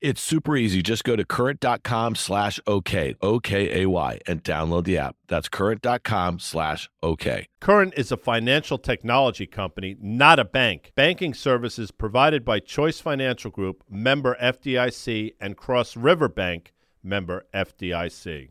It's 0.00 0.22
super 0.22 0.56
easy. 0.56 0.80
Just 0.80 1.02
go 1.02 1.16
to 1.16 1.24
current.com 1.24 2.14
slash 2.14 2.60
OK, 2.68 3.16
O-K-A-Y, 3.20 4.20
and 4.28 4.44
download 4.44 4.84
the 4.84 4.96
app. 4.96 5.16
That's 5.26 5.48
current.com 5.48 6.38
slash 6.38 6.88
OK. 7.02 7.48
Current 7.58 7.94
is 7.96 8.12
a 8.12 8.16
financial 8.16 8.78
technology 8.78 9.44
company, 9.44 9.96
not 10.00 10.38
a 10.38 10.44
bank. 10.44 10.92
Banking 10.94 11.34
services 11.34 11.90
provided 11.90 12.44
by 12.44 12.60
Choice 12.60 13.00
Financial 13.00 13.50
Group, 13.50 13.82
member 13.90 14.36
FDIC, 14.40 15.34
and 15.40 15.56
Cross 15.56 15.96
River 15.96 16.28
Bank, 16.28 16.72
member 17.02 17.46
FDIC. 17.52 18.50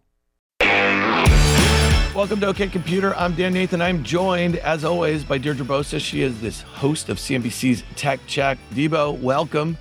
Welcome 2.13 2.41
to 2.41 2.47
OK 2.47 2.67
Computer. 2.67 3.15
I'm 3.15 3.35
Dan 3.35 3.53
Nathan. 3.53 3.81
I'm 3.81 4.03
joined, 4.03 4.57
as 4.57 4.83
always, 4.83 5.23
by 5.23 5.37
Deirdre 5.37 5.65
Bosa. 5.65 6.01
She 6.01 6.23
is 6.23 6.41
this 6.41 6.61
host 6.61 7.07
of 7.07 7.19
CNBC's 7.19 7.83
Tech 7.95 8.19
Check. 8.27 8.57
Debo, 8.73 9.17
welcome 9.17 9.77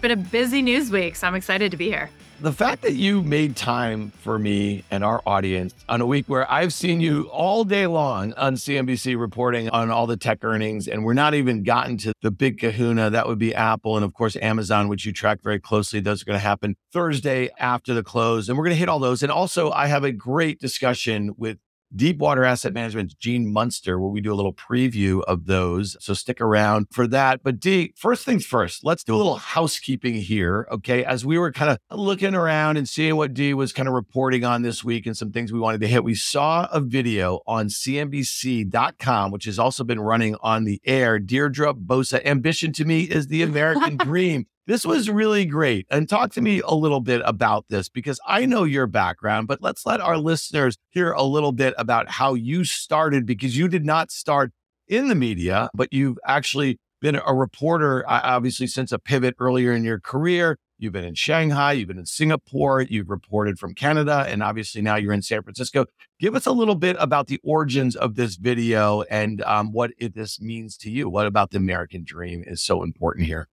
been 0.00 0.10
a 0.10 0.16
busy 0.16 0.62
news 0.62 0.90
week, 0.90 1.16
so 1.16 1.26
I'm 1.26 1.34
excited 1.34 1.70
to 1.70 1.76
be 1.76 1.86
here. 1.86 2.10
The 2.38 2.52
fact 2.52 2.82
that 2.82 2.92
you 2.92 3.22
made 3.22 3.56
time 3.56 4.10
for 4.10 4.38
me 4.38 4.84
and 4.90 5.02
our 5.02 5.22
audience 5.24 5.74
on 5.88 6.02
a 6.02 6.06
week 6.06 6.26
where 6.28 6.50
I've 6.52 6.74
seen 6.74 7.00
you 7.00 7.30
all 7.32 7.64
day 7.64 7.86
long 7.86 8.34
on 8.34 8.56
CNBC 8.56 9.18
reporting 9.18 9.70
on 9.70 9.90
all 9.90 10.06
the 10.06 10.18
tech 10.18 10.44
earnings, 10.44 10.86
and 10.86 11.02
we're 11.02 11.14
not 11.14 11.32
even 11.32 11.62
gotten 11.62 11.96
to 11.98 12.12
the 12.20 12.30
big 12.30 12.58
kahuna, 12.58 13.08
that 13.08 13.26
would 13.26 13.38
be 13.38 13.54
Apple 13.54 13.96
and, 13.96 14.04
of 14.04 14.12
course, 14.12 14.36
Amazon, 14.36 14.88
which 14.88 15.06
you 15.06 15.14
track 15.14 15.40
very 15.42 15.58
closely. 15.58 15.98
Those 15.98 16.20
are 16.20 16.26
going 16.26 16.36
to 16.36 16.40
happen 16.40 16.76
Thursday 16.92 17.48
after 17.58 17.94
the 17.94 18.02
close, 18.02 18.50
and 18.50 18.58
we're 18.58 18.64
going 18.64 18.76
to 18.76 18.80
hit 18.80 18.90
all 18.90 18.98
those. 18.98 19.22
And 19.22 19.32
also, 19.32 19.70
I 19.70 19.86
have 19.86 20.04
a 20.04 20.12
great 20.12 20.60
discussion 20.60 21.32
with 21.38 21.56
Deepwater 21.94 22.44
Asset 22.44 22.72
Management's 22.72 23.14
Gene 23.14 23.52
Munster, 23.52 23.98
where 23.98 24.10
we 24.10 24.20
do 24.20 24.32
a 24.32 24.34
little 24.34 24.52
preview 24.52 25.22
of 25.24 25.46
those. 25.46 25.96
So 26.00 26.14
stick 26.14 26.40
around 26.40 26.86
for 26.90 27.06
that. 27.08 27.42
But 27.42 27.60
D, 27.60 27.92
first 27.96 28.24
things 28.24 28.44
first, 28.44 28.84
let's 28.84 29.04
do 29.04 29.14
a 29.14 29.16
little 29.16 29.36
housekeeping 29.36 30.14
here. 30.14 30.66
Okay. 30.70 31.04
As 31.04 31.24
we 31.24 31.38
were 31.38 31.52
kind 31.52 31.70
of 31.70 31.78
looking 31.98 32.34
around 32.34 32.76
and 32.76 32.88
seeing 32.88 33.16
what 33.16 33.34
D 33.34 33.54
was 33.54 33.72
kind 33.72 33.88
of 33.88 33.94
reporting 33.94 34.44
on 34.44 34.62
this 34.62 34.82
week 34.82 35.06
and 35.06 35.16
some 35.16 35.32
things 35.32 35.52
we 35.52 35.60
wanted 35.60 35.80
to 35.80 35.86
hit, 35.86 36.04
we 36.04 36.14
saw 36.14 36.68
a 36.72 36.80
video 36.80 37.40
on 37.46 37.68
CNBC.com, 37.68 39.30
which 39.30 39.44
has 39.44 39.58
also 39.58 39.84
been 39.84 40.00
running 40.00 40.36
on 40.40 40.64
the 40.64 40.80
air. 40.84 41.18
Deirdre 41.18 41.74
Bosa, 41.74 42.24
ambition 42.24 42.72
to 42.72 42.84
me 42.84 43.02
is 43.02 43.28
the 43.28 43.42
American 43.42 43.96
dream. 43.96 44.46
This 44.66 44.84
was 44.84 45.08
really 45.08 45.44
great. 45.44 45.86
And 45.90 46.08
talk 46.08 46.32
to 46.32 46.40
me 46.40 46.60
a 46.60 46.74
little 46.74 47.00
bit 47.00 47.22
about 47.24 47.66
this 47.68 47.88
because 47.88 48.18
I 48.26 48.46
know 48.46 48.64
your 48.64 48.88
background, 48.88 49.46
but 49.46 49.62
let's 49.62 49.86
let 49.86 50.00
our 50.00 50.18
listeners 50.18 50.76
hear 50.90 51.12
a 51.12 51.22
little 51.22 51.52
bit 51.52 51.72
about 51.78 52.10
how 52.10 52.34
you 52.34 52.64
started 52.64 53.26
because 53.26 53.56
you 53.56 53.68
did 53.68 53.84
not 53.84 54.10
start 54.10 54.50
in 54.88 55.06
the 55.06 55.14
media, 55.14 55.70
but 55.72 55.92
you've 55.92 56.18
actually 56.26 56.80
been 57.00 57.20
a 57.24 57.32
reporter, 57.32 58.04
obviously, 58.08 58.66
since 58.66 58.90
a 58.90 58.98
pivot 58.98 59.36
earlier 59.38 59.72
in 59.72 59.84
your 59.84 60.00
career. 60.00 60.58
You've 60.78 60.92
been 60.92 61.04
in 61.04 61.14
Shanghai, 61.14 61.72
you've 61.72 61.88
been 61.88 61.98
in 61.98 62.06
Singapore, 62.06 62.82
you've 62.82 63.08
reported 63.08 63.60
from 63.60 63.72
Canada, 63.72 64.26
and 64.28 64.42
obviously 64.42 64.82
now 64.82 64.96
you're 64.96 65.12
in 65.12 65.22
San 65.22 65.42
Francisco. 65.42 65.86
Give 66.18 66.34
us 66.34 66.44
a 66.44 66.52
little 66.52 66.74
bit 66.74 66.96
about 66.98 67.28
the 67.28 67.38
origins 67.44 67.94
of 67.94 68.16
this 68.16 68.34
video 68.34 69.02
and 69.02 69.42
um, 69.42 69.70
what 69.70 69.92
it, 69.96 70.16
this 70.16 70.40
means 70.40 70.76
to 70.78 70.90
you. 70.90 71.08
What 71.08 71.26
about 71.26 71.52
the 71.52 71.58
American 71.58 72.02
dream 72.04 72.42
is 72.44 72.62
so 72.62 72.82
important 72.82 73.26
here? 73.26 73.48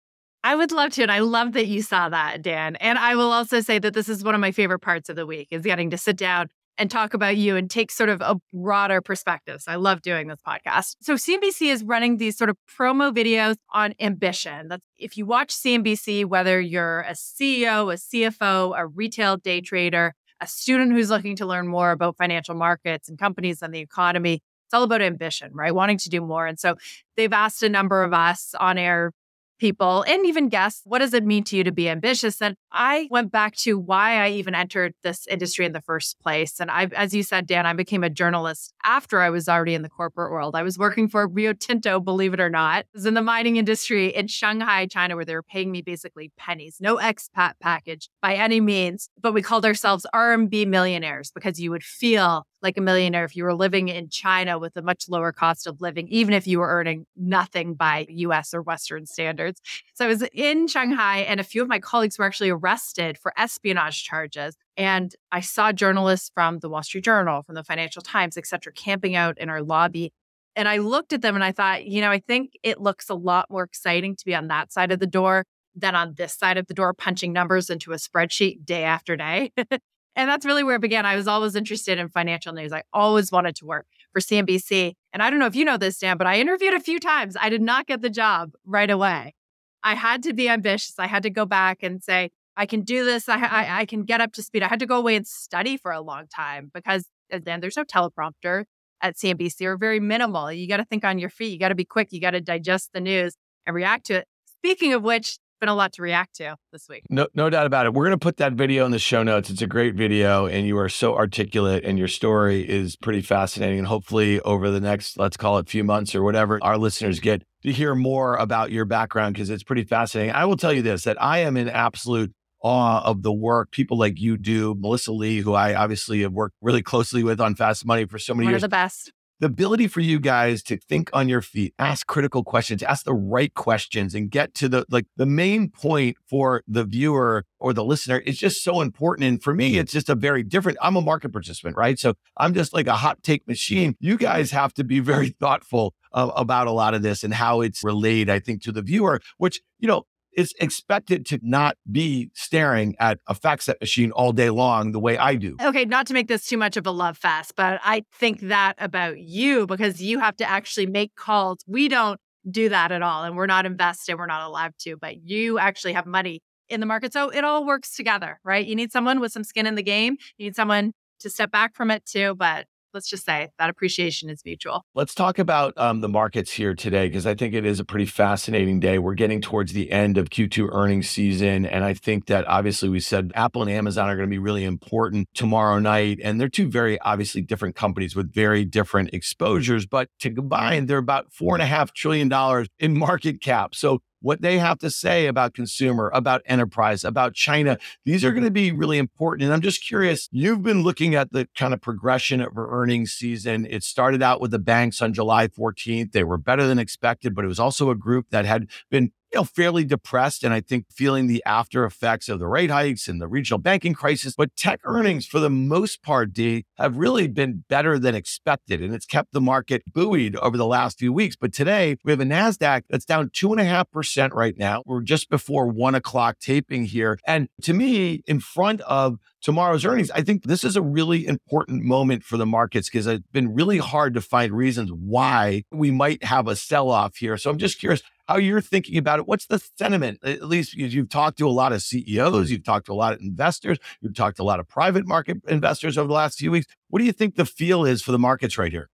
I 0.44 0.55
would 0.55 0.72
love 0.72 0.92
to. 0.92 1.03
And 1.03 1.12
I 1.12 1.19
love 1.20 1.53
that 1.53 1.67
you 1.67 1.83
saw 1.83 2.08
that, 2.08 2.42
Dan. 2.42 2.77
And 2.77 2.98
I 2.98 3.17
will 3.17 3.33
also 3.33 3.61
say 3.61 3.78
that 3.78 3.94
this 3.94 4.08
is 4.08 4.22
one 4.22 4.34
of 4.34 4.41
my 4.41 4.53
favorite 4.53 4.81
parts 4.81 5.09
of 5.09 5.16
the 5.16 5.26
week 5.26 5.49
is 5.50 5.62
getting 5.62 5.91
to 5.91 5.99
sit 5.99 6.16
down 6.16 6.49
and 6.78 6.91
talk 6.91 7.12
about 7.12 7.37
you 7.37 7.56
and 7.56 7.69
take 7.69 7.91
sort 7.91 8.09
of 8.09 8.21
a 8.21 8.37
broader 8.53 9.00
perspective. 9.00 9.60
So 9.60 9.72
I 9.72 9.75
love 9.75 10.00
doing 10.00 10.28
this 10.28 10.38
podcast. 10.47 10.94
So 11.03 11.15
CNBC 11.15 11.72
is 11.72 11.82
running 11.82 12.19
these 12.19 12.38
sort 12.38 12.50
of 12.50 12.56
promo 12.78 13.12
videos 13.12 13.56
on 13.72 13.94
ambition. 13.99 14.69
That's 14.69 14.84
if 14.97 15.16
you 15.16 15.26
watch 15.26 15.53
CNBC, 15.53 16.25
whether 16.26 16.60
you're 16.60 17.00
a 17.00 17.12
CEO, 17.12 17.93
a 17.93 17.97
CFO, 17.97 18.78
a 18.78 18.87
retail 18.87 19.37
day 19.38 19.60
trader, 19.60 20.15
a 20.41 20.47
student 20.47 20.93
who's 20.93 21.10
looking 21.10 21.34
to 21.37 21.47
learn 21.47 21.66
more 21.66 21.91
about 21.91 22.16
financial 22.16 22.55
markets 22.55 23.09
and 23.09 23.19
companies 23.19 23.60
and 23.60 23.75
the 23.75 23.81
economy, 23.81 24.41
it's 24.66 24.75
all 24.75 24.84
about 24.84 25.03
ambition, 25.03 25.50
right? 25.55 25.75
Wanting 25.75 25.99
to 25.99 26.09
do 26.09 26.20
more. 26.20 26.47
And 26.47 26.60
so 26.60 26.76
they've 27.16 27.32
asked 27.32 27.62
a 27.65 27.69
number 27.69 28.05
of 28.05 28.12
us 28.12 28.55
on 28.60 28.78
air 28.78 29.12
people 29.58 30.04
and 30.08 30.26
even 30.26 30.48
guests, 30.48 30.82
what 30.84 30.98
does 31.00 31.14
it 31.14 31.24
mean 31.24 31.44
to 31.44 31.56
you 31.56 31.64
to 31.64 31.72
be 31.72 31.88
ambitious? 31.88 32.41
And 32.41 32.56
I 32.72 33.08
went 33.10 33.32
back 33.32 33.56
to 33.56 33.78
why 33.78 34.24
I 34.24 34.30
even 34.30 34.54
entered 34.54 34.94
this 35.02 35.26
industry 35.26 35.66
in 35.66 35.72
the 35.72 35.80
first 35.80 36.20
place. 36.20 36.60
And 36.60 36.70
I, 36.70 36.84
as 36.96 37.14
you 37.14 37.22
said, 37.22 37.46
Dan, 37.46 37.66
I 37.66 37.72
became 37.72 38.04
a 38.04 38.10
journalist 38.10 38.72
after 38.84 39.20
I 39.20 39.30
was 39.30 39.48
already 39.48 39.74
in 39.74 39.82
the 39.82 39.88
corporate 39.88 40.30
world. 40.30 40.54
I 40.54 40.62
was 40.62 40.78
working 40.78 41.08
for 41.08 41.26
Rio 41.26 41.52
Tinto, 41.52 42.00
believe 42.00 42.34
it 42.34 42.41
or 42.41 42.50
not. 42.50 42.84
I 42.84 42.84
was 42.94 43.06
in 43.06 43.14
the 43.14 43.22
mining 43.22 43.56
industry 43.56 44.08
in 44.08 44.26
Shanghai, 44.28 44.86
China, 44.86 45.16
where 45.16 45.24
they 45.24 45.34
were 45.34 45.42
paying 45.42 45.70
me 45.70 45.82
basically 45.82 46.32
pennies, 46.36 46.78
no 46.80 46.96
expat 46.96 47.54
package 47.60 48.08
by 48.22 48.34
any 48.34 48.60
means. 48.60 49.08
But 49.20 49.34
we 49.34 49.42
called 49.42 49.64
ourselves 49.64 50.06
RMB 50.14 50.66
millionaires 50.66 51.30
because 51.30 51.60
you 51.60 51.70
would 51.70 51.84
feel 51.84 52.46
like 52.62 52.76
a 52.76 52.80
millionaire 52.80 53.24
if 53.24 53.36
you 53.36 53.44
were 53.44 53.54
living 53.54 53.88
in 53.88 54.08
China 54.08 54.58
with 54.58 54.76
a 54.76 54.82
much 54.82 55.08
lower 55.08 55.32
cost 55.32 55.66
of 55.66 55.80
living, 55.80 56.08
even 56.08 56.34
if 56.34 56.46
you 56.46 56.58
were 56.58 56.69
earning 56.69 57.06
nothing 57.16 57.74
by 57.74 58.06
US 58.08 58.52
or 58.54 58.62
Western 58.62 59.06
standards. 59.06 59.60
So 59.94 60.04
I 60.04 60.08
was 60.08 60.22
in 60.32 60.66
Shanghai, 60.66 61.19
and 61.19 61.41
a 61.41 61.44
few 61.44 61.62
of 61.62 61.69
my 61.69 61.78
colleagues 61.78 62.19
were 62.19 62.24
actually 62.24 62.50
arrested 62.50 63.19
for 63.19 63.32
espionage 63.36 64.04
charges. 64.04 64.56
And 64.76 65.14
I 65.32 65.41
saw 65.41 65.72
journalists 65.72 66.30
from 66.34 66.58
the 66.60 66.69
Wall 66.69 66.82
Street 66.82 67.04
Journal, 67.04 67.42
from 67.42 67.54
the 67.54 67.64
Financial 67.64 68.02
Times, 68.02 68.36
et 68.36 68.46
cetera, 68.46 68.72
camping 68.72 69.16
out 69.16 69.38
in 69.38 69.48
our 69.48 69.62
lobby. 69.62 70.12
And 70.56 70.69
I 70.69 70.78
looked 70.78 71.12
at 71.12 71.22
them 71.22 71.34
and 71.34 71.44
I 71.44 71.52
thought, 71.52 71.84
you 71.84 72.00
know, 72.00 72.10
I 72.10 72.19
think 72.19 72.52
it 72.62 72.80
looks 72.80 73.08
a 73.08 73.14
lot 73.14 73.46
more 73.50 73.62
exciting 73.62 74.16
to 74.16 74.25
be 74.25 74.34
on 74.34 74.48
that 74.48 74.72
side 74.72 74.90
of 74.90 74.98
the 74.98 75.06
door 75.06 75.44
than 75.75 75.94
on 75.94 76.14
this 76.16 76.34
side 76.34 76.56
of 76.58 76.66
the 76.66 76.75
door, 76.75 76.92
punching 76.92 77.32
numbers 77.32 77.70
into 77.70 77.92
a 77.92 77.96
spreadsheet 77.96 78.64
day 78.64 78.82
after 78.82 79.16
day. 79.16 79.52
And 80.19 80.29
that's 80.29 80.45
really 80.45 80.65
where 80.65 80.75
it 80.75 80.81
began. 80.81 81.06
I 81.06 81.15
was 81.15 81.29
always 81.29 81.55
interested 81.55 81.97
in 81.97 82.09
financial 82.09 82.53
news. 82.53 82.73
I 82.73 82.83
always 82.93 83.31
wanted 83.31 83.55
to 83.56 83.65
work 83.65 83.87
for 84.12 84.19
CNBC. 84.19 84.95
And 85.12 85.23
I 85.23 85.31
don't 85.31 85.39
know 85.39 85.47
if 85.47 85.55
you 85.55 85.65
know 85.65 85.77
this, 85.77 86.01
Dan, 86.01 86.19
but 86.19 86.27
I 86.27 86.41
interviewed 86.41 86.75
a 86.75 86.81
few 86.81 86.99
times. 86.99 87.37
I 87.41 87.49
did 87.49 87.62
not 87.62 87.87
get 87.87 88.03
the 88.03 88.11
job 88.11 88.51
right 88.67 88.91
away. 88.91 89.37
I 89.84 89.95
had 89.95 90.25
to 90.25 90.33
be 90.33 90.49
ambitious. 90.49 90.99
I 90.99 91.06
had 91.06 91.23
to 91.23 91.31
go 91.31 91.47
back 91.47 91.84
and 91.84 92.03
say, 92.03 92.31
I 92.56 92.67
can 92.67 92.81
do 92.81 93.05
this. 93.05 93.29
I, 93.29 93.39
I, 93.39 93.79
I 93.79 93.84
can 93.87 94.03
get 94.03 94.21
up 94.21 94.33
to 94.33 94.43
speed. 94.43 94.65
I 94.65 94.67
had 94.67 94.81
to 94.81 94.87
go 94.87 94.99
away 94.99 95.15
and 95.15 95.25
study 95.25 95.77
for 95.77 95.93
a 95.93 96.01
long 96.01 96.27
time 96.27 96.73
because 96.75 97.06
uh, 97.33 97.39
then 97.41 97.61
there's 97.61 97.77
no 97.77 97.85
teleprompter 97.85 98.65
at 99.00 99.15
CNBC 99.15 99.65
or 99.67 99.77
very 99.77 100.00
minimal. 100.00 100.50
You 100.50 100.67
got 100.67 100.79
to 100.79 100.85
think 100.85 101.05
on 101.05 101.21
your 101.21 101.31
feet. 101.31 101.53
You 101.53 101.61
got 101.61 101.69
to 101.69 101.77
be 101.77 101.85
quick. 101.85 102.09
You 102.11 102.21
got 102.21 102.33
to 102.33 102.41
digest 102.41 102.91
the 102.93 103.00
news 103.00 103.37
and 103.67 103.77
react 103.77 104.06
to 104.06 104.15
it. 104.15 104.27
Speaking 104.47 104.95
of 104.95 105.05
which, 105.05 105.39
been 105.58 105.69
a 105.69 105.74
lot 105.74 105.92
to 105.94 106.02
react 106.02 106.36
to 106.36 106.56
this 106.72 106.88
week. 106.88 107.04
No, 107.10 107.26
no 107.34 107.50
doubt 107.50 107.66
about 107.66 107.86
it. 107.86 107.94
We're 107.94 108.04
going 108.04 108.19
to 108.19 108.22
put 108.22 108.38
that 108.38 108.52
video 108.54 108.84
in 108.84 108.92
the 108.92 108.98
show 108.98 109.22
notes. 109.22 109.50
It's 109.50 109.62
a 109.62 109.66
great 109.66 109.94
video, 109.94 110.46
and 110.46 110.66
you 110.66 110.78
are 110.78 110.88
so 110.88 111.16
articulate, 111.16 111.84
and 111.84 111.98
your 111.98 112.08
story 112.08 112.69
is 112.69 112.96
pretty 112.96 113.22
fascinating. 113.22 113.78
And 113.78 113.86
hopefully, 113.86 114.41
over 114.41 114.70
the 114.70 114.80
next, 114.80 115.19
let's 115.19 115.36
call 115.36 115.58
it, 115.58 115.69
few 115.69 115.84
months 115.84 116.14
or 116.14 116.22
whatever, 116.22 116.58
our 116.62 116.78
listeners 116.78 117.20
get 117.20 117.42
to 117.62 117.72
hear 117.72 117.94
more 117.94 118.36
about 118.36 118.70
your 118.70 118.84
background 118.84 119.34
because 119.34 119.50
it's 119.50 119.64
pretty 119.64 119.84
fascinating. 119.84 120.34
I 120.34 120.44
will 120.44 120.56
tell 120.56 120.72
you 120.72 120.82
this: 120.82 121.04
that 121.04 121.20
I 121.20 121.38
am 121.38 121.56
in 121.56 121.69
absolute 121.69 122.32
awe 122.60 123.02
of 123.04 123.22
the 123.22 123.32
work 123.32 123.70
people 123.70 123.96
like 123.96 124.19
you 124.19 124.36
do, 124.36 124.75
Melissa 124.76 125.12
Lee, 125.12 125.38
who 125.38 125.54
I 125.54 125.75
obviously 125.75 126.22
have 126.22 126.32
worked 126.32 126.56
really 126.60 126.82
closely 126.82 127.22
with 127.22 127.40
on 127.40 127.54
Fast 127.54 127.86
Money 127.86 128.04
for 128.04 128.19
so 128.19 128.34
many 128.34 128.46
One 128.46 128.52
years. 128.52 128.62
One 128.62 128.66
of 128.66 128.70
the 128.70 128.76
best 128.76 129.12
the 129.41 129.47
ability 129.47 129.87
for 129.87 130.00
you 130.00 130.19
guys 130.19 130.62
to 130.65 130.76
think 130.76 131.10
on 131.12 131.28
your 131.28 131.43
feet, 131.43 131.75
ask 131.78 132.06
critical 132.06 132.43
questions, 132.43 132.82
ask 132.82 133.05
the 133.05 133.14
right 133.14 133.52
questions 133.55 134.14
and 134.14 134.31
get 134.31 134.55
to 134.55 134.69
the 134.69 134.85
like 134.90 135.06
the 135.17 135.26
main 135.26 135.70
point 135.70 136.17
for 136.29 136.62
the 136.67 136.85
viewer 136.85 137.44
or 137.61 137.73
the 137.73 137.85
listener 137.85 138.19
is 138.19 138.38
just 138.38 138.62
so 138.62 138.81
important. 138.81 139.29
And 139.29 139.43
for 139.43 139.55
me, 139.55 139.73
mm-hmm. 139.73 139.81
it's 139.81 139.93
just 139.93 140.08
a 140.08 140.14
very 140.14 140.43
different. 140.43 140.79
I'm 140.82 140.96
a 140.96 141.00
market 141.00 141.32
participant, 141.32 141.76
right? 141.76 141.99
So 141.99 142.14
I'm 142.37 142.55
just 142.55 142.73
like 142.73 142.87
a 142.87 142.94
hot 142.94 143.23
take 143.23 143.46
machine. 143.46 143.96
You 144.00 144.17
guys 144.17 144.50
have 144.50 144.75
to 144.75 144.85
be 144.85 145.00
very 145.00 145.29
thoughtful 145.40 145.94
uh, 146.12 146.31
about 146.35 146.67
a 146.67 146.73
lot 146.73 146.94
of 146.94 147.02
this 147.02 147.23
and 147.23 147.35
how 147.35 147.61
it's 147.61 147.85
relayed, 147.85 148.31
I 148.31 148.40
think, 148.40 148.62
to 148.62 148.73
the 148.73 148.82
viewer, 148.82 149.20
which, 149.37 149.61
you 149.79 149.88
know, 149.88 150.05
is 150.38 150.55
expected 150.61 151.26
to 151.26 151.40
not 151.43 151.76
be 151.90 152.31
staring 152.32 152.94
at 153.00 153.19
a 153.26 153.35
FactSet 153.35 153.81
machine 153.81 154.12
all 154.12 154.32
day 154.32 154.50
long 154.50 154.93
the 154.93 155.00
way 155.00 155.19
I 155.19 155.35
do. 155.35 155.56
Okay, 155.61 155.85
not 155.85 156.06
to 156.06 156.14
make 156.14 156.29
this 156.29 156.46
too 156.46 156.56
much 156.56 156.76
of 156.76 156.87
a 156.87 156.93
love 156.93 157.19
fest, 157.19 157.55
but 157.56 157.81
I 157.82 158.05
think 158.14 158.43
that 158.43 158.76
about 158.79 159.19
you 159.19 159.67
because 159.67 160.00
you 160.00 160.20
have 160.20 160.37
to 160.37 160.49
actually 160.49 160.87
make 160.87 161.17
calls. 161.17 161.58
We 161.67 161.88
don't 161.88 162.20
do 162.49 162.69
that 162.69 162.93
at 162.93 163.02
all, 163.02 163.25
and 163.25 163.37
we're 163.37 163.46
not 163.46 163.67
invested, 163.67 164.14
we're 164.17 164.26
not 164.26 164.46
allowed 164.46 164.75
to, 164.79 164.96
but 164.96 165.17
you 165.29 165.58
actually 165.58 165.94
have 165.94 166.06
money 166.06 166.40
in 166.69 166.79
the 166.79 166.87
market. 166.87 167.12
So 167.12 167.31
it 167.31 167.43
all 167.43 167.67
works 167.67 167.96
together, 167.96 168.38
right? 168.44 168.64
You 168.64 168.76
need 168.76 168.93
someone 168.93 169.19
with 169.19 169.32
some 169.32 169.43
skin 169.43 169.67
in 169.67 169.75
the 169.75 169.82
game. 169.82 170.19
You 170.37 170.46
need 170.46 170.55
someone 170.55 170.93
to 171.19 171.31
step 171.31 171.50
back 171.50 171.75
from 171.75 171.90
it 171.90 172.06
too, 172.06 172.37
but 172.37 172.67
let's 172.94 173.08
just 173.08 173.25
say 173.25 173.49
that 173.58 173.70
appreciation 173.70 174.31
is 174.31 174.43
mutual. 174.44 174.85
Let's 174.94 175.14
talk 175.14 175.38
about 175.38 175.75
um, 175.76 176.00
the 176.00 176.08
markets 176.08 176.52
here 176.52 176.75
today, 176.75 177.08
because 177.08 177.26
I 177.26 177.35
think 177.35 177.55
it 177.55 177.64
is 177.64 177.81
a 177.81 177.85
pretty 177.85 178.06
fascinating 178.06 178.81
day. 178.81 178.99
We're 178.99 179.14
getting 179.14 179.40
towards 179.40 179.73
the 179.73 179.90
end 179.90 180.19
of 180.19 180.31
Q2 180.31 180.69
earnings 180.73 181.08
season. 181.08 181.67
And 181.67 181.85
I 181.85 181.94
think 181.94 182.26
that 182.26 182.46
obviously 182.46 182.88
we 182.88 183.00
said 183.00 183.32
Apple 183.35 183.62
and 183.62 183.70
Amazon 183.70 184.08
are 184.08 184.17
going 184.17 184.29
to 184.29 184.31
be 184.31 184.38
really 184.38 184.64
important 184.64 185.29
tomorrow 185.35 185.79
night. 185.79 186.19
And 186.23 186.40
they're 186.40 186.49
two 186.49 186.69
very 186.69 187.00
obviously 187.00 187.43
different 187.43 187.76
companies 187.76 188.17
with 188.17 188.32
very 188.32 188.64
different 188.64 189.11
exposures. 189.12 189.87
But 189.87 190.08
to 190.20 190.31
combine, 190.31 190.87
they're 190.87 190.99
about 190.99 191.32
four 191.32 191.55
and 191.55 191.62
a 191.62 191.67
half 191.67 191.93
trillion 191.93 192.29
dollars 192.29 192.69
in 192.79 192.99
market 192.99 193.40
cap. 193.40 193.75
So 193.75 194.00
what 194.20 194.43
they 194.43 194.59
have 194.59 194.79
to 194.79 194.91
say 194.91 195.26
about 195.26 195.55
consumer, 195.55 196.11
about 196.15 196.43
enterprise, 196.47 197.05
about 197.05 197.35
China. 197.35 197.79
These 198.05 198.25
are 198.25 198.32
going 198.32 198.44
to 198.44 198.50
be 198.50 198.73
really 198.73 198.99
important. 198.99 199.44
And 199.44 199.53
I'm 199.53 199.61
just 199.61 199.85
curious, 199.85 200.29
you've 200.32 200.62
been 200.62 200.82
looking 200.82 201.15
at 201.15 201.32
the 201.32 201.49
kind 201.56 201.73
of 201.73 201.81
progression 201.81 202.41
of 202.41 202.56
earnings 202.56 203.12
season. 203.12 203.67
It 203.69 203.85
started 203.85 204.23
out 204.23 204.41
with 204.41 204.50
the 204.50 204.59
banks 204.59 205.00
on 205.00 205.12
July 205.12 205.49
14th. 205.49 206.12
They 206.12 206.25
were 206.25 206.38
better 206.38 206.67
than 206.67 206.79
expected, 206.79 207.35
but 207.35 207.44
it 207.44 207.49
was 207.49 207.61
also 207.61 207.91
a 207.91 207.94
group 207.94 208.26
that 208.31 208.44
had 208.44 208.67
been 208.91 209.12
you 209.32 209.38
know, 209.38 209.44
fairly 209.44 209.84
depressed 209.84 210.42
and 210.42 210.54
I 210.54 210.60
think 210.60 210.86
feeling 210.90 211.26
the 211.26 211.42
after 211.44 211.84
effects 211.84 212.28
of 212.28 212.38
the 212.38 212.46
rate 212.46 212.70
hikes 212.70 213.08
and 213.08 213.20
the 213.20 213.28
regional 213.28 213.58
banking 213.58 213.94
crisis. 213.94 214.34
But 214.34 214.56
tech 214.56 214.80
earnings, 214.84 215.26
for 215.26 215.38
the 215.38 215.50
most 215.50 216.02
part, 216.02 216.32
D, 216.32 216.64
have 216.78 216.96
really 216.96 217.28
been 217.28 217.64
better 217.69 217.98
than 217.98 218.14
expected. 218.14 218.80
And 218.80 218.94
it's 218.94 219.06
kept 219.06 219.32
the 219.32 219.40
market 219.40 219.82
buoyed 219.92 220.36
over 220.36 220.56
the 220.56 220.66
last 220.66 220.98
few 220.98 221.12
weeks. 221.12 221.36
But 221.36 221.52
today 221.52 221.96
we 222.04 222.12
have 222.12 222.20
a 222.20 222.25
NASDAQ 222.25 222.82
that's 222.88 223.04
down 223.04 223.30
two 223.32 223.52
and 223.52 223.60
a 223.60 223.64
half 223.64 223.90
percent 223.90 224.34
right 224.34 224.56
now. 224.56 224.82
We're 224.86 225.02
just 225.02 225.28
before 225.28 225.66
one 225.66 225.94
o'clock 225.94 226.38
taping 226.38 226.86
here. 226.86 227.19
And 227.26 227.48
to 227.62 227.75
me, 227.75 228.22
in 228.26 228.40
front 228.40 228.80
of 228.82 229.19
tomorrow's 229.42 229.84
earnings, 229.84 230.10
I 230.10 230.22
think 230.22 230.44
this 230.44 230.64
is 230.64 230.76
a 230.76 230.82
really 230.82 231.26
important 231.26 231.82
moment 231.82 232.25
for 232.25 232.36
the 232.36 232.46
markets 232.46 232.88
because 232.88 233.06
it's 233.06 233.26
been 233.32 233.54
really 233.54 233.78
hard 233.78 234.14
to 234.14 234.20
find 234.20 234.52
reasons 234.52 234.90
why 234.90 235.64
we 235.70 235.90
might 235.90 236.25
have 236.25 236.48
a 236.48 236.56
sell 236.56 236.90
off 236.90 237.16
here. 237.16 237.36
So 237.36 237.50
I'm 237.50 237.58
just 237.58 237.78
curious 237.78 238.02
how 238.28 238.36
you're 238.36 238.60
thinking 238.60 238.98
about 238.98 239.19
it. 239.19 239.26
What's 239.26 239.46
the 239.46 239.58
sentiment? 239.78 240.20
At 240.22 240.44
least 240.44 240.75
you've 240.75 241.08
talked 241.08 241.38
to 241.38 241.48
a 241.48 241.50
lot 241.50 241.72
of 241.72 241.82
CEOs, 241.82 242.50
you've 242.50 242.62
talked 242.62 242.86
to 242.86 242.92
a 242.92 242.94
lot 242.94 243.14
of 243.14 243.20
investors, 243.20 243.78
you've 244.00 244.14
talked 244.14 244.36
to 244.36 244.42
a 244.42 244.44
lot 244.44 244.60
of 244.60 244.69
private 244.69 245.06
market 245.06 245.38
investors 245.48 245.96
over 245.96 246.06
the 246.06 246.14
last 246.14 246.38
few 246.38 246.50
weeks. 246.50 246.66
What 246.88 247.00
do 247.00 247.06
you 247.06 247.12
think 247.12 247.36
the 247.36 247.46
feel 247.46 247.84
is 247.84 248.02
for 248.02 248.12
the 248.12 248.19
markets 248.19 248.58
right 248.58 248.70
here? 248.70 248.90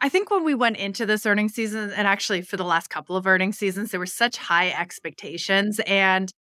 I 0.00 0.08
think 0.08 0.30
when 0.30 0.44
we 0.44 0.54
went 0.54 0.78
into 0.78 1.04
this 1.04 1.26
earnings 1.26 1.52
season, 1.52 1.90
and 1.90 2.06
actually 2.06 2.42
for 2.42 2.56
the 2.56 2.64
last 2.64 2.88
couple 2.88 3.16
of 3.16 3.26
earnings 3.26 3.58
seasons, 3.58 3.90
there 3.90 4.00
were 4.00 4.06
such 4.06 4.38
high 4.38 4.70
expectations. 4.70 5.78
And 5.86 6.32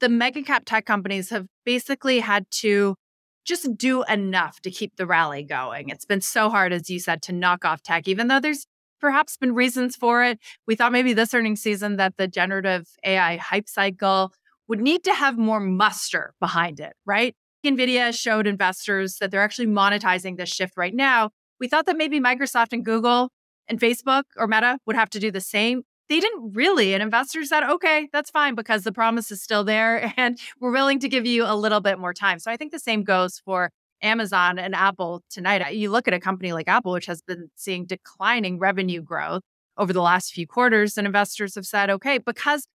the 0.00 0.08
mega 0.08 0.42
cap 0.42 0.64
tech 0.66 0.86
companies 0.86 1.30
have 1.30 1.46
basically 1.64 2.18
had 2.20 2.50
to 2.50 2.96
just 3.44 3.76
do 3.76 4.02
enough 4.04 4.60
to 4.62 4.70
keep 4.72 4.96
the 4.96 5.06
rally 5.06 5.44
going. 5.44 5.88
It's 5.88 6.04
been 6.04 6.20
so 6.20 6.50
hard, 6.50 6.72
as 6.72 6.90
you 6.90 6.98
said, 6.98 7.22
to 7.22 7.32
knock 7.32 7.64
off 7.64 7.80
tech, 7.82 8.08
even 8.08 8.26
though 8.26 8.40
there's 8.40 8.66
perhaps 9.06 9.36
been 9.36 9.54
reasons 9.54 9.94
for 9.94 10.24
it. 10.24 10.36
We 10.66 10.74
thought 10.74 10.90
maybe 10.90 11.12
this 11.12 11.32
earnings 11.32 11.62
season 11.62 11.94
that 11.94 12.16
the 12.16 12.26
generative 12.26 12.88
AI 13.04 13.36
hype 13.36 13.68
cycle 13.68 14.32
would 14.66 14.80
need 14.80 15.04
to 15.04 15.14
have 15.14 15.38
more 15.38 15.60
muster 15.60 16.34
behind 16.40 16.80
it, 16.80 16.94
right? 17.04 17.36
NVIDIA 17.64 18.12
showed 18.12 18.48
investors 18.48 19.18
that 19.18 19.30
they're 19.30 19.44
actually 19.44 19.68
monetizing 19.68 20.36
this 20.36 20.48
shift 20.48 20.72
right 20.76 20.92
now. 20.92 21.30
We 21.60 21.68
thought 21.68 21.86
that 21.86 21.96
maybe 21.96 22.18
Microsoft 22.18 22.72
and 22.72 22.84
Google 22.84 23.30
and 23.68 23.78
Facebook 23.78 24.24
or 24.36 24.48
Meta 24.48 24.80
would 24.86 24.96
have 24.96 25.10
to 25.10 25.20
do 25.20 25.30
the 25.30 25.40
same. 25.40 25.84
They 26.08 26.18
didn't 26.18 26.54
really. 26.56 26.92
And 26.92 27.00
investors 27.00 27.50
said, 27.50 27.62
okay, 27.62 28.08
that's 28.12 28.30
fine 28.30 28.56
because 28.56 28.82
the 28.82 28.92
promise 28.92 29.30
is 29.30 29.40
still 29.40 29.62
there 29.62 30.12
and 30.16 30.36
we're 30.60 30.72
willing 30.72 30.98
to 30.98 31.08
give 31.08 31.26
you 31.26 31.44
a 31.44 31.54
little 31.54 31.80
bit 31.80 32.00
more 32.00 32.12
time. 32.12 32.40
So 32.40 32.50
I 32.50 32.56
think 32.56 32.72
the 32.72 32.80
same 32.80 33.04
goes 33.04 33.40
for 33.44 33.70
Amazon 34.02 34.58
and 34.58 34.74
Apple 34.74 35.22
tonight. 35.30 35.74
You 35.74 35.90
look 35.90 36.06
at 36.08 36.14
a 36.14 36.20
company 36.20 36.52
like 36.52 36.68
Apple, 36.68 36.92
which 36.92 37.06
has 37.06 37.22
been 37.22 37.50
seeing 37.54 37.86
declining 37.86 38.58
revenue 38.58 39.02
growth 39.02 39.42
over 39.78 39.92
the 39.92 40.02
last 40.02 40.32
few 40.32 40.46
quarters, 40.46 40.96
and 40.96 41.06
investors 41.06 41.54
have 41.54 41.66
said, 41.66 41.90
okay, 41.90 42.18
because 42.18 42.66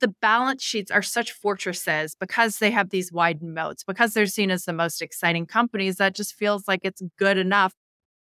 the 0.00 0.14
balance 0.20 0.62
sheets 0.62 0.90
are 0.90 1.02
such 1.02 1.32
fortresses, 1.32 2.16
because 2.18 2.58
they 2.58 2.70
have 2.70 2.90
these 2.90 3.12
wide 3.12 3.42
moats, 3.42 3.84
because 3.84 4.12
they're 4.12 4.26
seen 4.26 4.50
as 4.50 4.64
the 4.64 4.72
most 4.72 5.00
exciting 5.00 5.46
companies, 5.46 5.96
that 5.96 6.14
just 6.14 6.34
feels 6.34 6.68
like 6.68 6.80
it's 6.82 7.02
good 7.18 7.38
enough 7.38 7.72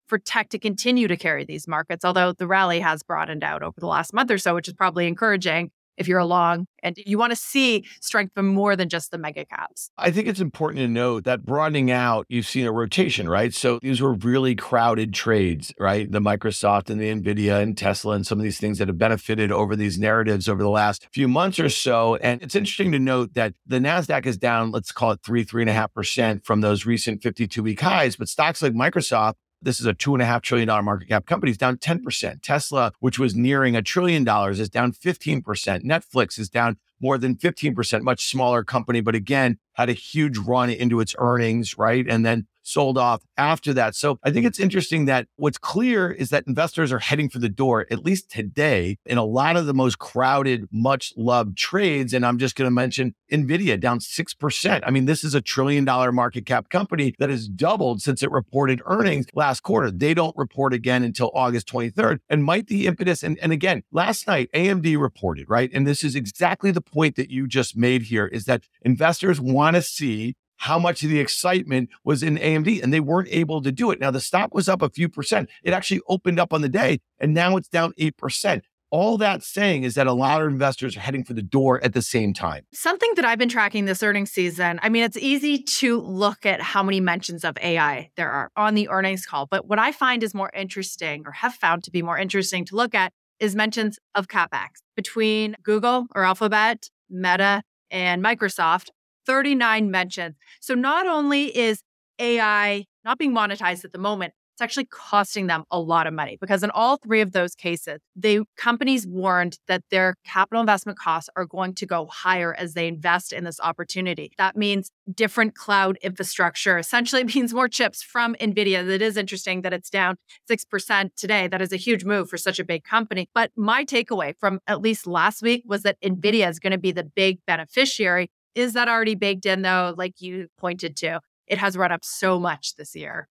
for 0.07 0.17
tech 0.17 0.49
to 0.49 0.57
continue 0.57 1.07
to 1.07 1.17
carry 1.17 1.43
these 1.43 1.67
markets. 1.67 2.05
Although 2.05 2.31
the 2.31 2.47
rally 2.47 2.79
has 2.79 3.03
broadened 3.03 3.43
out 3.43 3.61
over 3.61 3.79
the 3.79 3.87
last 3.87 4.13
month 4.13 4.31
or 4.31 4.37
so, 4.37 4.55
which 4.55 4.67
is 4.67 4.73
probably 4.73 5.07
encouraging 5.07 5.69
if 5.97 6.07
you're 6.07 6.19
along 6.19 6.67
and 6.83 6.95
you 7.05 7.17
want 7.17 7.31
to 7.31 7.35
see 7.35 7.85
strength 8.01 8.33
from 8.33 8.47
more 8.47 8.75
than 8.75 8.89
just 8.89 9.11
the 9.11 9.17
mega 9.17 9.45
caps. 9.45 9.89
I 9.97 10.11
think 10.11 10.27
it's 10.27 10.39
important 10.39 10.79
to 10.79 10.87
note 10.87 11.23
that 11.25 11.45
broadening 11.45 11.91
out, 11.91 12.25
you've 12.29 12.47
seen 12.47 12.65
a 12.65 12.71
rotation, 12.71 13.27
right? 13.27 13.53
So 13.53 13.79
these 13.81 14.01
were 14.01 14.13
really 14.13 14.55
crowded 14.55 15.13
trades, 15.13 15.73
right? 15.79 16.09
The 16.09 16.19
Microsoft 16.19 16.89
and 16.89 17.01
the 17.01 17.13
Nvidia 17.13 17.61
and 17.61 17.77
Tesla 17.77 18.15
and 18.15 18.25
some 18.25 18.39
of 18.39 18.43
these 18.43 18.59
things 18.59 18.77
that 18.77 18.87
have 18.87 18.97
benefited 18.97 19.51
over 19.51 19.75
these 19.75 19.97
narratives 19.97 20.47
over 20.47 20.61
the 20.61 20.69
last 20.69 21.07
few 21.11 21.27
months 21.27 21.59
or 21.59 21.69
so. 21.69 22.15
And 22.17 22.41
it's 22.41 22.55
interesting 22.55 22.91
to 22.91 22.99
note 22.99 23.33
that 23.33 23.53
the 23.65 23.79
NASDAQ 23.79 24.25
is 24.25 24.37
down, 24.37 24.71
let's 24.71 24.91
call 24.91 25.11
it 25.11 25.19
three, 25.25 25.43
three 25.43 25.63
and 25.63 25.69
a 25.69 25.73
half 25.73 25.93
percent 25.93 26.45
from 26.45 26.61
those 26.61 26.85
recent 26.85 27.23
52 27.23 27.63
week 27.63 27.81
highs. 27.81 28.15
But 28.15 28.29
stocks 28.29 28.61
like 28.61 28.73
Microsoft 28.73 29.35
this 29.61 29.79
is 29.79 29.85
a 29.85 29.93
two 29.93 30.13
and 30.13 30.21
a 30.21 30.25
half 30.25 30.41
trillion 30.41 30.67
dollar 30.67 30.83
market 30.83 31.07
cap 31.09 31.25
company. 31.25 31.51
It's 31.51 31.57
down 31.57 31.77
10%. 31.77 32.41
Tesla, 32.41 32.91
which 32.99 33.19
was 33.19 33.35
nearing 33.35 33.75
a 33.75 33.81
trillion 33.81 34.23
dollars, 34.23 34.59
is 34.59 34.69
down 34.69 34.91
15%. 34.91 35.41
Netflix 35.83 36.39
is 36.39 36.49
down 36.49 36.77
more 36.99 37.17
than 37.17 37.35
15%, 37.35 38.01
much 38.01 38.25
smaller 38.25 38.63
company, 38.63 39.01
but 39.01 39.15
again, 39.15 39.57
had 39.73 39.89
a 39.89 39.93
huge 39.93 40.37
run 40.37 40.69
into 40.69 40.99
its 40.99 41.15
earnings, 41.19 41.77
right? 41.77 42.05
And 42.07 42.25
then 42.25 42.47
sold 42.67 42.97
off 42.97 43.23
after 43.37 43.73
that. 43.73 43.95
So 43.95 44.19
I 44.23 44.31
think 44.31 44.45
it's 44.45 44.59
interesting 44.59 45.05
that 45.05 45.27
what's 45.37 45.57
clear 45.57 46.11
is 46.11 46.29
that 46.29 46.43
investors 46.47 46.91
are 46.91 46.99
heading 46.99 47.29
for 47.29 47.39
the 47.39 47.49
door, 47.49 47.85
at 47.89 48.03
least 48.03 48.29
today, 48.29 48.97
in 49.05 49.17
a 49.17 49.23
lot 49.23 49.55
of 49.55 49.65
the 49.65 49.73
most 49.73 49.99
crowded, 49.99 50.67
much 50.71 51.13
loved 51.15 51.57
trades. 51.57 52.13
And 52.13 52.25
I'm 52.25 52.37
just 52.37 52.55
going 52.55 52.67
to 52.67 52.71
mention 52.71 53.15
NVIDIA 53.31 53.79
down 53.79 53.99
6%. 53.99 54.83
I 54.85 54.91
mean, 54.91 55.05
this 55.05 55.23
is 55.23 55.33
a 55.33 55.41
trillion 55.41 55.85
dollar 55.85 56.11
market 56.11 56.45
cap 56.45 56.69
company 56.69 57.13
that 57.19 57.29
has 57.29 57.47
doubled 57.47 58.01
since 58.01 58.21
it 58.21 58.31
reported 58.31 58.81
earnings 58.85 59.25
last 59.33 59.63
quarter. 59.63 59.89
They 59.89 60.13
don't 60.13 60.35
report 60.35 60.73
again 60.73 61.03
until 61.03 61.31
August 61.33 61.67
23rd 61.67 62.19
and 62.29 62.43
might 62.43 62.67
the 62.67 62.87
impetus. 62.87 63.23
And, 63.23 63.37
and 63.39 63.51
again, 63.51 63.83
last 63.91 64.27
night, 64.27 64.49
AMD 64.53 64.99
reported, 64.99 65.49
right? 65.49 65.69
And 65.73 65.87
this 65.87 66.03
is 66.03 66.15
exactly 66.15 66.71
the 66.71 66.81
point 66.81 67.15
that 67.15 67.29
you 67.29 67.47
just 67.47 67.77
made 67.77 68.03
here 68.03 68.27
is 68.27 68.45
that 68.45 68.63
investors 68.81 69.39
want 69.39 69.75
to 69.75 69.81
see 69.81 70.35
how 70.57 70.77
much 70.79 71.03
of 71.03 71.09
the 71.09 71.19
excitement 71.19 71.89
was 72.03 72.23
in 72.23 72.37
AMD 72.37 72.81
and 72.83 72.93
they 72.93 72.99
weren't 72.99 73.29
able 73.31 73.61
to 73.61 73.71
do 73.71 73.91
it. 73.91 73.99
Now 73.99 74.11
the 74.11 74.19
stock 74.19 74.53
was 74.53 74.67
up 74.67 74.81
a 74.81 74.89
few 74.89 75.09
percent. 75.09 75.49
It 75.63 75.73
actually 75.73 76.01
opened 76.07 76.39
up 76.39 76.53
on 76.53 76.61
the 76.61 76.69
day 76.69 76.99
and 77.19 77.33
now 77.33 77.57
it's 77.57 77.69
down 77.69 77.93
8%. 77.99 78.61
All 78.89 79.17
that 79.17 79.43
saying 79.43 79.83
is 79.83 79.95
that 79.95 80.07
a 80.07 80.13
lot 80.13 80.41
of 80.41 80.47
investors 80.47 80.95
are 80.95 81.01
heading 81.01 81.25
for 81.25 81.33
the 81.33 81.41
door 81.41 81.83
at 81.83 81.93
the 81.93 82.01
same 82.01 82.33
time. 82.33 82.63
Something 82.73 83.11
that 83.15 83.25
I've 83.25 83.37
been 83.37 83.49
tracking 83.49 83.83
this 83.83 84.01
earnings 84.01 84.31
season, 84.31 84.79
I 84.81 84.87
mean, 84.87 85.03
it's 85.03 85.17
easy 85.17 85.61
to 85.61 85.99
look 85.99 86.45
at 86.45 86.61
how 86.61 86.83
many 86.83 87.01
mentions 87.01 87.43
of 87.43 87.57
AI 87.61 88.11
there 88.15 88.31
are 88.31 88.49
on 88.55 88.75
the 88.75 88.87
earnings 88.87 89.25
call. 89.25 89.45
But 89.45 89.67
what 89.67 89.77
I 89.77 89.91
find 89.91 90.23
is 90.23 90.33
more 90.33 90.51
interesting 90.55 91.23
or 91.25 91.31
have 91.31 91.53
found 91.53 91.83
to 91.83 91.91
be 91.91 92.01
more 92.01 92.17
interesting 92.17 92.63
to 92.65 92.77
look 92.77 92.95
at 92.95 93.11
is 93.41 93.55
mentions 93.55 93.99
of 94.15 94.29
CapEx 94.29 94.67
between 94.95 95.57
Google 95.63 96.07
or 96.15 96.23
Alphabet, 96.23 96.89
Meta, 97.09 97.63
and 97.91 98.23
Microsoft 98.23 98.89
39 99.27 99.91
mentions. 99.91 100.35
So 100.59 100.73
not 100.73 101.05
only 101.05 101.55
is 101.55 101.83
AI 102.19 102.85
not 103.05 103.19
being 103.19 103.33
monetized 103.33 103.85
at 103.85 103.91
the 103.91 103.99
moment, 103.99 104.33
it's 104.57 104.61
actually 104.63 104.85
costing 104.85 105.45
them 105.45 105.65
a 105.69 105.79
lot 105.79 106.07
of 106.07 106.15
money 106.15 106.35
because 106.41 106.63
in 106.63 106.71
all 106.71 106.97
three 106.97 107.21
of 107.21 107.31
those 107.31 107.53
cases, 107.53 107.99
the 108.15 108.41
companies 108.57 109.05
warned 109.05 109.59
that 109.67 109.83
their 109.91 110.15
capital 110.25 110.61
investment 110.61 110.97
costs 110.97 111.29
are 111.35 111.45
going 111.45 111.75
to 111.75 111.85
go 111.85 112.07
higher 112.07 112.55
as 112.55 112.73
they 112.73 112.87
invest 112.87 113.33
in 113.33 113.43
this 113.43 113.59
opportunity. 113.59 114.31
That 114.39 114.57
means 114.57 114.89
different 115.13 115.53
cloud 115.53 115.99
infrastructure. 116.01 116.79
Essentially, 116.79 117.21
it 117.27 117.35
means 117.35 117.53
more 117.53 117.67
chips 117.69 118.01
from 118.01 118.33
NVIDIA. 118.41 118.89
It 118.89 119.03
is 119.03 119.15
interesting 119.15 119.61
that 119.61 119.73
it's 119.73 119.91
down 119.91 120.15
6% 120.49 121.09
today. 121.15 121.47
That 121.47 121.61
is 121.61 121.71
a 121.71 121.77
huge 121.77 122.03
move 122.03 122.27
for 122.27 122.39
such 122.39 122.57
a 122.57 122.65
big 122.65 122.83
company. 122.83 123.29
But 123.35 123.51
my 123.55 123.85
takeaway 123.85 124.33
from 124.39 124.59
at 124.65 124.81
least 124.81 125.05
last 125.05 125.43
week 125.43 125.65
was 125.67 125.83
that 125.83 126.01
NVIDIA 126.01 126.49
is 126.49 126.57
going 126.57 126.71
to 126.71 126.79
be 126.79 126.91
the 126.91 127.03
big 127.03 127.37
beneficiary 127.45 128.31
is 128.57 128.73
that 128.73 128.89
already 128.89 129.15
baked 129.15 129.45
in 129.45 129.61
though, 129.61 129.93
like 129.95 130.19
you 130.19 130.47
pointed 130.57 130.97
to? 130.97 131.21
It 131.45 131.59
has 131.59 131.77
run 131.77 131.91
up 131.91 132.03
so 132.03 132.39
much 132.39 132.75
this 132.75 132.95
year. 132.95 133.29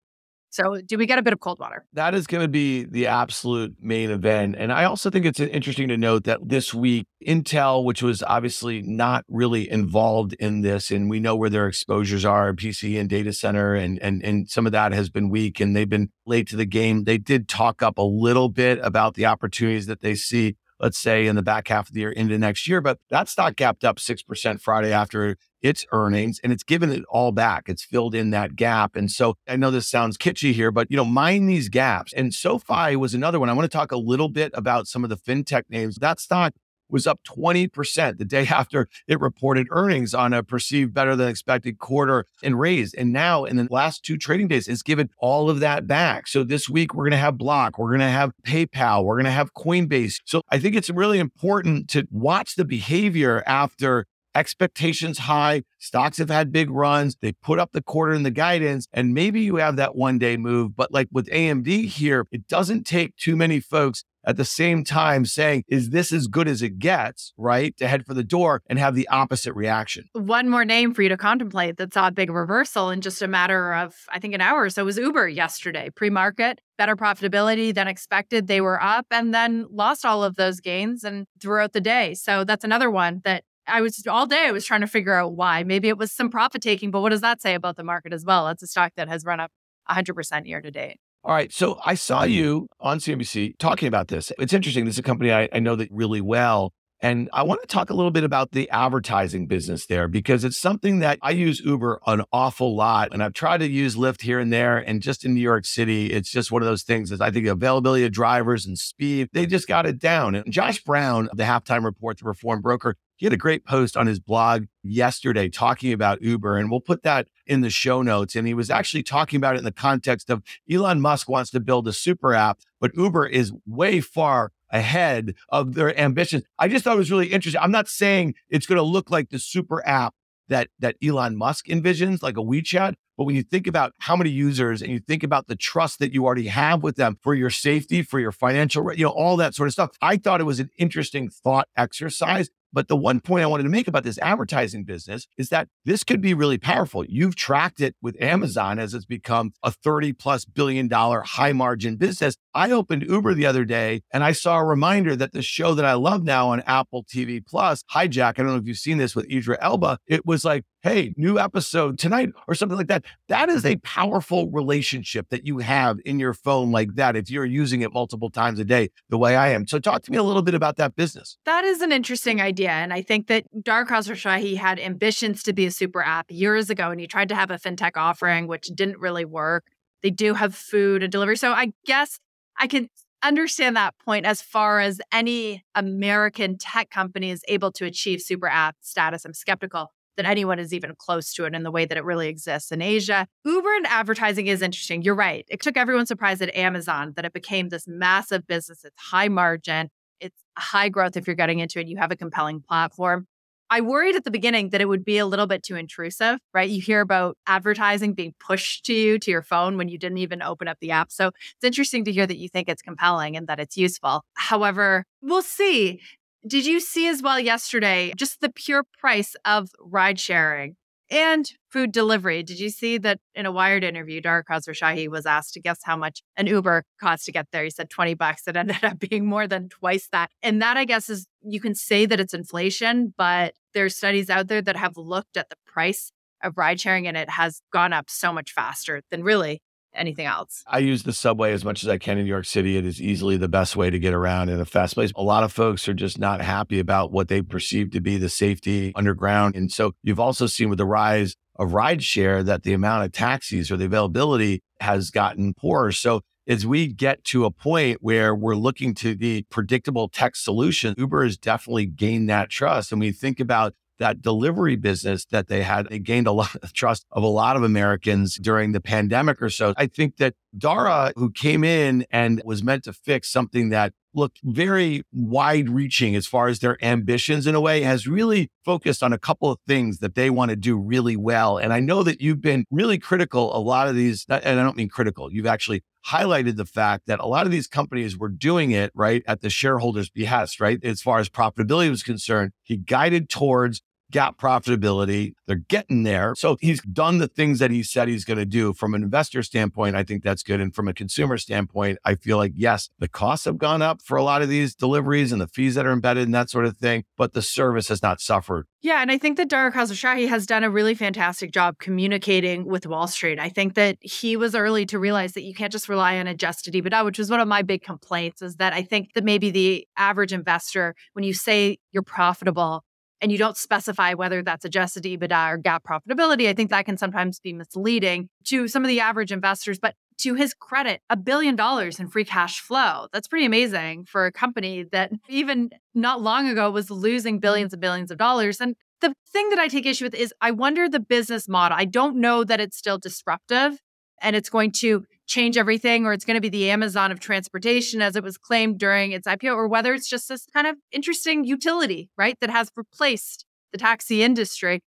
So, 0.52 0.80
do 0.86 0.98
we 0.98 1.06
get 1.06 1.20
a 1.20 1.22
bit 1.22 1.34
of 1.34 1.42
cold 1.42 1.60
water? 1.60 1.86
That 1.92 2.16
is 2.16 2.28
going 2.28 2.44
to 2.44 2.48
be 2.48 2.86
the 2.86 3.08
absolute 3.08 3.76
main 3.82 4.10
event. 4.10 4.56
And 4.58 4.72
I 4.72 4.86
also 4.86 5.10
think 5.10 5.26
it's 5.26 5.42
interesting 5.42 5.90
to 5.90 5.98
note 5.98 6.24
that 6.24 6.40
this 6.48 6.74
week, 6.74 7.08
Intel, 7.28 7.84
which 7.84 8.02
was 8.02 8.24
obviously 8.24 8.82
not 8.82 9.26
really 9.28 9.70
involved 9.70 10.32
in 10.40 10.62
this, 10.62 10.92
and 10.92 11.10
we 11.10 11.20
know 11.20 11.36
where 11.36 11.50
their 11.50 11.68
exposures 11.68 12.24
are 12.24 12.54
PC 12.54 12.98
and 12.98 13.10
data 13.10 13.34
center, 13.34 13.76
and, 13.76 14.02
and, 14.02 14.24
and 14.24 14.50
some 14.50 14.66
of 14.66 14.72
that 14.72 14.94
has 14.94 15.10
been 15.10 15.30
weak 15.30 15.60
and 15.60 15.76
they've 15.76 15.90
been 15.90 16.10
late 16.26 16.48
to 16.48 16.56
the 16.56 16.66
game. 16.66 17.04
They 17.04 17.18
did 17.18 17.50
talk 17.50 17.84
up 17.84 17.98
a 17.98 18.04
little 18.04 18.48
bit 18.48 18.80
about 18.82 19.16
the 19.16 19.26
opportunities 19.26 19.88
that 19.88 20.00
they 20.00 20.16
see 20.16 20.56
let's 20.80 20.98
say 20.98 21.28
in 21.28 21.36
the 21.36 21.42
back 21.42 21.68
half 21.68 21.88
of 21.88 21.94
the 21.94 22.02
year 22.02 22.12
into 22.12 22.38
next 22.38 22.68
year. 22.68 22.82
But 22.82 23.00
that 23.10 23.30
stock 23.30 23.56
gapped 23.56 23.84
up 23.84 23.98
6% 23.98 24.62
Friday 24.62 24.92
after 24.92 25.38
its 25.62 25.86
earnings 25.92 26.40
and 26.44 26.54
it's 26.54 26.64
given 26.64 26.92
it 26.92 27.04
all 27.10 27.32
back. 27.32 27.64
It's 27.68 27.84
filled 27.84 28.14
in 28.14 28.30
that 28.32 28.56
gap. 28.56 28.96
And 28.96 29.10
so 29.10 29.36
I 29.48 29.56
know 29.56 29.72
this 29.72 29.90
sounds 29.90 30.18
kitschy 30.18 30.54
here, 30.54 30.72
but 30.72 30.88
you 30.92 30.98
know, 30.98 31.06
mind 31.06 31.50
these 31.50 31.70
gaps. 31.70 32.14
And 32.14 32.34
SoFi 32.34 32.96
was 32.96 33.14
another 33.14 33.40
one. 33.40 33.50
I 33.50 33.54
want 33.54 33.70
to 33.70 33.76
talk 33.76 33.92
a 33.92 33.98
little 33.98 34.30
bit 34.30 34.52
about 34.54 34.88
some 34.88 35.04
of 35.04 35.10
the 35.10 35.18
fintech 35.18 35.64
names. 35.70 35.96
That 35.96 36.20
stock 36.20 36.54
was 36.90 37.08
up 37.08 37.22
20% 37.24 38.18
the 38.18 38.26
day 38.26 38.48
after 38.52 38.88
it 39.08 39.20
reported 39.20 39.68
earnings 39.72 40.14
on 40.14 40.34
a 40.34 40.44
perceived 40.44 40.94
better 40.94 41.16
than 41.16 41.28
expected 41.28 41.80
quarter 41.80 42.26
and 42.44 42.60
raise. 42.60 42.94
And 42.94 43.12
now 43.12 43.46
in 43.46 43.58
the 43.58 43.68
last 43.70 44.04
two 44.04 44.18
trading 44.18 44.48
days, 44.48 44.68
it's 44.68 44.82
given 44.82 45.10
all 45.20 45.50
of 45.50 45.60
that 45.60 45.88
back. 45.88 46.28
So 46.28 46.44
this 46.44 46.70
week 46.70 46.94
we're 46.94 47.06
going 47.06 47.12
to 47.12 47.18
have 47.18 47.38
Block, 47.38 47.78
we're 47.78 47.90
going 47.90 48.00
to 48.00 48.08
have 48.08 48.32
PayPal, 48.46 49.04
we're 49.04 49.16
going 49.16 49.26
to 49.26 49.32
have 49.32 49.54
Coinbase. 49.54 50.22
So 50.26 50.42
I 50.50 50.60
think 50.60 50.76
it's 50.76 50.90
really 50.90 51.20
important 51.20 51.90
to 51.90 52.08
watch 52.12 52.56
the 52.56 52.66
behavior 52.66 53.44
after 53.46 54.06
expectations 54.36 55.20
high. 55.20 55.64
Stocks 55.80 56.18
have 56.18 56.30
had 56.30 56.52
big 56.52 56.70
runs. 56.70 57.16
They 57.22 57.32
put 57.32 57.60
up 57.60 57.72
the 57.72 57.82
quarter 57.82 58.14
in 58.14 58.24
the 58.24 58.32
guidance, 58.32 58.88
and 58.94 59.14
maybe 59.14 59.42
you 59.42 59.56
have 59.56 59.78
that 59.78 59.96
one 59.96 60.20
day 60.20 60.38
move. 60.38 60.76
But 60.76 60.92
like 60.92 61.08
with 61.12 61.28
AMD 61.28 61.86
here, 61.86 62.28
it 62.32 62.48
doesn't 62.48 62.86
take 62.86 63.16
too 63.16 63.36
many 63.36 63.60
folks 63.60 64.04
at 64.26 64.38
the 64.38 64.46
same 64.46 64.84
time 64.84 65.26
saying, 65.26 65.64
is 65.68 65.92
this 65.92 66.12
as 66.12 66.28
good 66.28 66.48
as 66.48 66.62
it 66.62 66.80
gets, 66.80 67.34
right? 67.38 67.76
To 67.78 67.88
head 67.88 68.06
for 68.06 68.14
the 68.14 68.24
door 68.24 68.62
and 68.68 68.80
have 68.80 68.96
the 68.96 69.08
opposite 69.08 69.54
reaction. 69.54 70.06
One 70.14 70.50
more 70.50 70.66
name 70.66 70.94
for 70.94 71.04
you 71.04 71.10
to 71.10 71.18
contemplate 71.18 71.78
that 71.78 71.94
saw 71.94 72.08
a 72.08 72.12
big 72.12 72.32
reversal 72.32 72.90
in 72.90 73.02
just 73.02 73.22
a 73.22 73.28
matter 73.28 73.74
of, 73.74 73.96
I 74.10 74.20
think, 74.20 74.34
an 74.34 74.42
hour. 74.42 74.64
or 74.64 74.70
So 74.70 74.84
was 74.84 74.98
Uber 74.98 75.28
yesterday, 75.28 75.90
pre 75.96 76.10
market, 76.10 76.60
better 76.78 76.96
profitability 76.96 77.74
than 77.74 77.88
expected. 77.88 78.48
They 78.48 78.62
were 78.62 78.82
up 78.82 79.06
and 79.12 79.34
then 79.34 79.68
lost 79.70 80.06
all 80.06 80.24
of 80.24 80.36
those 80.36 80.60
gains 80.60 81.04
and 81.04 81.28
throughout 81.42 81.74
the 81.74 81.82
day. 81.82 82.16
So 82.16 82.44
that's 82.44 82.64
another 82.64 82.90
one 82.90 83.22
that 83.24 83.44
I 83.68 83.82
was 83.82 84.04
all 84.08 84.26
day 84.26 84.46
I 84.48 84.52
was 84.52 84.66
trying 84.66 84.82
to 84.82 84.88
figure 84.88 85.14
out 85.14 85.34
why. 85.36 85.64
Maybe 85.64 85.88
it 85.88 85.98
was 85.98 86.12
some 86.12 86.30
profit 86.30 86.62
taking, 86.62 86.92
but 86.92 87.02
what 87.02 87.10
does 87.10 87.22
that 87.22 87.42
say 87.42 87.56
about 87.56 87.78
the 87.78 87.84
market 87.84 88.14
as 88.14 88.24
well? 88.26 88.46
That's 88.46 88.64
a 88.64 88.68
stock 88.68 88.94
that 88.96 89.08
has 89.08 89.26
run 89.26 89.40
up 89.40 89.52
100% 89.90 90.48
year 90.48 90.62
to 90.62 90.72
date. 90.72 90.98
All 91.24 91.34
right. 91.34 91.52
So 91.52 91.80
I 91.84 91.96
saw 91.96 92.24
you 92.24 92.68
on 92.80 93.00
CNBC 93.00 93.58
talking 93.58 93.88
about 93.88 94.10
this. 94.10 94.32
It's 94.38 94.54
interesting. 94.54 94.86
This 94.86 94.96
is 94.96 95.00
a 95.00 95.04
company 95.04 95.32
I, 95.32 95.50
I 95.52 95.60
know 95.60 95.76
that 95.76 95.90
really 95.92 96.22
well. 96.22 96.72
And 97.02 97.30
I 97.34 97.44
want 97.44 97.62
to 97.62 97.68
talk 97.68 97.90
a 97.90 97.94
little 97.94 98.12
bit 98.12 98.24
about 98.24 98.52
the 98.52 98.70
advertising 98.70 99.48
business 99.48 99.86
there 99.86 100.08
because 100.08 100.44
it's 100.44 100.60
something 100.60 101.00
that 101.00 101.20
I 101.22 101.32
use 101.32 101.60
Uber 101.60 102.00
an 102.08 102.24
awful 102.32 102.76
lot. 102.76 103.10
And 103.12 103.22
I've 103.22 103.34
tried 103.34 103.60
to 103.60 103.68
use 103.68 103.96
Lyft 103.96 104.22
here 104.22 104.40
and 104.40 104.52
there. 104.52 104.78
And 104.78 105.02
just 105.02 105.26
in 105.26 105.34
New 105.34 105.42
York 105.42 105.66
City, 105.66 106.12
it's 106.12 106.32
just 106.32 106.52
one 106.52 106.62
of 106.62 106.68
those 106.68 106.84
things 106.84 107.10
that 107.10 107.22
I 107.22 107.32
think 107.32 107.46
the 107.46 107.52
availability 107.52 108.06
of 108.06 108.12
drivers 108.12 108.66
and 108.66 108.78
speed, 108.78 109.30
they 109.34 109.46
just 109.46 109.68
got 109.68 109.86
it 109.86 110.00
down. 110.00 110.36
And 110.36 110.52
Josh 110.52 110.82
Brown 110.84 111.28
of 111.28 111.38
the 111.38 111.44
halftime 111.44 111.84
report, 111.84 112.20
the 112.20 112.26
reform 112.26 112.62
broker, 112.62 112.96
he 113.18 113.26
had 113.26 113.34
a 113.34 113.38
great 113.38 113.66
post 113.66 113.96
on 113.96 114.08
his 114.08 114.20
blog 114.20 114.66
yesterday 114.84 115.48
talking 115.48 115.94
about 115.94 116.22
Uber, 116.22 116.58
and 116.58 116.70
we'll 116.70 116.82
put 116.82 117.04
that 117.04 117.28
in 117.48 117.62
the 117.62 117.70
show 117.70 118.02
notes. 118.02 118.36
And 118.36 118.46
he 118.46 118.54
was 118.54 118.70
actually 118.70 119.04
talking 119.04 119.38
about 119.38 119.56
it 119.56 119.60
in 119.60 119.64
the 119.64 119.72
context 119.72 120.30
of 120.30 120.44
Elon 120.70 121.00
Musk 121.00 121.30
wants 121.30 121.50
to 121.52 121.60
build 121.60 121.88
a 121.88 121.94
super 121.94 122.34
app, 122.34 122.60
but 122.82 122.92
Uber 122.96 123.26
is 123.26 123.54
way 123.66 124.02
far 124.02 124.52
ahead 124.76 125.36
of 125.50 125.74
their 125.74 125.98
ambitions. 126.00 126.44
I 126.60 126.68
just 126.68 126.84
thought 126.84 126.96
it 126.96 127.00
was 127.00 127.12
really 127.12 127.28
interesting. 127.28 127.62
I'm 127.62 127.72
not 127.72 127.88
saying 127.88 128.36
it's 128.50 128.66
going 128.66 128.78
to 128.78 128.84
look 128.84 129.10
like 129.10 129.30
the 129.30 129.40
super 129.40 129.86
app 129.88 130.14
that 130.48 130.70
that 130.80 130.96
Elon 131.04 131.36
Musk 131.38 131.68
envisions, 131.68 132.22
like 132.22 132.38
a 132.38 132.42
WeChat. 132.42 132.96
But 133.18 133.24
when 133.24 133.36
you 133.36 133.44
think 133.44 133.66
about 133.66 133.94
how 134.00 134.18
many 134.18 134.30
users 134.30 134.82
and 134.82 134.92
you 134.92 135.00
think 135.00 135.24
about 135.24 135.48
the 135.48 135.56
trust 135.56 136.00
that 136.00 136.14
you 136.14 136.26
already 136.26 136.48
have 136.48 136.84
with 136.84 136.98
them 136.98 137.18
for 137.22 137.34
your 137.34 137.50
safety, 137.50 138.02
for 138.02 138.20
your 138.20 138.34
financial, 138.34 138.94
you 138.94 139.06
know, 139.06 139.12
all 139.12 139.38
that 139.38 139.56
sort 139.56 139.68
of 139.68 139.74
stuff, 139.74 139.92
I 140.02 140.18
thought 140.18 140.42
it 140.42 140.46
was 140.46 140.60
an 140.60 140.70
interesting 140.78 141.30
thought 141.30 141.70
exercise. 141.78 142.50
But 142.76 142.90
the 142.90 142.98
one 142.98 143.22
point 143.22 143.44
I 143.46 143.48
wanted 143.48 143.64
to 143.64 143.70
make 143.70 143.88
about 143.88 144.04
this 144.04 144.18
advertising 144.18 144.84
business 144.84 145.28
is 145.38 145.48
that 145.48 145.70
this 145.86 146.04
could 146.04 146.20
be 146.20 146.34
really 146.34 146.58
powerful. 146.58 147.06
You've 147.06 147.38
tracked 147.38 147.80
it 147.80 147.96
with 148.02 148.22
Amazon 148.22 148.80
as 148.80 148.94
it's 148.94 149.06
become 149.06 149.54
a 149.64 149.72
30 149.72 150.12
plus 150.12 150.44
billion 150.44 150.90
dollar 150.90 151.22
high 151.22 151.54
margin 151.54 151.96
business. 151.96 152.36
I 152.54 152.72
opened 152.72 153.04
Uber 153.04 153.34
the 153.34 153.46
other 153.46 153.64
day 153.64 154.02
and 154.12 154.26
I 154.26 154.34
saw 154.34 154.58
a 154.58 154.66
reminder 154.66 155.16
that 155.16 155.32
the 155.32 155.42
show 155.42 155.74
that 155.74 155.86
I 155.86 155.94
love 155.94 156.24
now 156.24 156.50
on 156.50 156.64
Apple 156.68 157.06
TV 157.06 157.42
Plus, 157.46 157.82
Hijack, 157.94 158.32
I 158.32 158.44
don't 158.44 158.48
know 158.48 158.58
if 158.58 158.68
you've 158.68 158.78
seen 158.78 158.98
this 158.98 159.16
with 159.16 159.32
Idris 159.32 159.58
Elba, 159.62 159.98
it 160.06 160.26
was 160.26 160.44
like, 160.44 160.66
hey, 160.86 161.16
new 161.18 161.40
episode 161.40 161.98
tonight 161.98 162.30
or 162.48 162.54
something 162.54 162.78
like 162.78 162.90
that. 162.90 163.04
That 163.28 163.50
is 163.50 163.66
a 163.66 163.78
powerful 163.78 164.52
relationship 164.52 165.30
that 165.30 165.44
you 165.44 165.58
have 165.58 165.98
in 166.06 166.20
your 166.20 166.36
phone 166.36 166.72
like 166.72 166.94
that 166.94 167.16
if 167.16 167.32
you're 167.32 167.44
using 167.44 167.82
it 167.82 167.92
multiple 167.92 168.30
times 168.30 168.60
a 168.60 168.66
day 168.66 168.92
the 169.10 169.18
way 169.18 169.36
I 169.36 169.50
am. 169.50 169.66
So 169.66 169.80
talk 169.80 170.04
to 170.04 170.12
me 170.12 170.18
a 170.18 170.22
little 170.22 170.44
bit 170.44 170.54
about 170.54 170.78
that 170.78 170.96
business. 170.96 171.40
That 171.46 171.66
is 171.66 171.82
an 171.82 171.92
interesting 171.92 172.40
idea. 172.40 172.70
And 172.70 172.94
I 172.94 173.02
think 173.02 173.26
that 173.30 173.46
Dara 173.64 173.84
Khosrowshahi 173.88 174.58
had 174.58 174.80
ambitions 174.80 175.42
to 175.44 175.54
be 175.54 175.66
a 175.66 175.72
super 175.72 176.04
app 176.04 176.28
years 176.30 176.70
ago 176.70 176.92
and 176.92 177.00
he 177.00 177.08
tried 177.08 177.30
to 177.30 177.36
have 177.36 177.50
a 177.50 177.58
fintech 177.58 177.94
offering, 177.96 178.46
which 178.46 178.68
didn't 178.68 179.00
really 179.00 179.26
work. 179.26 179.64
They 180.04 180.12
do 180.12 180.36
have 180.36 180.54
food 180.54 181.02
and 181.02 181.12
delivery. 181.12 181.38
So 181.38 181.52
I 181.52 181.74
guess 181.88 182.20
I 182.60 182.68
can 182.68 182.90
understand 183.24 183.76
that 183.76 183.96
point 184.06 184.28
as 184.28 184.40
far 184.40 184.82
as 184.82 185.02
any 185.12 185.64
American 185.74 186.60
tech 186.60 186.92
company 186.92 187.32
is 187.32 187.42
able 187.48 187.72
to 187.72 187.86
achieve 187.86 188.22
super 188.22 188.48
app 188.48 188.76
status. 188.82 189.26
I'm 189.26 189.34
skeptical 189.34 189.95
that 190.18 190.26
anyone 190.26 190.60
is 190.60 190.74
even 190.74 190.94
close 190.98 191.34
to 191.34 191.46
it 191.46 191.54
in 191.54 191.64
the 191.64 191.72
way 191.72 191.86
that 191.86 191.98
it 191.98 192.04
really 192.04 192.28
exists 192.28 192.72
in 192.72 192.82
Asia. 192.82 193.28
Uber 193.44 193.76
and 193.76 193.88
advertising 193.88 194.48
is 194.48 194.62
interesting. 194.62 195.02
You're 195.02 195.16
right. 195.16 195.46
It 195.50 195.62
took 195.62 195.78
everyone 195.78 196.06
surprised 196.06 196.42
at 196.42 196.56
Amazon 196.56 197.14
that 197.16 197.26
it 197.26 197.34
became 197.34 197.70
this 197.70 197.88
massive 197.88 198.48
business. 198.48 198.84
It's 198.84 199.00
high 199.00 199.28
margin, 199.28 199.90
it's 200.20 200.42
high 200.58 200.90
growth 200.90 201.18
if 201.18 201.28
you're 201.28 201.36
getting 201.36 201.60
into 201.60 201.80
it. 201.80 201.88
You 201.88 201.98
have 201.98 202.12
a 202.12 202.16
compelling 202.16 202.62
platform. 202.62 203.28
I 203.70 203.82
worried 203.82 204.16
at 204.16 204.24
the 204.24 204.32
beginning 204.32 204.70
that 204.70 204.82
it 204.82 204.86
would 204.86 205.04
be 205.04 205.18
a 205.18 205.26
little 205.26 205.48
bit 205.48 205.64
too 205.64 205.76
intrusive, 205.76 206.38
right? 206.54 206.70
You 206.70 206.80
hear 206.80 207.02
about 207.02 207.36
advertising 207.48 208.14
being 208.14 208.36
pushed 208.40 208.86
to 208.86 208.94
you 208.94 209.18
to 209.20 209.32
your 209.32 209.42
phone 209.42 209.76
when 209.76 209.90
you 209.90 209.98
didn't 209.98 210.20
even 210.20 210.44
open 210.44 210.68
up 210.68 210.78
the 210.80 210.92
app. 210.92 211.12
So 211.12 211.28
it's 211.28 211.64
interesting 211.64 212.06
to 212.06 212.12
hear 212.12 212.28
that 212.28 212.38
you 212.38 212.48
think 212.48 212.70
it's 212.70 212.84
compelling 212.84 213.36
and 213.36 213.48
that 213.48 213.60
it's 213.60 213.76
useful. 213.76 214.24
However, 214.36 215.06
we'll 215.22 215.42
see. 215.42 216.00
Did 216.48 216.68
you 216.68 216.80
see 216.80 217.08
as 217.08 217.24
well 217.24 217.40
yesterday 217.40 218.14
just 218.16 218.40
the 218.40 218.52
pure 218.52 218.84
price 219.00 219.36
of 219.46 219.70
ride 219.80 220.20
sharing 220.20 220.76
and 221.10 221.52
food 221.72 221.92
delivery? 221.92 222.44
Did 222.44 222.60
you 222.60 222.70
see 222.70 223.00
that 223.00 223.20
in 223.34 223.48
a 223.48 223.52
Wired 223.52 223.84
interview, 223.84 224.22
Dara 224.22 224.44
Khosrowshahi 224.44 225.08
was 225.08 225.26
asked 225.26 225.56
to 225.56 225.60
guess 225.60 225.80
how 225.84 225.98
much 225.98 226.22
an 226.38 226.46
Uber 226.46 226.84
cost 227.02 227.26
to 227.26 227.32
get 227.32 227.48
there? 227.52 227.64
He 227.64 227.72
said 227.72 227.90
20 227.90 228.14
bucks. 228.14 228.48
It 228.48 228.56
ended 228.56 228.84
up 228.84 229.00
being 229.10 229.26
more 229.26 229.48
than 229.48 229.70
twice 229.70 230.08
that. 230.12 230.30
And 230.44 230.62
that, 230.62 230.78
I 230.78 230.86
guess, 230.86 231.10
is 231.10 231.26
you 231.42 231.60
can 231.60 231.74
say 231.74 232.06
that 232.06 232.20
it's 232.20 232.34
inflation, 232.34 233.16
but 233.18 233.56
there's 233.74 233.96
studies 233.96 234.30
out 234.30 234.48
there 234.48 234.62
that 234.62 234.76
have 234.76 234.98
looked 234.98 235.38
at 235.38 235.50
the 235.50 235.58
price 235.66 236.12
of 236.44 236.60
ride 236.60 236.80
sharing 236.80 237.08
and 237.08 237.18
it 237.18 237.32
has 237.32 237.62
gone 237.74 237.92
up 237.92 238.08
so 238.08 238.32
much 238.32 238.52
faster 238.52 239.02
than 239.10 239.24
really 239.24 239.62
anything 239.96 240.26
else. 240.26 240.64
I 240.68 240.80
use 240.80 241.04
the 241.04 241.14
subway 241.14 241.54
as 241.54 241.66
much 241.66 241.84
as 241.84 241.90
I 241.90 241.98
can 241.98 242.18
in 242.18 242.26
New 242.26 242.30
York 242.30 242.46
City. 242.46 242.78
It 242.78 242.86
is 242.86 243.02
easily 243.02 243.38
the 243.38 243.48
best 243.48 243.76
way 243.76 243.90
to 243.90 244.00
get 244.00 244.14
around 244.14 244.50
in 244.50 244.60
a 244.60 244.66
fast 244.66 244.96
place. 244.96 245.12
A 245.16 245.24
lot 245.24 245.44
of 245.44 245.52
folks 245.52 245.88
are 245.88 245.94
just 245.94 246.20
not 246.20 246.42
happy 246.42 246.80
about 246.80 247.12
what 247.12 247.28
they 247.28 247.42
perceive 247.42 247.92
to 247.92 248.02
be 248.02 248.18
the 248.18 248.30
safety 248.30 248.92
underground. 248.96 249.56
And 249.56 249.72
so 249.72 249.94
you've 250.04 250.20
also 250.20 250.48
seen 250.48 250.70
with 250.70 250.78
the 250.78 250.86
rise 250.86 251.36
of 251.58 251.70
rideshare 251.70 252.44
that 252.46 252.64
the 252.64 252.74
amount 252.74 253.06
of 253.06 253.12
taxis 253.12 253.72
or 253.72 253.78
the 253.78 253.86
availability 253.86 254.62
has 254.82 255.10
gotten 255.10 255.54
poorer. 255.54 255.92
So 255.92 256.22
as 256.48 256.66
we 256.66 256.88
get 256.88 257.24
to 257.26 257.46
a 257.46 257.52
point 257.52 258.00
where 258.02 258.36
we're 258.36 258.56
looking 258.56 258.94
to 258.96 259.16
the 259.16 259.44
predictable 259.50 260.10
tech 260.10 260.36
solution, 260.36 260.94
Uber 260.98 261.24
has 261.24 261.38
definitely 261.38 261.88
gained 261.88 262.30
that 262.30 262.50
trust. 262.50 262.92
And 262.92 263.02
we 263.02 263.12
think 263.12 263.40
about 263.40 263.74
that 264.00 264.22
delivery 264.22 264.76
business 264.76 265.26
that 265.26 265.48
they 265.48 265.64
had. 265.64 265.90
They 265.90 266.00
gained 266.00 266.28
a 266.28 266.32
lot 266.32 266.56
of 266.62 266.74
trust 266.74 267.06
of 267.12 267.24
a 267.24 267.28
lot 267.28 267.56
of 267.56 267.64
Americans 267.64 268.36
during 268.36 268.72
the 268.72 268.82
pandemic 268.82 269.42
or 269.42 269.50
so. 269.50 269.74
I 269.78 269.88
think 269.88 270.18
that 270.18 270.36
Dara, 270.58 271.14
who 271.16 271.32
came 271.32 271.64
in 271.64 272.06
and 272.12 272.42
was 272.46 272.64
meant 272.64 272.84
to 272.86 272.94
fix 272.94 273.32
something 273.32 273.70
that 273.70 273.94
looked 274.16 274.40
very 274.44 275.04
wide 275.12 275.70
reaching 275.70 276.16
as 276.16 276.26
far 276.26 276.48
as 276.48 276.60
their 276.60 276.84
ambitions 276.84 277.46
in 277.46 277.56
a 277.56 277.62
way, 277.62 277.82
has 277.82 278.08
really 278.08 278.50
focused 278.64 279.04
on 279.04 279.14
a 279.14 279.18
couple 279.18 279.52
of 279.52 279.60
things 279.68 280.00
that 280.00 280.16
they 280.16 280.30
want 280.30 280.50
to 280.50 280.56
do 280.56 280.78
really 280.78 281.16
well. 281.16 281.58
And 281.58 281.74
I 281.74 281.80
know 281.80 282.04
that 282.04 282.22
you've 282.22 282.42
been 282.42 282.66
really 282.72 282.98
critical, 282.98 283.56
a 283.56 283.60
lot 283.60 283.88
of 283.88 283.96
these, 283.96 284.26
and 284.30 284.60
I 284.60 284.64
don't 284.64 284.78
mean 284.78 284.90
critical, 284.90 285.32
you've 285.32 285.46
actually 285.46 285.84
highlighted 286.08 286.56
the 286.56 286.66
fact 286.66 287.08
that 287.08 287.20
a 287.20 287.26
lot 287.26 287.46
of 287.46 287.52
these 287.52 287.68
companies 287.68 288.18
were 288.18 288.30
doing 288.30 288.72
it 288.72 288.92
right 288.94 289.24
at 289.28 289.42
the 289.42 289.50
shareholders' 289.50 290.10
behest, 290.10 290.60
right? 290.60 290.84
As 290.84 291.02
far 291.02 291.20
as 291.20 291.30
profitability 291.30 291.90
was 291.90 292.04
concerned, 292.04 292.52
he 292.64 292.78
guided 292.78 293.30
towards 293.30 293.82
GAAP 294.12 294.38
profitability. 294.38 295.34
They're 295.48 295.56
getting 295.56 296.04
there. 296.04 296.34
So 296.36 296.58
he's 296.62 296.82
done 296.82 297.18
the 297.18 297.28
things 297.28 297.60
that 297.60 297.72
he 297.72 297.84
said 297.84 298.08
he's 298.08 298.26
going 298.26 298.38
to 298.38 298.46
do. 298.46 298.74
From 298.74 298.94
an 298.94 299.04
investor 299.04 299.44
standpoint, 299.44 299.96
I 299.96 300.04
think 300.04 300.24
that's 300.24 300.44
good. 300.44 300.60
And 300.62 300.74
from 300.74 300.88
a 300.88 300.94
consumer 300.94 301.38
standpoint, 301.38 301.98
I 302.06 302.16
feel 302.16 302.38
like, 302.38 302.54
yes, 302.56 302.90
the 303.00 303.08
costs 303.08 303.46
have 303.46 303.58
gone 303.58 303.82
up 303.82 304.02
for 304.02 304.18
a 304.18 304.24
lot 304.24 304.42
of 304.42 304.50
these 304.50 304.76
deliveries 304.76 305.32
and 305.32 305.42
the 305.42 305.48
fees 305.48 305.76
that 305.76 305.86
are 305.86 305.92
embedded 305.92 306.24
and 306.24 306.34
that 306.36 306.50
sort 306.50 306.66
of 306.66 306.78
thing, 306.78 307.04
but 307.18 307.34
the 307.34 307.42
service 307.42 307.88
has 307.90 308.02
not 308.02 308.22
suffered. 308.22 308.68
Yeah. 308.82 309.02
And 309.02 309.12
I 309.12 309.18
think 309.18 309.38
that 309.38 309.50
Dara 309.50 309.72
Khosrowshahi 309.72 310.28
has 310.30 310.46
done 310.46 310.64
a 310.64 310.70
really 310.70 310.94
fantastic 310.94 311.52
job 311.52 311.80
communicating 311.80 312.66
with 312.66 312.86
Wall 312.86 313.08
Street. 313.08 313.40
I 313.40 313.50
think 313.50 313.74
that 313.74 313.98
he 314.02 314.38
was 314.38 314.54
early 314.54 314.86
to 314.88 315.00
realize 315.00 315.34
that 315.34 315.44
you 315.44 315.56
can't 315.56 315.72
just 315.72 315.90
rely 315.90 316.20
on 316.20 316.28
adjusted 316.28 316.74
EBITDA, 316.76 317.04
which 317.04 317.18
was 317.18 317.32
one 317.32 317.40
of 317.40 317.48
my 317.48 317.64
big 317.64 317.82
complaints, 317.82 318.42
is 318.42 318.58
that 318.58 318.74
I 318.74 318.84
think 318.84 319.14
that 319.14 319.24
maybe 319.24 319.50
the 319.50 319.88
average 319.98 320.34
investor, 320.34 320.96
when 321.14 321.24
you 321.24 321.34
say 321.34 321.78
you're 321.92 322.04
profitable, 322.04 322.84
and 323.26 323.32
you 323.32 323.40
don't 323.40 323.58
specify 323.58 324.14
whether 324.14 324.44
that's 324.44 324.66
adjusted 324.66 325.04
EBITDA 325.04 325.52
or 325.52 325.58
GAAP 325.58 325.80
profitability, 325.82 326.48
I 326.48 326.54
think 326.54 326.70
that 326.70 326.86
can 326.86 326.96
sometimes 326.96 327.40
be 327.40 327.54
misleading 327.54 328.30
to 328.44 328.68
some 328.68 328.84
of 328.84 328.88
the 328.88 329.00
average 329.00 329.32
investors. 329.32 329.80
But 329.80 329.96
to 330.20 330.36
his 330.36 330.54
credit, 330.54 331.02
a 331.10 331.18
billion 331.18 331.56
dollars 331.56 332.00
in 332.00 332.08
free 332.08 332.24
cash 332.24 332.60
flow. 332.60 333.08
That's 333.12 333.28
pretty 333.28 333.48
amazing 333.48 334.06
for 334.06 334.28
a 334.28 334.32
company 334.32 334.84
that 334.92 335.12
even 335.28 335.72
not 335.96 336.22
long 336.22 336.48
ago 336.48 336.70
was 336.70 336.92
losing 336.92 337.40
billions 337.40 337.74
and 337.74 337.82
billions 337.82 338.12
of 338.12 338.20
dollars. 338.20 338.62
And 338.62 338.76
the 339.02 339.12
thing 339.34 339.50
that 339.50 339.58
I 339.58 339.70
take 339.70 339.88
issue 339.88 340.06
with 340.06 340.14
is 340.14 340.32
I 340.40 340.52
wonder 340.52 340.88
the 340.88 341.00
business 341.00 341.50
model. 341.50 341.76
I 341.80 341.86
don't 341.86 342.18
know 342.18 342.44
that 342.44 342.60
it's 342.60 342.78
still 342.78 343.00
disruptive 343.00 343.80
and 344.22 344.36
it's 344.36 344.52
going 344.52 344.72
to 344.74 345.04
change 345.28 345.58
everything 345.58 346.06
or 346.06 346.14
it's 346.14 346.26
going 346.26 346.36
to 346.36 346.42
be 346.42 346.50
the 346.50 346.70
Amazon 346.70 347.12
of 347.12 347.20
transportation 347.20 348.02
as 348.02 348.16
it 348.16 348.24
was 348.24 348.38
claimed 348.38 348.80
during 348.80 349.12
its 349.12 349.28
IPO 349.28 349.56
or 349.56 349.68
whether 349.68 349.94
it's 349.94 350.08
just 350.08 350.30
this 350.30 350.46
kind 350.54 350.68
of 350.68 350.76
interesting 350.92 351.44
utility, 351.44 352.10
right, 352.18 352.38
that 352.42 352.50
has 352.50 352.72
replaced 352.76 353.46
the 353.72 353.78
taxi 353.78 354.24
industry. 354.24 354.82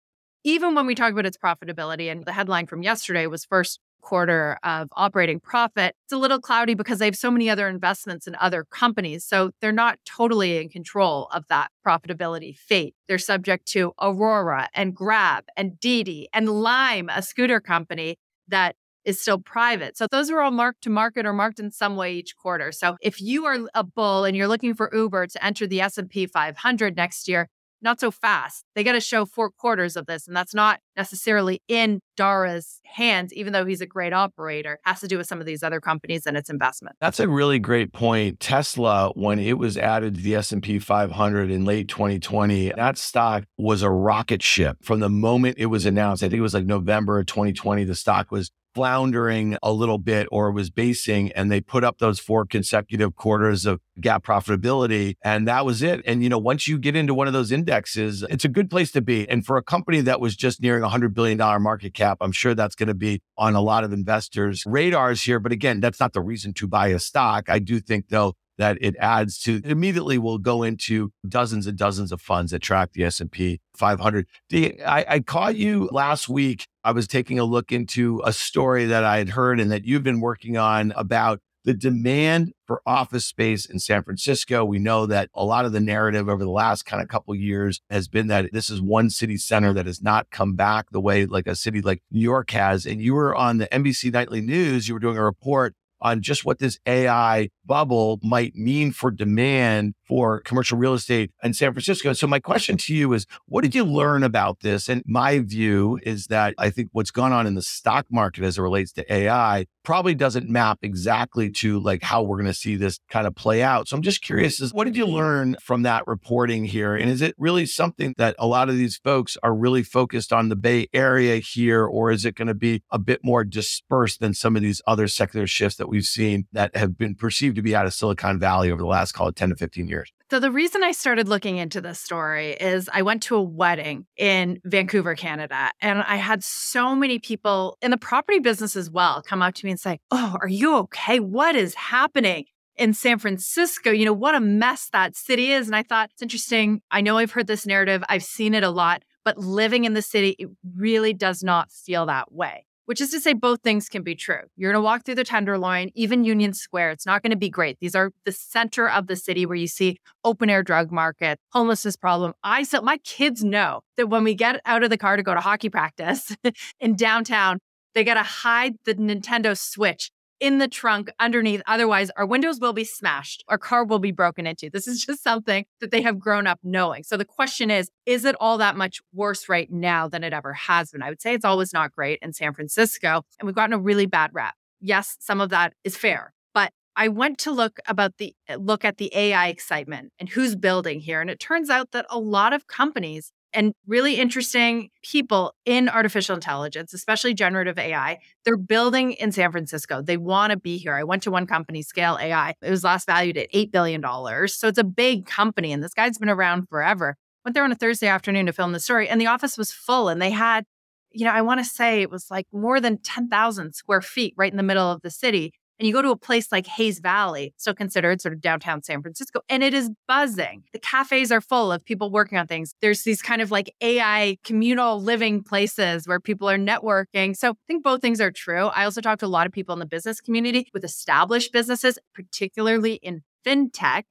Even 0.44 0.74
when 0.74 0.86
we 0.86 0.94
talk 0.94 1.12
about 1.12 1.26
its 1.26 1.36
profitability 1.36 2.10
and 2.10 2.24
the 2.24 2.32
headline 2.32 2.66
from 2.66 2.82
yesterday 2.82 3.26
was 3.26 3.44
first 3.44 3.80
quarter 4.00 4.56
of 4.62 4.88
operating 4.92 5.40
profit, 5.40 5.96
it's 6.04 6.12
a 6.12 6.16
little 6.16 6.40
cloudy 6.40 6.74
because 6.74 7.00
they 7.00 7.06
have 7.06 7.16
so 7.16 7.30
many 7.30 7.50
other 7.50 7.68
investments 7.68 8.28
in 8.28 8.36
other 8.36 8.64
companies. 8.70 9.24
So 9.24 9.50
they're 9.60 9.72
not 9.72 9.98
totally 10.04 10.58
in 10.58 10.68
control 10.68 11.28
of 11.32 11.44
that 11.48 11.72
profitability 11.84 12.56
fate. 12.56 12.94
They're 13.08 13.18
subject 13.18 13.66
to 13.72 13.92
Aurora 14.00 14.68
and 14.72 14.94
Grab 14.94 15.44
and 15.56 15.80
Didi 15.80 16.28
and 16.32 16.48
Lime, 16.48 17.08
a 17.08 17.22
scooter 17.22 17.58
company 17.58 18.16
that 18.46 18.76
is 19.06 19.20
still 19.20 19.38
private. 19.38 19.96
So 19.96 20.06
those 20.10 20.30
are 20.30 20.40
all 20.40 20.50
marked 20.50 20.82
to 20.82 20.90
market 20.90 21.24
or 21.24 21.32
marked 21.32 21.60
in 21.60 21.70
some 21.70 21.96
way 21.96 22.14
each 22.14 22.36
quarter. 22.36 22.72
So 22.72 22.96
if 23.00 23.22
you 23.22 23.46
are 23.46 23.60
a 23.74 23.84
bull 23.84 24.24
and 24.24 24.36
you're 24.36 24.48
looking 24.48 24.74
for 24.74 24.90
Uber 24.92 25.28
to 25.28 25.44
enter 25.44 25.66
the 25.66 25.80
S&P 25.80 26.26
500 26.26 26.96
next 26.96 27.28
year, 27.28 27.48
not 27.82 28.00
so 28.00 28.10
fast. 28.10 28.64
They 28.74 28.82
got 28.82 28.92
to 28.92 29.00
show 29.00 29.26
four 29.26 29.50
quarters 29.50 29.96
of 29.96 30.06
this. 30.06 30.26
And 30.26 30.36
that's 30.36 30.54
not 30.54 30.80
necessarily 30.96 31.62
in 31.68 32.00
Dara's 32.16 32.80
hands, 32.84 33.32
even 33.34 33.52
though 33.52 33.64
he's 33.64 33.80
a 33.80 33.86
great 33.86 34.12
operator. 34.12 34.74
It 34.74 34.80
has 34.84 35.00
to 35.00 35.08
do 35.08 35.18
with 35.18 35.26
some 35.26 35.40
of 35.40 35.46
these 35.46 35.62
other 35.62 35.80
companies 35.80 36.26
and 36.26 36.36
its 36.36 36.50
investment. 36.50 36.96
That's 37.00 37.20
a 37.20 37.28
really 37.28 37.58
great 37.58 37.92
point. 37.92 38.40
Tesla, 38.40 39.12
when 39.14 39.38
it 39.38 39.58
was 39.58 39.76
added 39.76 40.16
to 40.16 40.20
the 40.20 40.34
S&P 40.36 40.78
500 40.78 41.50
in 41.50 41.64
late 41.64 41.88
2020, 41.88 42.72
that 42.76 42.98
stock 42.98 43.44
was 43.58 43.82
a 43.82 43.90
rocket 43.90 44.42
ship 44.42 44.78
from 44.82 45.00
the 45.00 45.10
moment 45.10 45.56
it 45.58 45.66
was 45.66 45.86
announced. 45.86 46.22
I 46.22 46.28
think 46.28 46.38
it 46.38 46.42
was 46.42 46.54
like 46.54 46.66
November 46.66 47.20
of 47.20 47.26
2020. 47.26 47.84
The 47.84 47.94
stock 47.94 48.30
was 48.30 48.50
floundering 48.76 49.56
a 49.62 49.72
little 49.72 49.96
bit 49.96 50.28
or 50.30 50.52
was 50.52 50.68
basing 50.68 51.32
and 51.32 51.50
they 51.50 51.62
put 51.62 51.82
up 51.82 51.96
those 51.96 52.20
four 52.20 52.44
consecutive 52.44 53.16
quarters 53.16 53.64
of 53.64 53.80
GAAP 54.02 54.20
profitability 54.22 55.16
and 55.24 55.48
that 55.48 55.64
was 55.64 55.82
it. 55.82 56.02
And 56.04 56.22
you 56.22 56.28
know 56.28 56.36
once 56.36 56.68
you 56.68 56.78
get 56.78 56.94
into 56.94 57.14
one 57.14 57.26
of 57.26 57.32
those 57.32 57.50
indexes 57.50 58.22
it's 58.28 58.44
a 58.44 58.50
good 58.50 58.68
place 58.68 58.92
to 58.92 59.00
be. 59.00 59.26
And 59.30 59.46
for 59.46 59.56
a 59.56 59.62
company 59.62 60.02
that 60.02 60.20
was 60.20 60.36
just 60.36 60.60
nearing 60.60 60.82
a 60.82 60.92
100 60.92 61.14
billion 61.14 61.38
dollar 61.38 61.58
market 61.58 61.94
cap 61.94 62.18
i'm 62.20 62.32
sure 62.32 62.54
that's 62.54 62.74
going 62.74 62.88
to 62.88 62.94
be 62.94 63.22
on 63.38 63.54
a 63.54 63.62
lot 63.62 63.82
of 63.82 63.94
investors 63.94 64.62
radars 64.66 65.22
here. 65.22 65.40
But 65.40 65.52
again 65.52 65.80
that's 65.80 65.98
not 65.98 66.12
the 66.12 66.20
reason 66.20 66.52
to 66.52 66.68
buy 66.68 66.88
a 66.88 66.98
stock. 66.98 67.48
I 67.48 67.58
do 67.58 67.80
think 67.80 68.10
though 68.10 68.34
that 68.58 68.78
it 68.80 68.96
adds 68.98 69.38
to 69.40 69.60
immediately 69.64 70.18
will 70.18 70.38
go 70.38 70.62
into 70.62 71.12
dozens 71.28 71.66
and 71.66 71.76
dozens 71.76 72.12
of 72.12 72.20
funds 72.20 72.52
that 72.52 72.62
track 72.62 72.92
the 72.92 73.04
S&P 73.04 73.60
500. 73.76 74.26
I, 74.52 75.04
I 75.08 75.20
caught 75.20 75.56
you 75.56 75.88
last 75.92 76.28
week. 76.28 76.66
I 76.84 76.92
was 76.92 77.06
taking 77.06 77.38
a 77.38 77.44
look 77.44 77.72
into 77.72 78.22
a 78.24 78.32
story 78.32 78.86
that 78.86 79.04
I 79.04 79.18
had 79.18 79.30
heard 79.30 79.60
and 79.60 79.70
that 79.70 79.84
you've 79.84 80.02
been 80.02 80.20
working 80.20 80.56
on 80.56 80.92
about 80.96 81.40
the 81.66 81.74
demand 81.74 82.52
for 82.64 82.80
office 82.86 83.26
space 83.26 83.66
in 83.66 83.80
San 83.80 84.04
Francisco. 84.04 84.64
We 84.64 84.78
know 84.78 85.04
that 85.06 85.28
a 85.34 85.44
lot 85.44 85.64
of 85.64 85.72
the 85.72 85.80
narrative 85.80 86.28
over 86.28 86.44
the 86.44 86.50
last 86.50 86.84
kind 86.84 87.02
of 87.02 87.08
couple 87.08 87.34
of 87.34 87.40
years 87.40 87.80
has 87.90 88.06
been 88.06 88.28
that 88.28 88.52
this 88.52 88.70
is 88.70 88.80
one 88.80 89.10
city 89.10 89.36
center 89.36 89.72
that 89.74 89.84
has 89.84 90.00
not 90.00 90.30
come 90.30 90.54
back 90.54 90.86
the 90.92 91.00
way 91.00 91.26
like 91.26 91.48
a 91.48 91.56
city 91.56 91.82
like 91.82 92.02
New 92.10 92.20
York 92.20 92.52
has. 92.52 92.86
And 92.86 93.02
you 93.02 93.14
were 93.14 93.34
on 93.34 93.58
the 93.58 93.66
NBC 93.66 94.12
Nightly 94.12 94.40
News, 94.40 94.86
you 94.86 94.94
were 94.94 95.00
doing 95.00 95.18
a 95.18 95.24
report 95.24 95.74
on 96.00 96.22
just 96.22 96.44
what 96.44 96.58
this 96.58 96.78
AI 96.86 97.48
bubble 97.64 98.20
might 98.22 98.54
mean 98.54 98.92
for 98.92 99.10
demand 99.10 99.94
for 100.06 100.40
commercial 100.40 100.78
real 100.78 100.94
estate 100.94 101.30
in 101.42 101.52
San 101.52 101.72
Francisco. 101.72 102.12
So 102.12 102.26
my 102.26 102.38
question 102.38 102.76
to 102.78 102.94
you 102.94 103.12
is, 103.12 103.26
what 103.46 103.62
did 103.62 103.74
you 103.74 103.84
learn 103.84 104.22
about 104.22 104.60
this? 104.60 104.88
And 104.88 105.02
my 105.06 105.40
view 105.40 105.98
is 106.02 106.26
that 106.26 106.54
I 106.58 106.70
think 106.70 106.90
what's 106.92 107.10
gone 107.10 107.32
on 107.32 107.46
in 107.46 107.54
the 107.54 107.62
stock 107.62 108.06
market 108.10 108.44
as 108.44 108.58
it 108.58 108.62
relates 108.62 108.92
to 108.92 109.12
AI 109.12 109.66
probably 109.86 110.16
doesn't 110.16 110.50
map 110.50 110.80
exactly 110.82 111.48
to 111.48 111.78
like 111.78 112.02
how 112.02 112.20
we're 112.20 112.36
going 112.36 112.44
to 112.44 112.52
see 112.52 112.74
this 112.74 112.98
kind 113.08 113.24
of 113.24 113.36
play 113.36 113.62
out. 113.62 113.86
So 113.86 113.96
I'm 113.96 114.02
just 114.02 114.20
curious, 114.20 114.60
is 114.60 114.74
what 114.74 114.82
did 114.82 114.96
you 114.96 115.06
learn 115.06 115.56
from 115.62 115.82
that 115.82 116.02
reporting 116.08 116.64
here? 116.64 116.96
And 116.96 117.08
is 117.08 117.22
it 117.22 117.36
really 117.38 117.66
something 117.66 118.12
that 118.18 118.34
a 118.36 118.48
lot 118.48 118.68
of 118.68 118.76
these 118.76 118.96
folks 118.96 119.38
are 119.44 119.54
really 119.54 119.84
focused 119.84 120.32
on 120.32 120.48
the 120.48 120.56
Bay 120.56 120.88
Area 120.92 121.36
here, 121.36 121.86
or 121.86 122.10
is 122.10 122.24
it 122.24 122.34
going 122.34 122.48
to 122.48 122.54
be 122.54 122.82
a 122.90 122.98
bit 122.98 123.20
more 123.22 123.44
dispersed 123.44 124.18
than 124.18 124.34
some 124.34 124.56
of 124.56 124.62
these 124.62 124.82
other 124.88 125.06
secular 125.06 125.46
shifts 125.46 125.78
that 125.78 125.88
we've 125.88 126.04
seen 126.04 126.48
that 126.50 126.74
have 126.74 126.98
been 126.98 127.14
perceived 127.14 127.54
to 127.54 127.62
be 127.62 127.76
out 127.76 127.86
of 127.86 127.94
Silicon 127.94 128.40
Valley 128.40 128.72
over 128.72 128.82
the 128.82 128.88
last, 128.88 129.12
call 129.12 129.28
it 129.28 129.36
10 129.36 129.50
to 129.50 129.54
15 129.54 129.86
years? 129.86 130.12
So, 130.28 130.40
the 130.40 130.50
reason 130.50 130.82
I 130.82 130.90
started 130.90 131.28
looking 131.28 131.58
into 131.58 131.80
this 131.80 132.00
story 132.00 132.50
is 132.54 132.90
I 132.92 133.02
went 133.02 133.22
to 133.24 133.36
a 133.36 133.42
wedding 133.42 134.06
in 134.16 134.60
Vancouver, 134.64 135.14
Canada, 135.14 135.70
and 135.80 136.02
I 136.02 136.16
had 136.16 136.42
so 136.42 136.96
many 136.96 137.20
people 137.20 137.78
in 137.80 137.92
the 137.92 137.96
property 137.96 138.40
business 138.40 138.74
as 138.74 138.90
well 138.90 139.22
come 139.22 139.40
up 139.40 139.54
to 139.54 139.64
me 139.64 139.70
and 139.70 139.78
say, 139.78 140.00
Oh, 140.10 140.36
are 140.40 140.48
you 140.48 140.78
okay? 140.78 141.20
What 141.20 141.54
is 141.54 141.74
happening? 141.76 142.46
In 142.76 142.92
San 142.92 143.18
Francisco, 143.18 143.90
you 143.90 144.04
know, 144.04 144.12
what 144.12 144.34
a 144.34 144.40
mess 144.40 144.90
that 144.92 145.16
city 145.16 145.50
is. 145.52 145.66
And 145.66 145.74
I 145.74 145.82
thought 145.82 146.10
it's 146.12 146.20
interesting. 146.20 146.82
I 146.90 147.00
know 147.00 147.16
I've 147.16 147.30
heard 147.30 147.46
this 147.46 147.64
narrative, 147.64 148.04
I've 148.08 148.22
seen 148.22 148.52
it 148.52 148.64
a 148.64 148.68
lot, 148.68 149.02
but 149.24 149.38
living 149.38 149.84
in 149.84 149.94
the 149.94 150.02
city, 150.02 150.36
it 150.38 150.50
really 150.76 151.14
does 151.14 151.42
not 151.42 151.70
feel 151.70 152.04
that 152.04 152.32
way 152.32 152.65
which 152.86 153.00
is 153.00 153.10
to 153.10 153.20
say 153.20 153.32
both 153.32 153.60
things 153.62 153.88
can 153.88 154.02
be 154.02 154.14
true. 154.14 154.40
You're 154.56 154.72
going 154.72 154.80
to 154.80 154.84
walk 154.84 155.04
through 155.04 155.16
the 155.16 155.24
Tenderloin, 155.24 155.90
even 155.94 156.24
Union 156.24 156.52
Square. 156.54 156.92
It's 156.92 157.06
not 157.06 157.22
going 157.22 157.30
to 157.30 157.36
be 157.36 157.50
great. 157.50 157.78
These 157.80 157.94
are 157.94 158.12
the 158.24 158.32
center 158.32 158.88
of 158.88 159.06
the 159.06 159.16
city 159.16 159.44
where 159.44 159.56
you 159.56 159.66
see 159.66 159.98
open 160.24 160.48
air 160.48 160.62
drug 160.62 160.90
market, 160.90 161.38
homelessness 161.52 161.96
problem. 161.96 162.32
I 162.42 162.62
so 162.62 162.80
my 162.80 162.98
kids 162.98 163.44
know 163.44 163.80
that 163.96 164.08
when 164.08 164.24
we 164.24 164.34
get 164.34 164.60
out 164.64 164.82
of 164.82 164.90
the 164.90 164.98
car 164.98 165.16
to 165.16 165.22
go 165.22 165.34
to 165.34 165.40
hockey 165.40 165.68
practice 165.68 166.34
in 166.80 166.96
downtown, 166.96 167.58
they 167.94 168.04
got 168.04 168.14
to 168.14 168.22
hide 168.22 168.74
the 168.84 168.94
Nintendo 168.94 169.56
Switch 169.56 170.10
in 170.40 170.58
the 170.58 170.68
trunk 170.68 171.10
underneath. 171.18 171.62
Otherwise, 171.66 172.10
our 172.16 172.26
windows 172.26 172.60
will 172.60 172.72
be 172.72 172.84
smashed, 172.84 173.44
our 173.48 173.58
car 173.58 173.84
will 173.84 173.98
be 173.98 174.12
broken 174.12 174.46
into. 174.46 174.70
This 174.70 174.86
is 174.86 175.04
just 175.04 175.22
something 175.24 175.64
that 175.80 175.90
they 175.90 176.02
have 176.02 176.18
grown 176.18 176.46
up 176.46 176.58
knowing. 176.62 177.02
So 177.04 177.16
the 177.16 177.24
question 177.24 177.70
is, 177.70 177.90
is 178.04 178.24
it 178.24 178.36
all 178.40 178.58
that 178.58 178.76
much 178.76 179.00
worse 179.12 179.48
right 179.48 179.70
now 179.70 180.08
than 180.08 180.24
it 180.24 180.32
ever 180.32 180.52
has 180.52 180.90
been? 180.90 181.02
I 181.02 181.08
would 181.08 181.22
say 181.22 181.34
it's 181.34 181.44
always 181.44 181.72
not 181.72 181.92
great 181.92 182.18
in 182.22 182.32
San 182.32 182.54
Francisco, 182.54 183.22
and 183.38 183.46
we've 183.46 183.54
gotten 183.54 183.72
a 183.72 183.78
really 183.78 184.06
bad 184.06 184.30
rap. 184.32 184.54
Yes, 184.80 185.16
some 185.20 185.40
of 185.40 185.50
that 185.50 185.72
is 185.84 185.96
fair, 185.96 186.32
but 186.52 186.72
I 186.94 187.08
went 187.08 187.38
to 187.38 187.50
look 187.50 187.78
about 187.86 188.18
the 188.18 188.34
look 188.58 188.84
at 188.84 188.98
the 188.98 189.10
AI 189.14 189.48
excitement 189.48 190.12
and 190.18 190.28
who's 190.28 190.54
building 190.54 191.00
here, 191.00 191.20
and 191.20 191.30
it 191.30 191.40
turns 191.40 191.70
out 191.70 191.92
that 191.92 192.06
a 192.10 192.18
lot 192.18 192.52
of 192.52 192.66
companies 192.66 193.32
and 193.56 193.72
really 193.86 194.16
interesting 194.16 194.90
people 195.02 195.54
in 195.64 195.88
artificial 195.88 196.34
intelligence, 196.34 196.92
especially 196.92 197.32
generative 197.32 197.78
AI. 197.78 198.18
They're 198.44 198.58
building 198.58 199.12
in 199.12 199.32
San 199.32 199.50
Francisco. 199.50 200.02
They 200.02 200.18
want 200.18 200.52
to 200.52 200.58
be 200.58 200.76
here. 200.76 200.94
I 200.94 201.02
went 201.02 201.22
to 201.22 201.30
one 201.30 201.46
company, 201.46 201.82
Scale 201.82 202.18
AI. 202.20 202.54
It 202.60 202.70
was 202.70 202.84
last 202.84 203.06
valued 203.06 203.38
at 203.38 203.50
$8 203.52 203.72
billion. 203.72 204.02
So 204.48 204.68
it's 204.68 204.78
a 204.78 204.84
big 204.84 205.26
company, 205.26 205.72
and 205.72 205.82
this 205.82 205.94
guy's 205.94 206.18
been 206.18 206.28
around 206.28 206.68
forever. 206.68 207.16
Went 207.44 207.54
there 207.54 207.64
on 207.64 207.72
a 207.72 207.76
Thursday 207.76 208.08
afternoon 208.08 208.46
to 208.46 208.52
film 208.52 208.72
the 208.72 208.80
story, 208.80 209.08
and 209.08 209.20
the 209.20 209.26
office 209.26 209.56
was 209.56 209.72
full, 209.72 210.08
and 210.08 210.20
they 210.20 210.30
had 210.30 210.64
you 211.12 211.24
know, 211.24 211.32
I 211.32 211.40
want 211.40 211.60
to 211.60 211.64
say 211.64 212.02
it 212.02 212.10
was 212.10 212.30
like 212.30 212.46
more 212.52 212.78
than 212.78 212.98
10,000 212.98 213.74
square 213.74 214.02
feet 214.02 214.34
right 214.36 214.52
in 214.52 214.58
the 214.58 214.62
middle 214.62 214.90
of 214.90 215.00
the 215.00 215.10
city 215.10 215.54
and 215.78 215.86
you 215.86 215.92
go 215.92 216.02
to 216.02 216.10
a 216.10 216.16
place 216.16 216.50
like 216.50 216.66
Hayes 216.66 217.00
Valley, 217.00 217.52
still 217.56 217.74
considered 217.74 218.20
sort 218.20 218.32
of 218.32 218.40
downtown 218.40 218.82
San 218.82 219.02
Francisco, 219.02 219.40
and 219.48 219.62
it 219.62 219.74
is 219.74 219.90
buzzing. 220.08 220.64
The 220.72 220.78
cafes 220.78 221.30
are 221.30 221.40
full 221.40 221.70
of 221.70 221.84
people 221.84 222.10
working 222.10 222.38
on 222.38 222.46
things. 222.46 222.74
There's 222.80 223.02
these 223.02 223.22
kind 223.22 223.42
of 223.42 223.50
like 223.50 223.74
AI 223.80 224.38
communal 224.44 225.00
living 225.00 225.42
places 225.42 226.08
where 226.08 226.20
people 226.20 226.48
are 226.48 226.58
networking. 226.58 227.36
So 227.36 227.50
I 227.50 227.54
think 227.66 227.84
both 227.84 228.00
things 228.00 228.20
are 228.20 228.30
true. 228.30 228.66
I 228.66 228.84
also 228.84 229.00
talked 229.00 229.20
to 229.20 229.26
a 229.26 229.28
lot 229.28 229.46
of 229.46 229.52
people 229.52 229.72
in 229.74 229.78
the 229.78 229.86
business 229.86 230.20
community 230.20 230.68
with 230.72 230.84
established 230.84 231.52
businesses, 231.52 231.98
particularly 232.14 232.94
in 232.94 233.22
fintech, 233.46 234.04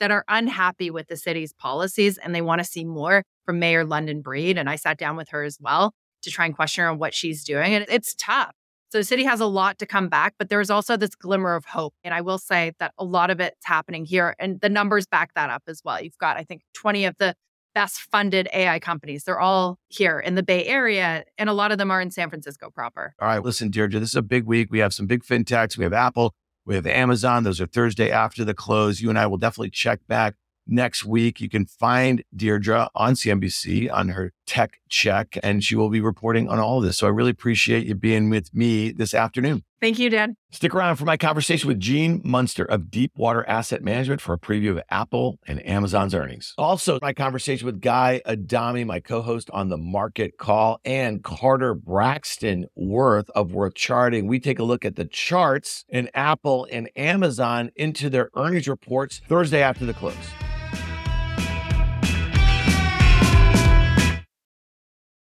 that 0.00 0.10
are 0.10 0.24
unhappy 0.26 0.90
with 0.90 1.06
the 1.06 1.16
city's 1.16 1.52
policies 1.52 2.18
and 2.18 2.34
they 2.34 2.42
want 2.42 2.58
to 2.58 2.64
see 2.64 2.84
more 2.84 3.22
from 3.44 3.60
Mayor 3.60 3.84
London 3.84 4.20
Breed. 4.20 4.58
And 4.58 4.68
I 4.68 4.74
sat 4.74 4.98
down 4.98 5.16
with 5.16 5.28
her 5.28 5.44
as 5.44 5.58
well 5.60 5.94
to 6.22 6.30
try 6.30 6.46
and 6.46 6.54
question 6.54 6.82
her 6.82 6.90
on 6.90 6.98
what 6.98 7.14
she's 7.14 7.44
doing. 7.44 7.74
And 7.74 7.84
it's 7.88 8.14
tough. 8.18 8.52
So 8.92 8.98
the 8.98 9.04
city 9.04 9.24
has 9.24 9.40
a 9.40 9.46
lot 9.46 9.78
to 9.78 9.86
come 9.86 10.10
back, 10.10 10.34
but 10.38 10.50
there's 10.50 10.68
also 10.68 10.98
this 10.98 11.14
glimmer 11.14 11.54
of 11.54 11.64
hope. 11.64 11.94
And 12.04 12.12
I 12.12 12.20
will 12.20 12.36
say 12.36 12.72
that 12.78 12.92
a 12.98 13.04
lot 13.04 13.30
of 13.30 13.40
it's 13.40 13.64
happening 13.64 14.04
here. 14.04 14.36
And 14.38 14.60
the 14.60 14.68
numbers 14.68 15.06
back 15.06 15.32
that 15.32 15.48
up 15.48 15.62
as 15.66 15.80
well. 15.82 16.02
You've 16.02 16.18
got, 16.18 16.36
I 16.36 16.44
think, 16.44 16.60
20 16.74 17.06
of 17.06 17.16
the 17.18 17.34
best 17.74 18.02
funded 18.02 18.50
AI 18.52 18.78
companies. 18.80 19.24
They're 19.24 19.40
all 19.40 19.78
here 19.88 20.20
in 20.20 20.34
the 20.34 20.42
Bay 20.42 20.66
Area, 20.66 21.24
and 21.38 21.48
a 21.48 21.54
lot 21.54 21.72
of 21.72 21.78
them 21.78 21.90
are 21.90 22.02
in 22.02 22.10
San 22.10 22.28
Francisco 22.28 22.68
proper. 22.68 23.14
All 23.18 23.28
right, 23.28 23.42
listen, 23.42 23.70
Deirdre, 23.70 23.98
this 23.98 24.10
is 24.10 24.16
a 24.16 24.20
big 24.20 24.44
week. 24.44 24.68
We 24.70 24.80
have 24.80 24.92
some 24.92 25.06
big 25.06 25.24
fintechs. 25.24 25.78
We 25.78 25.84
have 25.84 25.94
Apple, 25.94 26.34
we 26.66 26.74
have 26.74 26.86
Amazon. 26.86 27.44
Those 27.44 27.62
are 27.62 27.66
Thursday 27.66 28.10
after 28.10 28.44
the 28.44 28.52
close. 28.52 29.00
You 29.00 29.08
and 29.08 29.18
I 29.18 29.26
will 29.26 29.38
definitely 29.38 29.70
check 29.70 30.00
back 30.06 30.34
next 30.72 31.04
week. 31.04 31.40
You 31.40 31.48
can 31.48 31.66
find 31.66 32.24
Deirdre 32.34 32.88
on 32.94 33.14
CNBC 33.14 33.92
on 33.92 34.08
her 34.08 34.32
tech 34.46 34.80
check, 34.88 35.38
and 35.42 35.62
she 35.62 35.76
will 35.76 35.88
be 35.88 36.00
reporting 36.00 36.48
on 36.48 36.58
all 36.58 36.78
of 36.78 36.84
this. 36.84 36.98
So 36.98 37.06
I 37.06 37.10
really 37.10 37.30
appreciate 37.30 37.86
you 37.86 37.94
being 37.94 38.30
with 38.30 38.54
me 38.54 38.92
this 38.92 39.14
afternoon. 39.14 39.64
Thank 39.80 39.98
you, 39.98 40.10
Dan. 40.10 40.36
Stick 40.52 40.76
around 40.76 40.94
for 40.94 41.04
my 41.04 41.16
conversation 41.16 41.66
with 41.66 41.80
Gene 41.80 42.20
Munster 42.24 42.64
of 42.64 42.88
Deepwater 42.88 43.44
Asset 43.48 43.82
Management 43.82 44.20
for 44.20 44.32
a 44.32 44.38
preview 44.38 44.70
of 44.70 44.80
Apple 44.90 45.40
and 45.46 45.64
Amazon's 45.66 46.14
earnings. 46.14 46.54
Also, 46.56 47.00
my 47.02 47.12
conversation 47.12 47.66
with 47.66 47.80
Guy 47.80 48.20
Adami, 48.24 48.84
my 48.84 49.00
co 49.00 49.22
host 49.22 49.50
on 49.50 49.70
the 49.70 49.76
market 49.76 50.38
call, 50.38 50.78
and 50.84 51.24
Carter 51.24 51.74
Braxton 51.74 52.66
Worth 52.76 53.28
of 53.30 53.52
Worth 53.52 53.74
Charting. 53.74 54.28
We 54.28 54.38
take 54.38 54.60
a 54.60 54.64
look 54.64 54.84
at 54.84 54.94
the 54.94 55.04
charts 55.04 55.84
in 55.88 56.08
Apple 56.14 56.68
and 56.70 56.88
Amazon 56.94 57.72
into 57.74 58.08
their 58.08 58.30
earnings 58.36 58.68
reports 58.68 59.20
Thursday 59.26 59.62
after 59.62 59.84
the 59.84 59.94
close. 59.94 60.14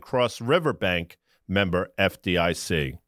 Cross 0.00 0.40
River 0.40 0.72
Bank, 0.72 1.18
member 1.46 1.90
FDIC. 1.98 2.98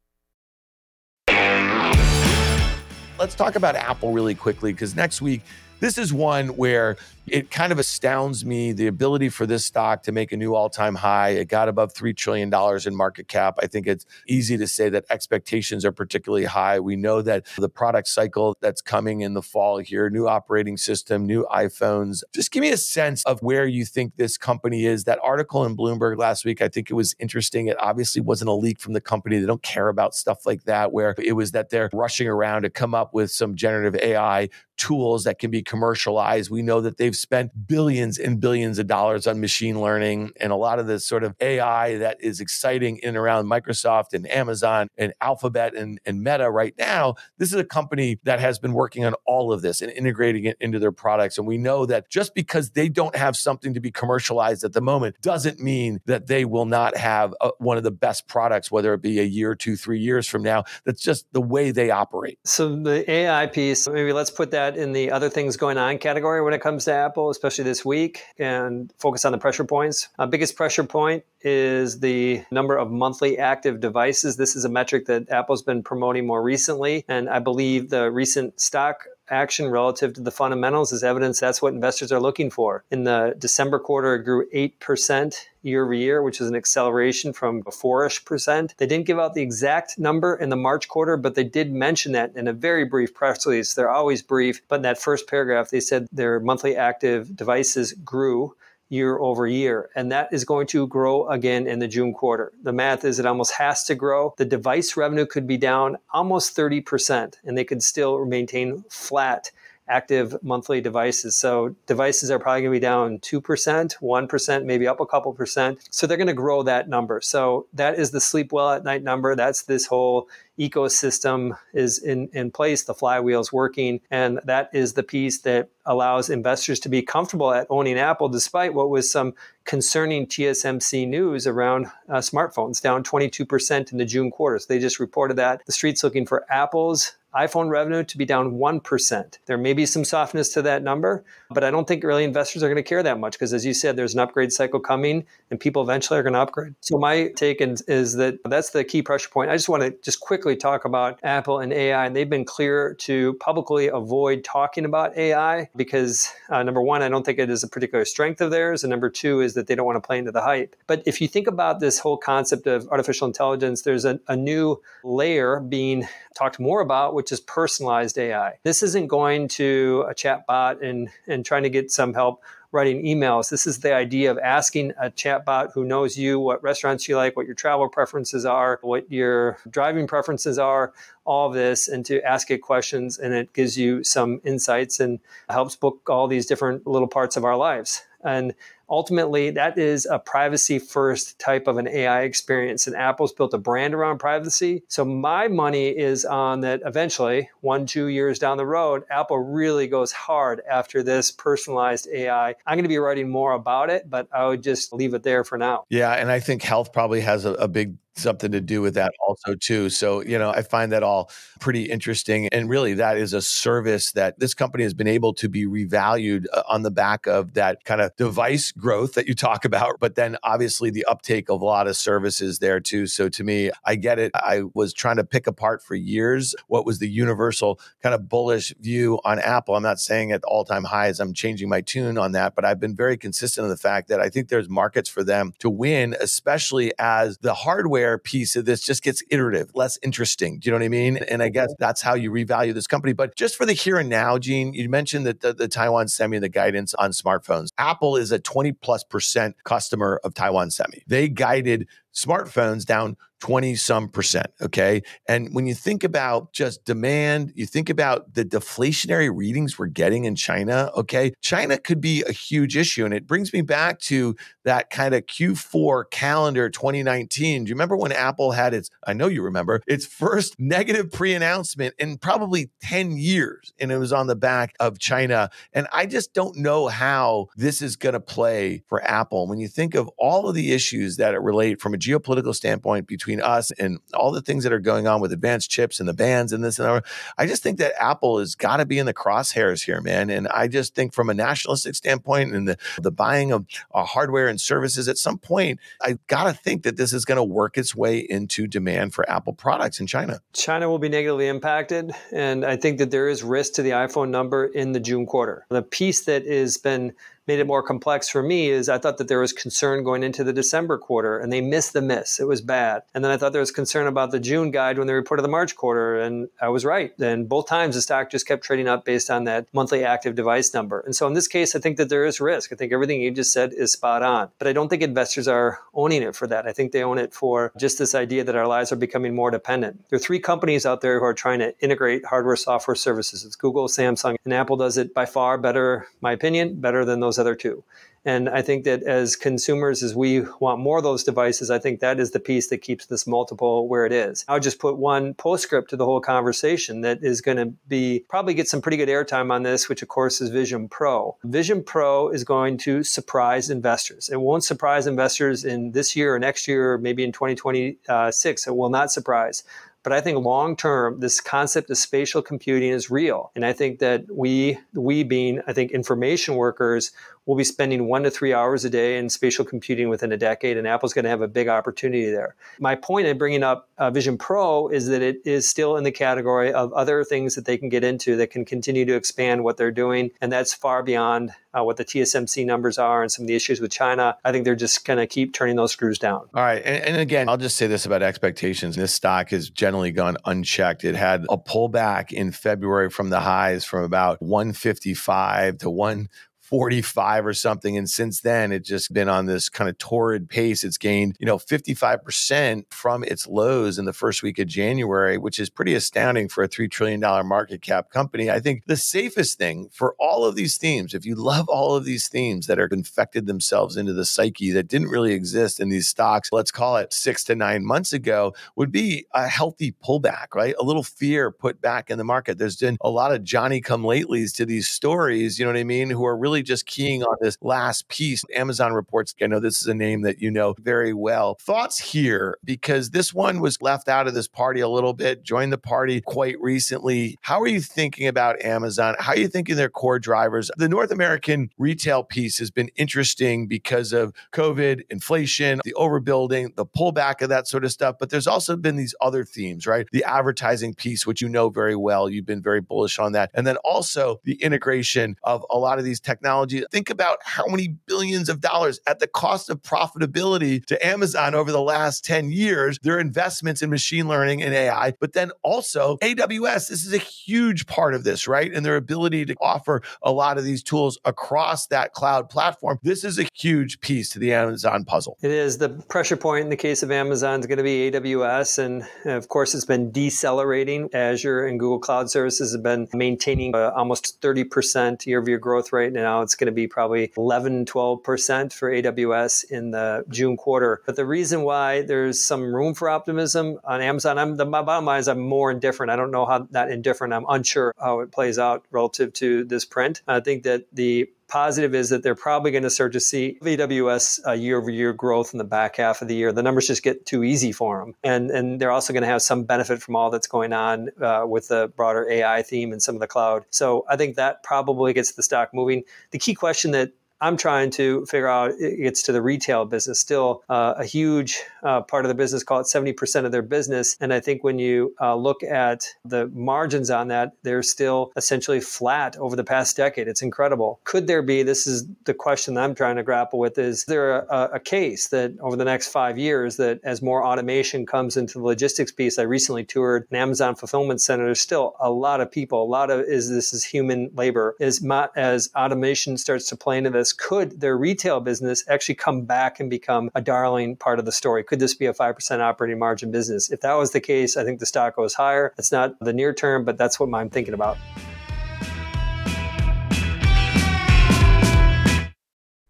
Let's 3.19 3.35
talk 3.35 3.55
about 3.57 3.77
Apple 3.77 4.13
really 4.13 4.35
quickly 4.35 4.73
because 4.73 4.97
next 4.97 5.23
week, 5.23 5.43
this 5.83 5.99
is 5.99 6.13
one 6.13 6.51
where 6.51 6.97
it 7.27 7.51
kind 7.51 7.73
of 7.73 7.79
astounds 7.79 8.45
me 8.45 8.73
the 8.73 8.87
ability 8.87 9.29
for 9.29 9.47
this 9.47 9.65
stock 9.65 10.05
to 10.05 10.13
make 10.13 10.31
a 10.33 10.37
new 10.37 10.55
all-time 10.55 10.95
high. 10.95 11.31
It 11.31 11.49
got 11.49 11.69
above 11.69 11.93
$3 11.93 12.17
trillion 12.17 12.53
in 12.87 12.95
market 12.97 13.27
cap. 13.27 13.59
I 13.61 13.67
think 13.67 13.89
it's 13.89 14.07
easy 14.29 14.57
to 14.59 14.67
say 14.69 14.89
that 14.91 15.05
expectations 15.11 15.85
are 15.85 15.91
particularly 15.91 16.45
high. 16.45 16.79
We 16.79 16.95
know 16.95 17.21
that 17.23 17.47
the 17.57 17.69
product 17.69 18.09
cycle 18.09 18.57
that's 18.61 18.81
coming 18.81 19.23
in 19.23 19.35
the 19.35 19.43
fall 19.43 19.79
here, 19.79 20.09
new 20.09 20.29
operating 20.29 20.77
system, 20.77 21.27
new 21.27 21.47
iPhones. 21.53 22.23
Just 22.33 22.53
give 22.53 22.61
me 22.61 22.71
a 22.71 22.77
sense 22.77 23.25
of 23.25 23.43
where 23.43 23.67
you 23.67 23.85
think 23.85 24.15
this 24.17 24.39
company 24.39 24.87
is. 24.87 25.05
That 25.05 25.19
article 25.23 25.65
in 25.65 25.77
Bloomberg 25.77 26.17
last 26.17 26.45
week, 26.45 26.63
I 26.63 26.69
think 26.69 26.91
it 26.91 26.95
was 26.95 27.17
interesting. 27.19 27.67
It 27.67 27.77
obviously 27.81 28.23
wasn't 28.23 28.51
a 28.51 28.55
leak 28.55 28.79
from 28.79 28.93
the 28.93 29.01
company. 29.01 29.41
They 29.41 29.47
don't 29.47 29.63
care 29.63 29.89
about 29.89 30.15
stuff 30.15 30.47
like 30.47 30.63
that, 30.65 30.93
where 30.93 31.17
it 31.19 31.33
was 31.33 31.51
that 31.53 31.71
they're 31.71 31.91
rushing 31.93 32.29
around 32.29 32.63
to 32.63 32.71
come 32.71 32.95
up 32.95 33.15
with 33.15 33.33
some 33.33 33.57
generative 33.57 34.01
AI 34.01 34.49
tools 34.83 35.23
that 35.23 35.39
can 35.39 35.49
be 35.49 35.63
commercialized. 35.63 36.51
We 36.51 36.61
know 36.61 36.81
that 36.81 36.97
they've 36.97 37.15
spent 37.15 37.69
billions 37.69 38.19
and 38.19 38.41
billions 38.41 38.81
of 38.81 38.89
dollars 38.89 39.29
on 39.29 39.41
machine 39.41 39.81
learning 39.81 40.33
and 40.41 40.51
a 40.51 40.57
lot 40.57 40.81
of 40.81 40.89
the 40.89 40.99
sort 40.99 41.23
of 41.23 41.37
AI 41.41 41.99
that 41.99 42.17
is 42.21 42.41
exciting 42.41 42.97
in 42.97 43.13
and 43.13 43.17
around 43.17 43.47
Microsoft 43.47 44.13
and 44.13 44.29
Amazon 44.29 44.89
and 44.97 45.13
Alphabet 45.21 45.77
and, 45.77 46.01
and 46.05 46.25
Meta 46.25 46.51
right 46.51 46.75
now. 46.79 47.15
This 47.39 47.53
is 47.53 47.61
a 47.61 47.65
company 47.65 48.19
that 48.25 48.41
has 48.41 48.59
been 48.59 48.73
working 48.73 49.05
on 49.05 49.15
all 49.25 49.53
of 49.53 49.63
this 49.63 49.83
and 49.83 49.93
integrating 49.93 50.47
it 50.47 50.57
into 50.61 50.79
their 50.79 50.91
products. 50.91 51.39
And 51.39 51.47
we 51.47 51.59
know 51.59 51.87
that 51.87 52.11
just 52.11 52.35
because 52.35 52.71
they 52.71 52.89
don't 52.89 53.15
have 53.15 53.37
something 53.37 53.75
to 53.75 53.81
be 53.81 53.93
commercialized 53.93 54.65
at 54.65 54.73
the 54.73 54.81
moment 54.81 55.21
doesn't 55.21 55.61
mean 55.61 56.01
that 56.07 56.27
they 56.27 56.45
will 56.45 56.65
not 56.65 56.97
have 56.97 57.35
a, 57.41 57.51
one 57.59 57.77
of 57.77 57.85
the 57.85 57.91
best 57.93 58.27
products, 58.27 58.71
whether 58.73 58.95
it 58.95 59.03
be 59.03 59.21
a 59.21 59.25
year, 59.25 59.55
two, 59.55 59.77
three 59.77 60.01
years 60.01 60.27
from 60.27 60.43
now. 60.43 60.65
That's 60.85 61.03
just 61.03 61.27
the 61.33 61.43
way 61.43 61.71
they 61.71 61.91
operate. 61.91 62.39
So 62.45 62.75
the 62.75 63.09
AI 63.11 63.47
piece, 63.47 63.87
maybe 63.87 64.13
let's 64.13 64.31
put 64.31 64.51
that 64.53 64.72
in 64.77 64.93
the 64.93 65.11
other 65.11 65.29
things 65.29 65.57
going 65.57 65.79
on 65.79 65.99
category 65.99 66.43
when 66.43 66.55
it 66.55 66.61
comes 66.61 66.85
to 66.87 66.93
Apple, 66.93 67.31
especially 67.31 67.65
this 67.65 67.85
week, 67.85 68.23
and 68.39 68.93
focus 68.99 69.25
on 69.25 69.33
the 69.33 69.39
pressure 69.39 69.65
points. 69.65 70.09
Uh, 70.19 70.27
biggest 70.27 70.57
pressure 70.57 70.85
point 70.85 71.25
is 71.43 72.01
the 72.01 72.43
number 72.51 72.77
of 72.77 72.91
monthly 72.91 73.39
active 73.39 73.81
devices. 73.81 74.37
This 74.37 74.57
is 74.57 74.65
a 74.65 74.69
metric 74.69 75.07
that 75.07 75.31
Apple's 75.31 75.63
been 75.63 75.83
promoting 75.83 76.27
more 76.27 76.43
recently, 76.43 77.05
and 77.09 77.29
I 77.29 77.39
believe 77.39 77.91
the 77.91 78.11
recent 78.11 78.61
stock 78.61 79.05
action 79.33 79.69
relative 79.69 80.13
to 80.15 80.21
the 80.21 80.31
fundamentals 80.31 80.93
is 80.93 81.03
evidence 81.03 81.41
that's 81.41 81.63
what 81.63 81.73
investors 81.73 82.13
are 82.13 82.21
looking 82.21 82.51
for. 82.51 82.85
In 82.91 83.05
the 83.05 83.35
December 83.39 83.79
quarter, 83.79 84.15
it 84.15 84.25
grew 84.25 84.49
8% 84.51 85.35
year 85.63 85.85
over 85.85 85.95
year, 85.95 86.23
which 86.23 86.41
is 86.41 86.49
an 86.49 86.55
acceleration 86.55 87.33
from 87.33 87.63
a 87.67 87.71
4 87.71 88.07
ish 88.07 88.25
percent. 88.25 88.75
They 88.79 88.87
didn't 88.87 89.07
give 89.07 89.19
out 89.19 89.35
the 89.35 89.43
exact 89.43 89.99
number 89.99 90.35
in 90.37 90.51
the 90.51 90.57
March 90.57 90.89
quarter, 90.89 91.17
but 91.17 91.35
they 91.35 91.45
did 91.45 91.73
mention 91.73 92.13
that 92.13 92.37
in 92.37 92.47
a 92.49 92.53
very 92.53 92.85
brief 92.85 93.15
press 93.15 93.47
release. 93.47 93.75
They're 93.75 93.91
always 93.91 94.23
brief, 94.23 94.61
but 94.69 94.77
in 94.77 94.83
that 94.83 94.99
first 94.99 95.29
paragraph, 95.29 95.71
they 95.71 95.81
said 95.81 96.07
their 96.13 96.39
monthly 96.41 96.77
active 96.77 97.35
devices 97.35 97.93
grew 97.93 98.55
year 98.93 99.19
over 99.19 99.47
year. 99.47 99.89
And 99.97 100.13
that 100.13 100.29
is 100.33 100.45
going 100.45 100.67
to 100.69 100.87
grow 100.87 101.27
again 101.29 101.67
in 101.67 101.79
the 101.79 101.89
June 101.89 102.13
quarter. 102.13 102.53
The 102.63 102.73
math 102.73 103.05
is 103.05 103.19
it 103.19 103.27
almost 103.27 103.53
has 103.53 103.85
to 103.85 103.95
grow. 103.95 104.35
The 104.37 104.45
device 104.45 104.97
revenue 104.97 105.25
could 105.25 105.47
be 105.47 105.57
down 105.57 105.97
almost 106.13 106.55
30%, 106.55 107.37
and 107.45 107.57
they 107.57 107.65
could 107.65 107.83
still 107.83 108.25
maintain 108.27 108.85
flat 108.91 109.51
active 109.93 110.43
monthly 110.43 110.81
devices. 110.81 111.37
So 111.37 111.77
devices 111.87 112.31
are 112.31 112.39
probably 112.39 112.63
going 112.63 112.73
to 112.73 112.81
be 112.81 112.81
down 112.81 113.19
2%, 113.19 113.97
1%, 114.01 114.65
maybe 114.65 114.89
up 114.89 115.01
a 115.01 115.07
couple 115.07 115.33
percent. 115.35 115.87
So 115.91 116.07
they're 116.07 116.17
going 116.17 116.27
to 116.29 116.33
grow 116.33 116.63
that 116.63 116.89
number. 116.89 117.21
So 117.21 117.67
that 117.75 117.99
is 117.99 118.11
the 118.11 118.21
sleep 118.21 118.53
well 118.53 118.71
at 118.71 118.85
night 118.85 119.03
number. 119.03 119.37
That's 119.37 119.63
this 119.63 119.87
whole 119.87 120.29
ecosystem 120.59 121.57
is 121.73 121.99
in, 121.99 122.29
in 122.33 122.51
place, 122.51 122.85
the 122.85 122.95
flywheel 122.95 123.41
is 123.41 123.53
working. 123.53 124.01
And 124.11 124.41
that 124.45 124.71
is 124.73 124.95
the 124.95 125.03
piece 125.03 125.41
that 125.41 125.69
allows 125.85 126.31
investors 126.31 126.81
to 126.81 126.89
be 126.89 127.03
comfortable 127.03 127.53
at 127.53 127.67
owning 127.69 127.99
Apple, 127.99 128.29
despite 128.29 128.73
what 128.75 128.91
was 128.91 129.11
some 129.11 129.35
concerning 129.65 130.27
TSMC 130.27 131.07
news 131.07 131.47
around 131.47 131.87
uh, 132.09 132.19
smartphones, 132.19 132.81
down 132.81 133.05
22% 133.05 133.93
in 133.93 133.99
the 133.99 134.05
June 134.05 134.31
quarter. 134.31 134.59
So 134.59 134.67
they 134.69 134.79
just 134.79 135.01
reported 135.01 135.37
that. 135.37 135.63
The 135.67 135.73
street's 135.73 136.03
looking 136.03 136.27
for 136.27 136.47
Apple's 136.51 137.13
iPhone 137.35 137.71
revenue 137.71 138.05
to 138.05 138.19
be 138.19 138.25
down 138.25 138.53
1%. 138.53 139.39
There 139.47 139.59
may 139.59 139.73
be 139.73 139.87
some 139.87 140.05
softness 140.05 140.51
to 140.51 140.63
that 140.63 140.83
number, 140.83 141.25
but 141.51 141.65
I 141.65 141.71
don't 141.71 141.89
think 141.89 142.05
really 142.05 142.25
investors 142.25 142.63
are 142.63 142.69
going 142.69 142.77
to 142.77 142.83
care 142.83 143.03
that 143.03 143.19
much 143.19 143.33
because, 143.35 143.53
as 143.53 143.65
you 143.65 143.75
said, 143.75 143.97
there's 143.97 144.15
an 144.15 144.21
upgrade 144.21 144.53
cycle 144.53 144.81
coming 144.81 145.25
and 145.51 145.59
people 145.59 145.83
eventually 145.83 146.19
are 146.19 146.23
going 146.23 146.35
to 146.35 146.41
upgrade. 146.41 146.75
So, 146.81 146.99
my 146.99 147.29
take 147.37 147.61
is 147.61 148.15
that 148.15 148.39
that's 148.45 148.71
the 148.71 148.85
key 148.85 149.03
pressure 149.03 149.29
point. 149.31 149.51
I 149.51 149.55
just 149.55 149.69
want 149.69 149.83
to 149.83 149.95
just 150.03 150.21
quickly 150.21 150.57
talk 150.57 150.85
about 150.85 151.19
Apple 151.23 151.61
and 151.61 151.73
AI. 151.73 152.07
And 152.07 152.17
they've 152.17 152.29
been 152.29 152.45
clear 152.45 152.95
to 152.95 153.35
publicly 153.35 153.89
avoid 153.89 154.45
talking 154.45 154.85
about 154.85 155.17
AI 155.17 155.69
because, 155.77 156.31
uh, 156.51 156.63
number 156.63 156.83
one, 156.83 157.03
I 157.03 157.09
don't 157.09 157.25
think 157.25 157.39
it 157.39 157.51
is 157.51 157.63
a 157.63 157.69
particular 157.69 158.05
strength 158.05 158.41
of 158.41 158.51
theirs. 158.51 158.83
And 158.83 158.91
number 158.91 159.11
two 159.11 159.41
is 159.41 159.55
that 159.55 159.67
they 159.67 159.75
don't 159.75 159.87
want 159.87 159.97
to 159.97 160.07
play 160.07 160.19
into 160.19 160.33
the 160.33 160.43
hype. 160.43 160.77
But 160.87 161.03
if 161.07 161.21
you 161.21 161.29
think 161.29 161.47
about 161.47 161.81
this 161.81 161.99
whole 161.99 162.17
concept 162.17 162.67
of 162.67 162.89
artificial 162.89 163.27
intelligence, 163.27 163.83
there's 163.83 164.05
a, 164.05 164.21
a 164.29 164.37
new 164.37 164.81
layer 165.05 165.61
being 165.61 166.09
talked 166.35 166.59
more 166.59 166.81
about, 166.81 167.15
which 167.23 167.31
is 167.31 167.39
personalized 167.39 168.19
AI. 168.19 168.59
This 168.65 168.83
isn't 168.83 169.07
going 169.07 169.47
to 169.47 170.05
a 170.09 170.13
chat 170.13 170.45
bot 170.45 170.83
and, 170.83 171.09
and 171.29 171.47
trying 171.47 171.63
to 171.63 171.71
get 171.71 171.93
some 171.93 172.15
help 172.15 172.43
writing 172.73 173.05
emails. 173.05 173.49
This 173.49 173.65
is 173.65 173.79
the 173.79 173.95
idea 173.95 174.29
of 174.29 174.39
asking 174.39 174.91
a 175.01 175.09
chatbot 175.09 175.73
who 175.73 175.85
knows 175.85 176.19
you, 176.19 176.41
what 176.41 176.61
restaurants 176.65 177.09
you 177.09 177.17
like, 177.17 177.37
what 177.37 177.47
your 177.47 177.55
travel 177.55 177.89
preferences 177.89 178.45
are, 178.45 178.81
what 178.83 179.09
your 179.09 179.57
driving 179.71 180.09
preferences 180.09 180.59
are, 180.59 180.93
all 181.25 181.49
this, 181.49 181.87
and 181.87 182.05
to 182.07 182.21
ask 182.23 182.51
it 182.51 182.59
questions. 182.59 183.19
And 183.19 183.33
it 183.33 183.53
gives 183.53 183.79
you 183.79 184.03
some 184.03 184.41
insights 184.43 184.99
and 184.99 185.21
helps 185.49 185.77
book 185.77 186.11
all 186.11 186.27
these 186.27 186.47
different 186.47 186.89
little 186.89 187.07
parts 187.07 187.37
of 187.37 187.45
our 187.45 187.57
lives. 187.57 188.05
And 188.25 188.53
ultimately 188.93 189.51
that 189.51 189.79
is 189.79 190.07
a 190.07 190.19
privacy 190.19 190.79
first 190.79 191.39
type 191.39 191.67
of 191.67 191.79
an 191.79 191.89
AI 191.89 192.23
experience. 192.23 192.87
And 192.87 192.95
Apple's 192.95 193.33
built 193.33 193.55
a 193.55 193.59
brand 193.59 193.95
around 193.95 194.19
privacy. 194.19 194.83
So 194.87 195.05
my 195.05 195.49
money 195.49 195.89
is 195.89 196.25
on 196.25 196.61
that 196.61 196.83
eventually, 196.85 197.49
one, 197.63 197.87
two 197.87 198.07
years 198.07 198.39
down 198.39 198.59
the 198.59 198.67
road, 198.67 199.05
Apple 199.11 199.39
really 199.39 199.87
goes 199.87 200.13
hard 200.13 200.61
after 200.71 201.03
this 201.03 201.31
personalized 201.31 202.07
AI. 202.13 202.55
I'm 202.67 202.77
going 202.77 202.85
to 202.85 202.89
be 202.89 202.99
writing 202.99 203.31
more 203.31 203.53
about 203.53 203.89
it, 203.89 204.09
but 204.09 204.29
I 204.33 204.47
would 204.47 204.63
just 204.63 204.93
leave 204.93 205.15
it 205.15 205.23
there 205.23 205.43
for 205.43 205.57
now. 205.57 205.87
Yeah. 205.89 206.13
And 206.13 206.31
I 206.31 206.39
think 206.39 206.63
health 206.63 206.93
probably 206.93 207.23
has 207.23 207.47
a, 207.47 207.55
a 207.55 207.69
big 207.69 207.97
something 208.17 208.53
to 208.53 208.61
do 208.61 208.81
with 208.83 208.95
that 208.95 209.13
also 209.21 209.55
too. 209.55 209.89
So 209.91 210.23
you 210.23 210.39
know 210.39 210.51
i 210.51 210.63
find 210.63 210.93
that 210.93 211.03
all 211.03 211.31
pretty 211.61 211.85
interesting 211.85 212.49
and 212.49 212.69
really 212.69 212.95
that 212.95 213.17
is 213.17 213.33
a 213.33 213.43
service 213.43 214.13
that 214.13 214.39
this 214.39 214.55
company 214.55 214.83
has 214.83 214.95
been 214.95 215.07
able 215.07 215.33
to 215.35 215.49
be 215.49 215.67
revalued 215.67 216.47
uh, 216.53 216.63
on 216.69 216.83
the 216.83 216.91
back 216.91 217.27
of 217.27 217.55
that 217.55 217.85
kind 217.85 218.01
of 218.01 218.15
device 218.17 218.73
growth 218.73 219.15
that 219.15 219.27
you 219.27 219.35
talk 219.35 219.65
about 219.73 219.97
but 220.01 220.15
then 220.15 220.37
obviously 220.43 220.91
the 220.91 221.05
uptake 221.07 221.49
of 221.49 221.61
a 221.61 221.65
lot 221.65 221.87
of 221.87 221.97
services 221.97 222.59
there 222.59 222.81
too. 222.81 223.07
So 223.07 223.29
to 223.29 223.45
me 223.45 223.71
i 223.85 223.95
get 223.95 224.19
it. 224.19 224.33
I 224.35 224.63
was 224.75 224.93
trying 224.93 225.17
to 225.17 225.25
pick 225.25 225.47
apart 225.47 225.83
for 225.83 225.95
years 225.95 226.55
what 226.69 226.87
was 226.87 226.99
the 226.99 227.09
universal 227.09 227.81
kind 228.03 228.15
of 228.15 228.29
bullish 228.29 228.75
view 228.81 229.21
on 229.25 229.39
apple. 229.39 229.75
I'm 229.75 229.83
not 229.83 229.99
saying 229.99 230.33
at 230.33 230.43
all-time 230.45 230.85
highs 230.85 231.21
i'm 231.21 231.33
changing 231.33 231.69
my 231.69 231.81
tune 231.81 232.19
on 232.19 232.33
that 232.33 232.55
but 232.55 232.65
i've 232.65 232.81
been 232.81 232.97
very 232.97 233.17
consistent 233.17 233.65
in 233.65 233.71
the 233.71 233.77
fact 233.77 234.09
that 234.09 234.21
i 234.21 234.29
think 234.29 234.49
there's 234.49 234.69
markets 234.69 235.09
for 235.09 235.25
them 235.25 235.53
to 235.59 235.71
win 235.71 236.17
especially 236.21 236.93
as 236.99 237.39
the 237.39 237.55
hardware 237.55 238.02
piece 238.19 238.57
of 238.57 238.65
this 238.65 238.83
just 238.83 239.03
gets 239.03 239.23
iterative, 239.31 239.71
less 239.75 239.99
interesting. 240.03 240.59
Do 240.59 240.67
you 240.67 240.73
know 240.73 240.79
what 240.79 240.85
I 240.85 240.89
mean? 240.89 241.17
And 241.17 241.43
I 241.43 241.49
guess 241.49 241.71
mm-hmm. 241.73 241.83
that's 241.83 242.03
how 242.03 242.15
you 242.15 242.31
revalue 242.31 242.75
this 242.75 242.87
company. 242.87 243.13
But 243.13 243.37
just 243.37 243.57
for 243.57 243.67
the 243.67 243.73
here 243.73 243.99
and 243.99 244.09
now, 244.09 244.39
Gene, 244.39 244.75
you 244.75 244.89
mentioned 244.89 245.27
that 245.27 245.41
the, 245.41 245.53
the 245.53 245.69
Taiwan 245.69 246.09
Semi, 246.09 246.39
the 246.39 246.49
guidance 246.49 246.95
on 246.95 247.11
smartphones. 247.11 247.69
Apple 247.79 248.17
is 248.17 248.33
a 248.33 248.39
20 248.39 248.73
plus 248.73 249.05
percent 249.05 249.57
customer 249.65 250.21
of 250.25 250.35
Taiwan 250.35 250.71
Semi. 250.71 251.03
They 251.07 251.29
guided 251.29 251.89
smartphones 252.15 252.85
down 252.85 253.17
20 253.43 253.75
some 253.75 254.09
percent. 254.09 254.47
Okay. 254.63 255.03
And 255.27 255.53
when 255.53 255.67
you 255.67 255.75
think 255.75 256.05
about 256.05 256.53
just 256.53 256.85
demand, 256.85 257.53
you 257.57 257.67
think 257.67 257.91
about 257.91 258.35
the 258.35 258.45
deflationary 258.45 259.35
readings 259.35 259.77
we're 259.77 259.87
getting 259.89 260.27
in 260.27 260.37
China. 260.37 260.93
Okay. 260.97 261.33
China 261.41 261.77
could 261.77 262.01
be 262.01 262.23
a 262.23 262.31
huge 262.31 262.77
issue. 262.77 263.05
And 263.05 263.13
it 263.13 263.27
brings 263.27 263.53
me 263.53 263.61
back 263.61 263.99
to 264.03 264.37
that 264.63 264.91
kind 264.91 265.13
of 265.13 265.27
Q4 265.27 266.09
calendar 266.13 266.71
2019. 266.71 267.65
Do 267.65 267.69
you 267.69 267.75
remember 267.75 267.97
when 267.97 268.13
Apple 268.13 268.53
had 268.53 268.75
its, 268.75 268.91
I 269.09 269.13
know 269.13 269.27
you 269.27 269.43
remember, 269.43 269.83
its 269.89 270.07
first 270.07 270.61
negative 270.61 271.11
pre 271.11 271.35
announcement 271.35 271.97
in 271.99 272.19
probably 272.19 272.71
10 272.83 273.17
years? 273.17 273.73
And 273.81 273.91
it 273.91 273.99
was 273.99 274.13
on 274.13 274.29
the 274.29 274.37
back 274.37 274.77
of 274.79 275.01
China. 275.01 275.51
And 275.73 275.89
I 275.93 276.07
just 276.07 276.33
don't 276.33 276.59
know 276.59 276.87
how 276.87 277.49
this 277.57 277.83
is 277.83 277.97
going 277.97 278.13
to 278.13 278.21
play 278.21 278.85
for 278.87 279.03
Apple. 279.03 279.49
When 279.49 279.59
you 279.59 279.67
think 279.67 279.97
of 279.97 280.09
all 280.17 280.49
of 280.49 280.55
the 280.55 280.71
issues 280.71 281.17
that 281.17 281.35
it 281.35 281.41
relate 281.41 281.81
from 281.81 281.93
a 281.93 281.99
geopolitical 281.99 282.55
standpoint 282.55 283.09
between 283.09 283.32
between 283.37 283.51
us 283.51 283.71
and 283.73 283.99
all 284.15 284.31
the 284.33 284.43
things 284.43 284.65
that 284.65 284.73
are 284.73 284.81
going 284.81 285.07
on 285.07 285.21
with 285.21 285.33
advanced 285.33 285.71
chips 285.71 286.01
and 286.01 286.09
the 286.09 286.13
bans 286.13 286.53
and 286.53 286.63
this 286.63 286.79
and 286.79 286.89
that. 286.89 287.05
I 287.39 287.47
just 287.47 287.63
think 287.63 287.79
that 287.79 287.93
Apple 288.01 288.39
has 288.39 288.55
got 288.55 288.77
to 288.77 288.87
be 288.87 288.99
in 288.99 289.07
the 289.07 289.15
crosshairs 289.15 289.85
here, 289.85 290.01
man. 290.01 290.31
And 290.31 290.49
I 290.49 290.69
just 290.69 290.95
think 290.95 291.13
from 291.15 291.31
a 291.31 291.35
nationalistic 291.35 291.95
standpoint 291.95 292.55
and 292.55 292.69
the, 292.69 292.77
the 293.01 293.11
buying 293.11 293.53
of 293.53 293.67
uh, 293.95 294.05
hardware 294.05 294.49
and 294.49 294.61
services, 294.61 295.09
at 295.09 295.19
some 295.19 295.39
point, 295.39 295.81
I 296.01 296.19
got 296.27 296.45
to 296.45 296.53
think 296.53 296.83
that 296.83 296.97
this 296.97 297.13
is 297.13 297.25
going 297.25 297.37
to 297.37 297.45
work 297.45 297.79
its 297.79 297.95
way 297.95 298.19
into 298.19 298.67
demand 298.67 299.15
for 299.15 299.29
Apple 299.31 299.53
products 299.53 300.01
in 300.01 300.07
China. 300.07 300.41
China 300.53 300.89
will 300.89 300.99
be 300.99 301.09
negatively 301.09 301.49
impacted. 301.49 302.13
And 302.33 302.65
I 302.65 302.77
think 302.77 302.99
that 302.99 303.11
there 303.11 303.29
is 303.29 303.43
risk 303.43 303.75
to 303.75 303.83
the 303.83 303.91
iPhone 303.91 304.29
number 304.29 304.67
in 304.67 304.93
the 304.93 305.01
June 305.01 305.27
quarter. 305.27 305.67
The 305.71 305.83
piece 305.83 306.23
that 306.23 306.47
has 306.47 306.77
been 306.77 307.13
made 307.47 307.59
it 307.59 307.67
more 307.67 307.83
complex 307.83 308.29
for 308.29 308.43
me 308.43 308.71
is 308.71 308.89
I 308.89 308.99
thought 308.99 309.19
that 309.19 309.29
there 309.29 309.41
was 309.41 309.53
concern 309.53 310.05
going 310.05 310.23
into 310.23 310.45
the 310.45 310.53
December 310.53 310.99
quarter 310.99 311.39
and 311.39 311.53
they 311.53 311.61
missed 311.61 311.93
the 311.93 312.03
miss. 312.03 312.39
It 312.39 312.47
was 312.47 312.61
bad. 312.61 313.03
And 313.15 313.25
then 313.25 313.33
I 313.33 313.37
thought 313.37 313.53
there 313.53 313.61
was 313.61 313.73
concern 313.73 314.07
about 314.07 314.31
the 314.31 314.41
June 314.41 314.71
guide 314.71 314.99
when 314.99 315.07
they 315.07 315.15
reported 315.15 315.43
the 315.43 315.49
March 315.49 315.75
quarter. 315.77 316.21
And 316.21 316.49
I 316.61 316.69
was 316.69 316.85
right. 316.85 317.19
And 317.19 317.49
both 317.49 317.67
times 317.67 317.95
the 317.95 318.03
stock 318.03 318.31
just 318.31 318.47
kept 318.47 318.65
trading 318.65 318.89
up 318.89 319.05
based 319.05 319.31
on 319.31 319.45
that 319.45 319.67
monthly 319.73 320.05
active 320.05 320.35
device 320.35 320.73
number. 320.73 321.01
And 321.01 321.17
so 321.17 321.27
in 321.27 321.35
this 321.35 321.49
case, 321.49 321.75
I 321.75 321.81
think 321.81 321.97
that 321.97 322.09
there 322.09 322.25
is 322.25 322.41
risk. 322.41 322.73
I 322.73 322.77
think 322.77 322.93
everything 322.93 323.21
you 323.21 323.31
just 323.31 323.53
said 323.53 323.73
is 323.73 323.93
spot 323.93 324.23
on. 324.23 324.51
But 324.59 324.69
I 324.69 324.73
don't 324.73 324.89
think 324.89 325.03
investors 325.03 325.49
are 325.49 325.81
owning 325.95 326.23
it 326.23 326.37
for 326.37 326.47
that. 326.47 326.67
I 326.67 326.73
think 326.73 326.93
they 326.93 327.03
own 327.03 327.19
it 327.19 327.35
for 327.35 327.73
just 327.79 327.99
this 327.99 328.15
idea 328.15 328.45
that 328.45 328.57
our 328.57 328.67
lives 328.67 328.93
are 328.93 328.97
becoming 328.97 329.35
more 329.35 329.51
dependent. 329.51 330.09
There 330.09 330.17
are 330.17 330.21
three 330.21 330.39
companies 330.41 330.87
out 330.87 331.01
there 331.01 331.19
who 331.19 331.25
are 331.25 331.35
trying 331.35 331.59
to 331.59 331.75
integrate 331.81 332.25
hardware, 332.25 332.57
software 332.57 332.95
services. 332.95 333.45
It's 333.45 333.57
Google, 333.57 333.89
Samsung, 333.89 334.37
and 334.45 334.55
Apple 334.55 334.77
does 334.77 334.97
it 334.97 335.13
by 335.15 335.27
far 335.27 335.59
better, 335.59 336.07
my 336.21 336.33
opinion, 336.33 336.81
better 336.81 337.05
than 337.05 337.21
those 337.21 337.32
those 337.33 337.39
other 337.39 337.55
two. 337.55 337.83
And 338.25 338.49
I 338.49 338.63
think 338.63 338.85
that 338.85 339.03
as 339.03 339.35
consumers, 339.35 340.03
as 340.03 340.15
we 340.15 340.43
want 340.61 340.79
more 340.79 340.99
of 340.99 341.03
those 341.03 341.25
devices, 341.25 341.71
I 341.71 341.81
think 341.81 341.99
that 342.01 342.21
is 342.21 342.31
the 342.31 342.39
piece 342.39 342.69
that 342.69 342.79
keeps 342.79 343.07
this 343.07 343.27
multiple 343.27 343.89
where 343.89 344.07
it 344.07 344.13
is. 344.13 344.45
I'll 344.47 344.61
just 344.61 344.79
put 344.79 344.97
one 344.97 345.35
postscript 345.35 345.91
to 345.91 345.97
the 345.97 346.05
whole 346.05 346.21
conversation 346.21 347.01
that 347.01 347.25
is 347.25 347.41
going 347.41 347.57
to 347.57 347.67
be 347.89 348.25
probably 348.29 348.55
get 348.55 348.69
some 348.69 348.81
pretty 348.81 348.97
good 348.97 349.09
airtime 349.09 349.51
on 349.51 349.65
this, 349.65 349.89
which 349.89 350.03
of 350.03 350.09
course 350.09 350.41
is 350.41 350.51
Vision 350.51 350.89
Pro. 350.89 351.37
Vision 351.43 351.83
Pro 351.83 352.29
is 352.29 352.45
going 352.45 352.79
to 352.79 353.03
surprise 353.03 353.71
investors. 353.71 354.29
It 354.29 354.41
won't 354.41 354.63
surprise 354.63 355.09
investors 355.09 355.65
in 355.65 355.91
this 355.91 356.15
year 356.15 356.35
or 356.35 356.39
next 356.39 356.69
year, 356.69 356.93
or 356.93 356.99
maybe 356.99 357.25
in 357.25 357.33
2026. 357.33 358.67
It 358.67 358.77
will 358.77 358.91
not 358.91 359.11
surprise. 359.11 359.65
But 360.03 360.13
I 360.13 360.21
think 360.21 360.45
long 360.45 360.77
term, 360.77 361.21
this 361.21 361.41
concept 361.41 361.91
of 361.91 361.97
spatial 361.97 362.43
computing 362.43 362.91
is 362.91 363.11
real. 363.11 363.53
And 363.55 363.65
I 363.65 363.73
think 363.73 364.01
that 364.01 364.25
we, 364.31 364.79
we 364.95 365.23
being, 365.23 365.61
I 365.67 365.73
think, 365.73 365.93
information 365.93 366.57
workers, 366.57 367.13
we'll 367.47 367.57
be 367.57 367.65
spending 367.65 368.07
one 368.07 368.23
to 368.23 368.31
three 368.31 368.53
hours 368.53 368.85
a 368.85 368.91
day 368.91 369.19
in 369.19 369.29
spatial 369.29 369.65
computing 369.65 370.09
within 370.09 370.33
a 370.33 370.37
decade, 370.37 370.77
and 370.77 370.87
Apple's 370.87 371.13
going 371.13 371.25
to 371.25 371.29
have 371.29 371.41
a 371.41 371.49
big 371.49 371.69
opportunity 371.69 372.31
there. 372.31 372.55
My 372.79 372.95
point 372.95 373.27
in 373.27 373.39
bringing 373.39 373.63
up 373.63 373.89
uh, 373.99 374.11
Vision 374.11 374.39
Pro 374.39 374.89
is 374.89 375.09
that 375.09 375.23
it 375.23 375.41
is 375.45 375.69
still 375.69 375.97
in 375.97 376.05
the 376.05 376.13
category 376.13 376.73
of 376.73 376.93
other 376.93 377.25
things 377.25 377.55
that 377.55 377.65
they 377.65 377.77
can 377.77 377.89
get 377.89 378.05
into 378.05 378.37
that 378.37 378.51
can 378.51 378.65
continue 378.65 379.05
to 379.07 379.15
expand 379.15 379.65
what 379.65 379.77
they're 379.77 379.91
doing, 379.91 380.31
and 380.41 380.53
that's 380.53 380.73
far 380.73 381.03
beyond 381.03 381.53
uh, 381.75 381.83
what 381.83 381.97
the 381.97 382.05
TSMC 382.05 382.67
numbers 382.67 382.99
are 382.99 383.23
and 383.23 383.33
some 383.33 383.45
of 383.45 383.47
the 383.49 383.55
issues 383.55 383.81
with 383.81 383.91
China. 383.91 384.37
I 384.45 384.53
think 384.53 384.65
they're 384.65 384.75
just 384.75 385.05
going 385.05 385.19
to 385.19 385.27
keep 385.27 385.55
turning 385.55 385.77
those 385.77 385.93
screws 385.93 386.19
down. 386.19 386.49
All 386.55 386.63
right, 386.63 386.83
and, 386.85 387.05
and 387.05 387.17
again, 387.17 387.49
I'll 387.49 387.57
just 387.57 387.77
say 387.77 387.87
this 387.87 388.07
about 388.07 388.23
expectations: 388.23 388.95
this 388.97 389.13
stock 389.13 389.51
has 389.51 389.69
generally 389.69 390.13
gone 390.13 390.37
unchecked. 390.45 391.05
It 391.05 391.17
had 391.17 391.45
a 391.49 391.59
pullback 391.59 392.33
in 392.33 392.53
February 392.53 393.11
from 393.11 393.31
the 393.31 393.41
highs 393.41 393.85
from 393.85 394.05
about 394.05 394.41
155 394.41 395.79
to 395.79 395.91
1 395.91 396.29
45 396.73 397.45
or 397.45 397.53
something. 397.53 397.99
And 397.99 398.09
since 398.09 398.41
then, 398.41 398.73
it's 398.73 398.89
just 398.89 399.13
been 399.13 399.29
on 399.29 399.45
this 399.45 399.69
kind 399.69 399.91
of 399.91 399.99
torrid 399.99 400.49
pace. 400.49 400.85
It's 400.85 400.97
gained, 400.97 401.37
you 401.39 401.45
know, 401.45 401.59
55% 401.59 402.85
from 402.91 403.25
its 403.25 403.47
lows 403.47 403.99
in 403.99 404.07
the 404.07 404.15
first 404.15 404.43
week 404.43 404.59
of 404.59 404.69
January, 404.69 405.37
which 405.37 405.59
is 405.59 405.69
pretty 405.69 405.93
astounding 405.93 406.49
for 406.49 406.65
a 406.65 406.69
$3 406.69 406.91
trillion 406.91 407.21
market 407.21 407.83
cap 407.83 408.09
company. 408.09 408.51
I 408.51 408.59
think 408.59 408.87
the 408.87 408.97
safest 408.97 409.59
thing 409.59 409.91
for 409.93 410.15
all 410.19 410.47
of 410.47 410.55
these 410.55 410.79
themes, 410.79 411.13
if 411.13 411.27
you 411.27 411.35
love 411.35 411.69
all 411.69 411.95
of 411.95 412.07
these 412.07 412.29
themes 412.29 412.69
that 412.69 412.79
are 412.79 412.87
infected 412.87 413.45
themselves 413.45 413.99
into 413.99 414.15
the 414.15 414.25
psyche 414.25 414.71
that 414.71 414.89
didn't 414.89 415.09
really 415.09 415.35
exist 415.35 415.79
in 415.79 415.91
these 415.91 416.09
stocks, 416.09 416.49
let's 416.53 416.71
call 416.71 416.97
it 416.97 417.13
six 417.13 417.45
to 417.45 417.55
nine 417.55 417.85
months 417.85 418.15
ago, 418.15 418.55
would 418.77 418.91
be 418.91 419.27
a 419.35 419.47
healthy 419.47 419.93
pullback, 420.03 420.55
right? 420.55 420.75
A 420.81 420.85
little 420.85 421.03
fear 421.03 421.51
put 421.51 421.83
back 421.83 422.09
in 422.09 422.17
the 422.17 422.25
market. 422.25 422.57
There's 422.57 422.77
been 422.77 422.97
a 423.03 423.11
lot 423.11 423.31
of 423.31 423.45
Johnny 423.45 423.83
come 423.83 424.05
latelys 424.05 424.57
to 424.57 424.65
these 424.65 424.89
stories, 424.89 425.59
you 425.59 425.67
know 425.67 425.73
what 425.73 425.79
I 425.79 425.85
mean, 425.85 426.09
who 426.09 426.25
are 426.25 426.35
really 426.35 426.62
just 426.63 426.87
keying 426.87 427.23
on 427.23 427.37
this 427.41 427.57
last 427.61 428.09
piece. 428.09 428.43
Amazon 428.55 428.93
reports, 428.93 429.35
I 429.41 429.47
know 429.47 429.61
this 429.61 429.81
is 429.81 429.87
a 429.87 429.95
name 429.95 430.23
that 430.23 430.41
you 430.41 430.51
know 430.51 430.75
very 430.79 431.13
well. 431.13 431.57
Thoughts 431.61 431.99
here, 431.99 432.59
because 432.65 433.11
this 433.11 433.33
one 433.33 433.61
was 433.61 433.81
left 433.83 434.09
out 434.09 434.27
of 434.27 434.35
this 434.35 434.49
party 434.49 434.81
a 434.81 434.89
little 434.89 435.13
bit, 435.13 435.43
joined 435.43 435.73
the 435.73 435.79
party 435.79 436.21
quite 436.21 436.61
recently. 436.61 437.39
How 437.43 437.61
are 437.61 437.67
you 437.67 437.81
thinking 437.81 438.27
about 438.27 438.63
Amazon? 438.63 439.17
How 439.19 439.33
are 439.33 439.39
you 439.39 439.49
thinking 439.49 439.77
their 439.77 439.89
core 439.89 440.19
drivers? 440.19 440.71
The 440.77 440.89
North 440.89 441.11
American 441.11 441.71
retail 441.79 442.23
piece 442.23 442.59
has 442.59 442.71
been 442.71 442.91
interesting 442.97 443.67
because 443.67 444.13
of 444.13 444.33
COVID, 444.53 445.03
inflation, 445.11 445.81
the 445.85 445.95
overbuilding, 445.95 446.75
the 446.77 446.87
pullback 446.87 447.43
of 447.43 447.49
that 447.49 447.69
sort 447.69 447.85
of 447.85 447.93
stuff. 447.93 448.17
But 448.19 448.31
there's 448.31 448.47
also 448.47 448.77
been 448.77 448.97
these 448.97 449.15
other 449.21 449.45
themes, 449.45 449.87
right? 449.87 450.07
The 450.13 450.25
advertising 450.25 450.95
piece, 450.95 451.27
which 451.27 451.41
you 451.41 451.49
know 451.49 451.69
very 451.69 451.97
well. 451.97 452.29
You've 452.29 452.47
been 452.47 452.63
very 452.63 452.81
bullish 452.81 453.19
on 453.19 453.33
that. 453.33 453.51
And 453.55 453.67
then 453.67 453.77
also 453.79 454.41
the 454.45 454.55
integration 454.63 455.37
of 455.43 455.65
a 455.71 455.79
lot 455.79 455.99
of 455.99 456.05
these 456.05 456.21
technologies 456.21 456.52
technology. 456.53 456.85
Think 456.91 457.11
about 457.11 457.39
how 457.45 457.67
many 457.67 457.89
billions 458.07 458.49
of 458.49 458.61
dollars 458.61 459.01
at 459.07 459.19
the 459.19 459.27
cost 459.27 459.71
of 459.71 459.83
profitability 459.83 460.85
to 460.87 461.07
Amazon 461.07 461.55
over 461.55 461.73
the 461.73 461.81
last 461.81 462.25
10 462.25 462.51
years, 462.51 462.99
their 463.03 463.19
investments 463.19 463.83
in 463.83 463.91
machine 463.91 464.29
learning 464.29 464.63
and 464.63 464.75
AI, 464.75 465.15
but 465.21 465.33
then 465.33 465.51
also 465.63 466.17
AWS. 466.19 466.89
This 466.89 467.07
is 467.07 467.13
a 467.13 467.19
huge 467.19 467.87
part 467.87 468.15
of 468.15 468.25
this, 468.25 468.47
right? 468.47 468.73
And 468.73 468.85
their 468.85 468.97
ability 468.97 469.47
to 469.47 469.57
offer 469.61 470.03
a 470.23 470.31
lot 470.31 470.59
of 470.59 470.65
these 470.65 470.83
tools 470.83 471.19
across 471.25 471.87
that 471.89 472.13
cloud 472.13 472.49
platform. 472.51 472.99
This 473.03 473.25
is 473.25 473.39
a 473.39 473.47
huge 473.55 474.01
piece 474.01 474.29
to 474.31 474.39
the 474.39 474.53
Amazon 474.53 475.05
puzzle. 475.05 475.39
It 475.43 475.51
is. 475.51 475.79
The 475.79 475.89
pressure 475.89 476.37
point 476.37 476.65
in 476.65 476.71
the 476.71 476.77
case 476.77 477.03
of 477.03 477.11
Amazon 477.11 477.61
is 477.61 477.67
going 477.67 477.79
to 477.79 477.85
be 477.85 478.11
AWS. 478.11 478.79
And 478.79 479.05
of 479.25 479.49
course, 479.49 479.75
it's 479.75 479.85
been 479.85 480.11
decelerating. 480.11 481.09
Azure 481.15 481.67
and 481.67 481.81
Google 481.81 481.99
Cloud 481.99 482.31
Services 482.31 482.73
have 482.73 482.83
been 482.83 483.09
maintaining 483.13 483.75
uh, 483.75 483.93
almost 483.97 484.41
30% 484.41 485.27
year 485.27 485.41
over 485.41 485.51
year 485.51 485.59
growth 485.59 485.93
rate. 485.93 486.13
Now 486.13 486.32
it's 486.41 486.55
going 486.55 486.67
to 486.67 486.73
be 486.73 486.87
probably 486.87 487.33
11, 487.37 487.85
12% 487.85 488.73
for 488.73 488.91
AWS 488.91 489.71
in 489.71 489.91
the 489.91 490.25
June 490.31 490.57
quarter. 490.57 491.03
But 491.05 491.17
the 491.17 491.27
reason 491.27 491.63
why 491.63 492.03
there's 492.03 492.43
some 492.43 492.75
room 492.75 492.95
for 492.95 493.11
optimism 493.11 493.79
on 493.85 494.01
Amazon, 494.01 494.39
I'm, 494.39 494.57
the 494.57 494.65
my 494.65 494.83
bottom 494.83 495.05
line 495.05 495.21
is 495.21 495.29
I'm 495.29 495.41
more 495.41 495.71
indifferent. 495.71 496.11
I 496.11 496.17
don't 496.17 496.31
know 496.31 496.47
how 496.47 496.67
that 496.71 496.91
indifferent. 496.91 497.35
I'm 497.35 497.45
unsure 497.49 497.95
how 498.01 498.21
it 498.21 498.33
plays 498.33 498.59
out 498.59 498.85
relative 498.91 499.33
to 499.35 499.65
this 499.65 499.85
print. 499.85 500.23
I 500.27 500.41
think 500.41 500.63
that 500.63 500.87
the 500.93 501.31
positive 501.53 501.95
is 501.95 502.09
that 502.09 502.23
they're 502.23 502.35
probably 502.35 502.71
going 502.71 502.83
to 502.83 502.89
start 502.89 503.13
to 503.13 503.21
see 503.21 503.59
AWS 503.61 504.59
year 504.59 504.79
over 504.79 504.91
year 504.91 505.13
growth 505.13 505.53
in 505.53 505.59
the 505.59 505.65
back 505.65 505.97
half 505.97 506.23
of 506.23 506.29
the 506.29 506.35
year. 506.35 506.51
The 506.51 506.63
numbers 506.63 506.87
just 506.87 507.03
get 507.03 507.27
too 507.27 507.45
easy 507.45 507.73
for 507.73 508.01
them. 508.01 508.15
And, 508.25 508.51
and 508.51 508.81
they're 508.81 508.91
also 508.91 509.13
going 509.13 509.23
to 509.23 509.29
have 509.29 509.43
some 509.43 509.65
benefit 509.65 510.01
from 510.01 510.17
all 510.17 510.31
that's 510.31 510.47
going 510.47 510.73
on 510.73 511.11
uh, 511.21 511.45
with 511.47 511.69
the 511.69 511.93
broader 511.95 512.27
AI 512.31 512.63
theme 512.63 512.91
and 512.91 513.03
some 513.03 513.15
of 513.15 513.21
the 513.21 513.27
cloud. 513.27 513.67
So 513.69 514.07
I 514.09 514.17
think 514.17 514.37
that 514.37 514.63
probably 514.63 515.13
gets 515.13 515.33
the 515.33 515.43
stock 515.43 515.75
moving. 515.75 516.05
The 516.31 516.39
key 516.39 516.55
question 516.55 516.93
that 516.93 517.13
I'm 517.43 517.57
trying 517.57 517.91
to 517.93 518.25
figure 518.27 518.47
out 518.47 518.71
it 518.79 519.03
gets 519.03 519.23
to 519.25 519.33
the 519.33 519.43
retail 519.43 519.85
business. 519.85 520.21
Still 520.21 520.63
uh, 520.69 520.95
a 520.97 521.05
huge 521.05 521.61
uh, 521.83 522.01
part 522.03 522.25
of 522.25 522.29
the 522.29 522.37
business, 522.37 522.63
call 522.63 522.79
it 522.79 522.87
70% 522.87 523.45
of 523.45 523.51
their 523.51 523.63
business. 523.63 524.17
And 524.21 524.33
I 524.33 524.39
think 524.39 524.63
when 524.63 524.79
you 524.79 525.13
uh, 525.21 525.35
look 525.35 525.65
at 525.65 526.07
the 526.25 526.47
margins 526.55 527.11
on 527.11 527.27
that, 527.29 527.55
they're 527.65 527.83
still 527.83 528.33
essentially 528.37 528.81
flat 528.81 529.37
over 529.39 529.57
the 529.57 529.65
past 529.65 529.97
decade. 529.97 530.29
It's 530.29 530.41
incredible. 530.41 531.01
Could 531.03 531.27
there 531.27 531.43
be, 531.43 531.65
this 531.65 531.85
is 531.89 532.07
the 532.25 532.35
question 532.35 532.75
that 532.75 532.85
I'm 532.85 532.95
trying 532.95 533.17
to 533.17 533.25
grapple 533.25 533.59
with, 533.59 533.77
is 533.77 534.05
there 534.05 534.41
a, 534.43 534.71
a 534.75 534.81
case 534.81 535.29
that 535.29 535.53
over 535.61 535.75
the 535.75 535.85
next 535.85 536.09
five 536.09 536.39
years, 536.39 536.77
that 536.77 537.01
as 537.03 537.23
more 537.23 537.45
automation 537.45 538.07
comes 538.07 538.37
into 538.37 538.59
the 538.59 538.65
logistics 538.65 539.11
piece, 539.11 539.37
I 539.41 539.43
recently 539.43 539.85
toured 539.85 540.29
an 540.31 540.37
Amazon 540.37 540.77
fulfillment 540.77 541.21
center. 541.21 541.47
There's 541.47 541.61
still 541.61 541.97
a 541.99 542.11
lot 542.11 542.41
of 542.41 542.53
people, 542.53 542.85
a 542.85 542.85
lot 542.85 543.11
of 543.11 543.21
is 543.21 543.51
this 543.51 543.73
is 543.73 543.83
human 543.83 544.31
labor. 544.37 544.77
Is 544.79 545.05
as 545.35 545.71
automation 545.75 546.37
starts 546.37 546.69
to 546.69 546.77
play 546.77 546.99
into 546.99 547.11
this, 547.11 547.32
could 547.33 547.81
their 547.81 547.97
retail 547.97 548.41
business 548.41 548.85
actually 548.89 549.17
come 549.17 549.43
back 549.43 549.81
and 549.81 549.91
become 549.91 550.31
a 550.35 550.41
darling 550.41 550.97
part 550.97 551.19
of 551.19 551.25
the 551.25 551.33
story? 551.33 551.65
Could 551.65 551.81
this 551.81 551.95
be 551.95 552.07
a 552.07 552.15
5% 552.15 552.61
operating 552.61 552.99
margin 552.99 553.31
business? 553.31 553.71
If 553.71 553.81
that 553.81 553.95
was 553.95 554.13
the 554.13 554.21
case, 554.21 554.57
I 554.57 554.65
think 554.65 554.81
the 554.81 554.87
stock 554.87 555.17
goes 555.17 555.35
higher. 555.35 555.73
It's 555.79 555.93
not 555.93 556.19
the 556.21 556.33
near 556.33 556.53
term, 556.53 556.85
but 556.85 556.97
that's 556.97 557.19
what 557.19 557.33
I'm 557.35 557.51
thinking 557.51 557.75
about. 557.75 557.99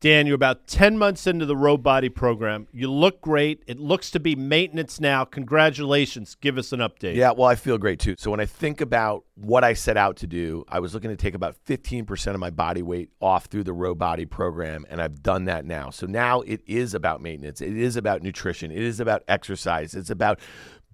Dan, 0.02 0.26
you're 0.26 0.34
about 0.34 0.66
10 0.66 0.98
months 0.98 1.28
into 1.28 1.46
the 1.46 1.54
Ro 1.56 1.76
Body 1.76 2.08
program. 2.08 2.66
You 2.72 2.90
look 2.90 3.20
great. 3.20 3.62
It 3.68 3.78
looks 3.78 4.10
to 4.10 4.18
be 4.18 4.34
maintenance 4.34 4.98
now. 4.98 5.24
Congratulations. 5.24 6.34
Give 6.34 6.58
us 6.58 6.72
an 6.72 6.80
update. 6.80 7.14
Yeah, 7.14 7.30
well, 7.30 7.46
I 7.46 7.54
feel 7.54 7.78
great 7.78 8.00
too. 8.00 8.16
So 8.18 8.32
when 8.32 8.40
I 8.40 8.46
think 8.46 8.80
about 8.80 9.22
what 9.36 9.62
I 9.62 9.74
set 9.74 9.96
out 9.96 10.16
to 10.16 10.26
do, 10.26 10.64
I 10.68 10.80
was 10.80 10.92
looking 10.92 11.10
to 11.10 11.16
take 11.16 11.36
about 11.36 11.54
15% 11.68 12.34
of 12.34 12.40
my 12.40 12.50
body 12.50 12.82
weight 12.82 13.10
off 13.20 13.44
through 13.44 13.62
the 13.62 13.72
Ro 13.72 13.94
Body 13.94 14.26
program, 14.26 14.84
and 14.90 15.00
I've 15.00 15.22
done 15.22 15.44
that 15.44 15.64
now. 15.64 15.90
So 15.90 16.08
now 16.08 16.40
it 16.40 16.62
is 16.66 16.94
about 16.94 17.22
maintenance. 17.22 17.60
It 17.60 17.76
is 17.76 17.94
about 17.94 18.24
nutrition. 18.24 18.72
It 18.72 18.82
is 18.82 18.98
about 18.98 19.22
exercise. 19.28 19.94
It's 19.94 20.10
about 20.10 20.40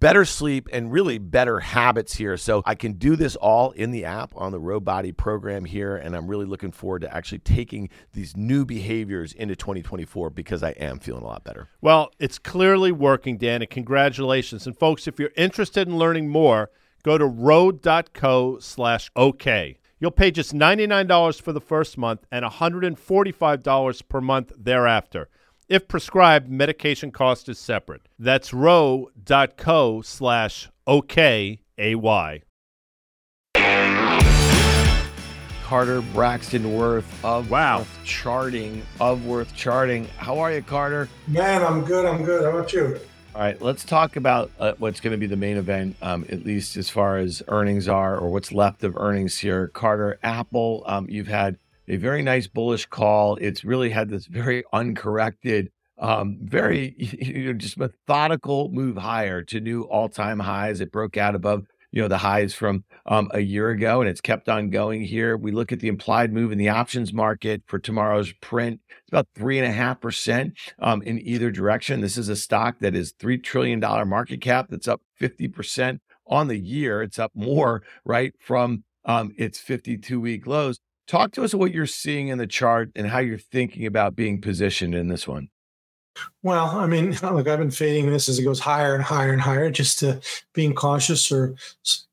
better 0.00 0.24
sleep 0.24 0.68
and 0.72 0.92
really 0.92 1.18
better 1.18 1.60
habits 1.60 2.16
here. 2.16 2.36
So 2.36 2.62
I 2.64 2.74
can 2.74 2.92
do 2.92 3.16
this 3.16 3.36
all 3.36 3.70
in 3.72 3.90
the 3.90 4.04
app 4.04 4.32
on 4.36 4.52
the 4.52 4.58
Ro 4.58 4.80
Body 4.80 5.12
program 5.12 5.64
here. 5.64 5.96
And 5.96 6.16
I'm 6.16 6.28
really 6.28 6.46
looking 6.46 6.72
forward 6.72 7.02
to 7.02 7.14
actually 7.14 7.40
taking 7.40 7.88
these 8.12 8.36
new 8.36 8.64
behaviors 8.64 9.32
into 9.32 9.56
2024 9.56 10.30
because 10.30 10.62
I 10.62 10.70
am 10.70 10.98
feeling 10.98 11.22
a 11.22 11.26
lot 11.26 11.44
better. 11.44 11.68
Well, 11.80 12.10
it's 12.18 12.38
clearly 12.38 12.92
working, 12.92 13.36
Dan, 13.36 13.62
and 13.62 13.70
congratulations. 13.70 14.66
And 14.66 14.78
folks, 14.78 15.06
if 15.06 15.18
you're 15.18 15.32
interested 15.36 15.88
in 15.88 15.98
learning 15.98 16.28
more, 16.28 16.70
go 17.02 17.18
to 17.18 17.26
ro.co 17.26 18.58
slash 18.58 19.10
OK. 19.16 19.78
You'll 20.00 20.10
pay 20.12 20.30
just 20.30 20.54
$99 20.54 21.40
for 21.42 21.52
the 21.52 21.60
first 21.60 21.98
month 21.98 22.24
and 22.30 22.44
$145 22.44 24.08
per 24.08 24.20
month 24.20 24.52
thereafter. 24.56 25.28
If 25.68 25.86
prescribed, 25.86 26.48
medication 26.48 27.10
cost 27.10 27.46
is 27.46 27.58
separate. 27.58 28.08
That's 28.18 28.54
ro.co 28.54 30.00
slash 30.00 30.70
OKAY. 30.86 31.58
Carter 35.64 36.00
Braxton 36.14 36.74
Worth 36.74 37.22
of 37.22 37.50
Wow. 37.50 37.80
Worth 37.80 37.98
Charting 38.02 38.82
of 38.98 39.26
Worth 39.26 39.54
Charting. 39.54 40.06
How 40.16 40.38
are 40.38 40.50
you, 40.50 40.62
Carter? 40.62 41.06
Man, 41.26 41.62
I'm 41.62 41.84
good. 41.84 42.06
I'm 42.06 42.24
good. 42.24 42.44
How 42.44 42.56
about 42.56 42.72
you? 42.72 42.98
All 43.34 43.42
right, 43.42 43.60
let's 43.60 43.84
talk 43.84 44.16
about 44.16 44.50
uh, 44.58 44.72
what's 44.78 45.00
going 45.00 45.12
to 45.12 45.18
be 45.18 45.26
the 45.26 45.36
main 45.36 45.58
event, 45.58 45.96
um, 46.00 46.24
at 46.30 46.46
least 46.46 46.78
as 46.78 46.88
far 46.88 47.18
as 47.18 47.42
earnings 47.48 47.88
are, 47.88 48.16
or 48.16 48.30
what's 48.30 48.52
left 48.52 48.84
of 48.84 48.96
earnings 48.96 49.36
here. 49.36 49.68
Carter, 49.68 50.18
Apple, 50.22 50.82
um, 50.86 51.10
you've 51.10 51.28
had 51.28 51.58
a 51.88 51.96
very 51.96 52.22
nice 52.22 52.46
bullish 52.46 52.86
call. 52.86 53.36
It's 53.36 53.64
really 53.64 53.90
had 53.90 54.10
this 54.10 54.26
very 54.26 54.64
uncorrected, 54.72 55.70
um, 55.98 56.38
very 56.42 56.94
you 56.98 57.46
know, 57.46 57.52
just 57.52 57.78
methodical 57.78 58.70
move 58.70 58.96
higher 58.96 59.42
to 59.44 59.60
new 59.60 59.82
all-time 59.82 60.40
highs. 60.40 60.80
It 60.80 60.92
broke 60.92 61.16
out 61.16 61.34
above 61.34 61.66
you 61.90 62.02
know 62.02 62.08
the 62.08 62.18
highs 62.18 62.54
from 62.54 62.84
um, 63.06 63.30
a 63.32 63.40
year 63.40 63.70
ago, 63.70 64.00
and 64.00 64.10
it's 64.10 64.20
kept 64.20 64.48
on 64.48 64.70
going 64.70 65.02
here. 65.02 65.36
We 65.36 65.52
look 65.52 65.72
at 65.72 65.80
the 65.80 65.88
implied 65.88 66.32
move 66.32 66.52
in 66.52 66.58
the 66.58 66.68
options 66.68 67.12
market 67.12 67.62
for 67.66 67.78
tomorrow's 67.78 68.32
print. 68.40 68.80
It's 68.90 69.08
about 69.08 69.28
three 69.34 69.58
and 69.58 69.66
a 69.66 69.72
half 69.72 70.00
percent 70.00 70.58
um, 70.80 71.00
in 71.02 71.18
either 71.18 71.50
direction. 71.50 72.00
This 72.00 72.18
is 72.18 72.28
a 72.28 72.36
stock 72.36 72.80
that 72.80 72.94
is 72.94 73.14
three 73.18 73.38
trillion 73.38 73.80
dollar 73.80 74.04
market 74.04 74.40
cap. 74.40 74.66
That's 74.68 74.88
up 74.88 75.00
fifty 75.16 75.48
percent 75.48 76.02
on 76.26 76.48
the 76.48 76.58
year. 76.58 77.02
It's 77.02 77.18
up 77.18 77.32
more 77.34 77.82
right 78.04 78.34
from 78.38 78.84
um, 79.04 79.32
its 79.38 79.58
52 79.58 80.20
week 80.20 80.46
lows. 80.46 80.78
Talk 81.08 81.32
to 81.32 81.42
us 81.42 81.54
what 81.54 81.72
you're 81.72 81.86
seeing 81.86 82.28
in 82.28 82.36
the 82.36 82.46
chart 82.46 82.90
and 82.94 83.06
how 83.06 83.18
you're 83.18 83.38
thinking 83.38 83.86
about 83.86 84.14
being 84.14 84.42
positioned 84.42 84.94
in 84.94 85.08
this 85.08 85.26
one. 85.26 85.48
Well, 86.42 86.66
I 86.66 86.86
mean, 86.86 87.12
look, 87.22 87.48
I've 87.48 87.58
been 87.58 87.70
fading 87.70 88.10
this 88.10 88.28
as 88.28 88.38
it 88.38 88.44
goes 88.44 88.60
higher 88.60 88.94
and 88.94 89.02
higher 89.02 89.32
and 89.32 89.40
higher, 89.40 89.70
just 89.70 90.04
being 90.52 90.74
cautious 90.74 91.32
or 91.32 91.54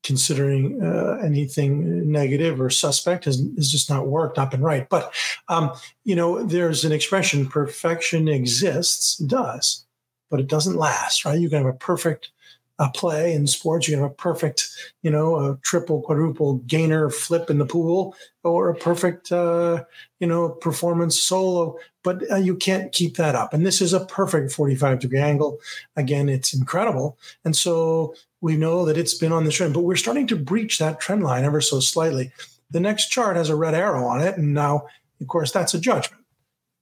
considering 0.02 0.82
uh, 0.82 1.18
anything 1.22 2.10
negative 2.10 2.58
or 2.58 2.70
suspect 2.70 3.26
has, 3.26 3.42
has 3.56 3.70
just 3.70 3.90
not 3.90 4.08
worked, 4.08 4.38
not 4.38 4.50
been 4.50 4.62
right. 4.62 4.88
But, 4.88 5.14
um, 5.48 5.72
you 6.04 6.16
know, 6.16 6.42
there's 6.42 6.84
an 6.84 6.92
expression 6.92 7.46
perfection 7.46 8.28
exists, 8.28 9.16
does, 9.18 9.84
but 10.30 10.40
it 10.40 10.46
doesn't 10.46 10.76
last, 10.76 11.26
right? 11.26 11.38
You 11.38 11.50
can 11.50 11.58
have 11.64 11.74
a 11.74 11.78
perfect 11.78 12.30
a 12.78 12.90
play 12.90 13.32
in 13.32 13.46
sports. 13.46 13.88
You 13.88 13.96
have 13.96 14.10
a 14.10 14.14
perfect, 14.14 14.68
you 15.02 15.10
know, 15.10 15.36
a 15.36 15.56
triple, 15.62 16.02
quadruple 16.02 16.56
gainer 16.66 17.10
flip 17.10 17.50
in 17.50 17.58
the 17.58 17.66
pool, 17.66 18.14
or 18.44 18.68
a 18.68 18.74
perfect, 18.74 19.32
uh, 19.32 19.84
you 20.20 20.26
know, 20.26 20.50
performance 20.50 21.20
solo. 21.20 21.78
But 22.04 22.30
uh, 22.30 22.36
you 22.36 22.56
can't 22.56 22.92
keep 22.92 23.16
that 23.16 23.34
up. 23.34 23.54
And 23.54 23.64
this 23.64 23.80
is 23.80 23.92
a 23.92 24.04
perfect 24.04 24.52
45 24.52 24.98
degree 25.00 25.18
angle. 25.18 25.58
Again, 25.96 26.28
it's 26.28 26.54
incredible. 26.54 27.18
And 27.44 27.56
so 27.56 28.14
we 28.40 28.56
know 28.56 28.84
that 28.84 28.98
it's 28.98 29.14
been 29.14 29.32
on 29.32 29.44
the 29.44 29.52
trend, 29.52 29.74
but 29.74 29.80
we're 29.80 29.96
starting 29.96 30.26
to 30.28 30.36
breach 30.36 30.78
that 30.78 31.00
trend 31.00 31.22
line 31.22 31.44
ever 31.44 31.60
so 31.60 31.80
slightly. 31.80 32.30
The 32.70 32.80
next 32.80 33.08
chart 33.08 33.36
has 33.36 33.48
a 33.48 33.56
red 33.56 33.74
arrow 33.74 34.04
on 34.04 34.20
it. 34.20 34.36
And 34.36 34.52
now, 34.52 34.86
of 35.20 35.28
course, 35.28 35.50
that's 35.50 35.72
a 35.72 35.80
judgment 35.80 36.25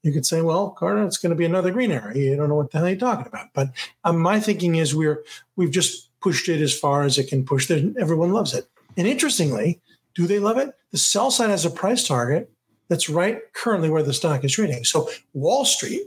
you 0.04 0.12
could 0.12 0.26
say, 0.26 0.42
well, 0.42 0.70
Carter, 0.70 1.02
it's 1.02 1.16
going 1.16 1.30
to 1.30 1.36
be 1.36 1.46
another 1.46 1.70
green 1.70 1.90
area. 1.90 2.30
You 2.30 2.36
don't 2.36 2.50
know 2.50 2.56
what 2.56 2.70
the 2.70 2.78
hell 2.78 2.88
you're 2.88 2.98
talking 2.98 3.26
about. 3.26 3.48
But 3.54 3.70
um, 4.04 4.18
my 4.20 4.38
thinking 4.38 4.74
is 4.74 4.94
we're 4.94 5.24
we've 5.56 5.70
just 5.70 6.10
pushed 6.20 6.48
it 6.48 6.60
as 6.60 6.78
far 6.78 7.02
as 7.02 7.16
it 7.16 7.28
can 7.28 7.44
push. 7.44 7.70
It. 7.70 7.96
Everyone 7.98 8.32
loves 8.32 8.52
it. 8.54 8.68
And 8.98 9.08
interestingly, 9.08 9.80
do 10.14 10.26
they 10.26 10.38
love 10.38 10.58
it? 10.58 10.76
The 10.92 10.98
sell 10.98 11.30
side 11.30 11.50
has 11.50 11.64
a 11.64 11.70
price 11.70 12.06
target 12.06 12.50
that's 12.88 13.08
right 13.08 13.40
currently 13.54 13.88
where 13.88 14.02
the 14.02 14.12
stock 14.12 14.44
is 14.44 14.52
trading. 14.52 14.84
So 14.84 15.08
Wall 15.32 15.64
Street, 15.64 16.02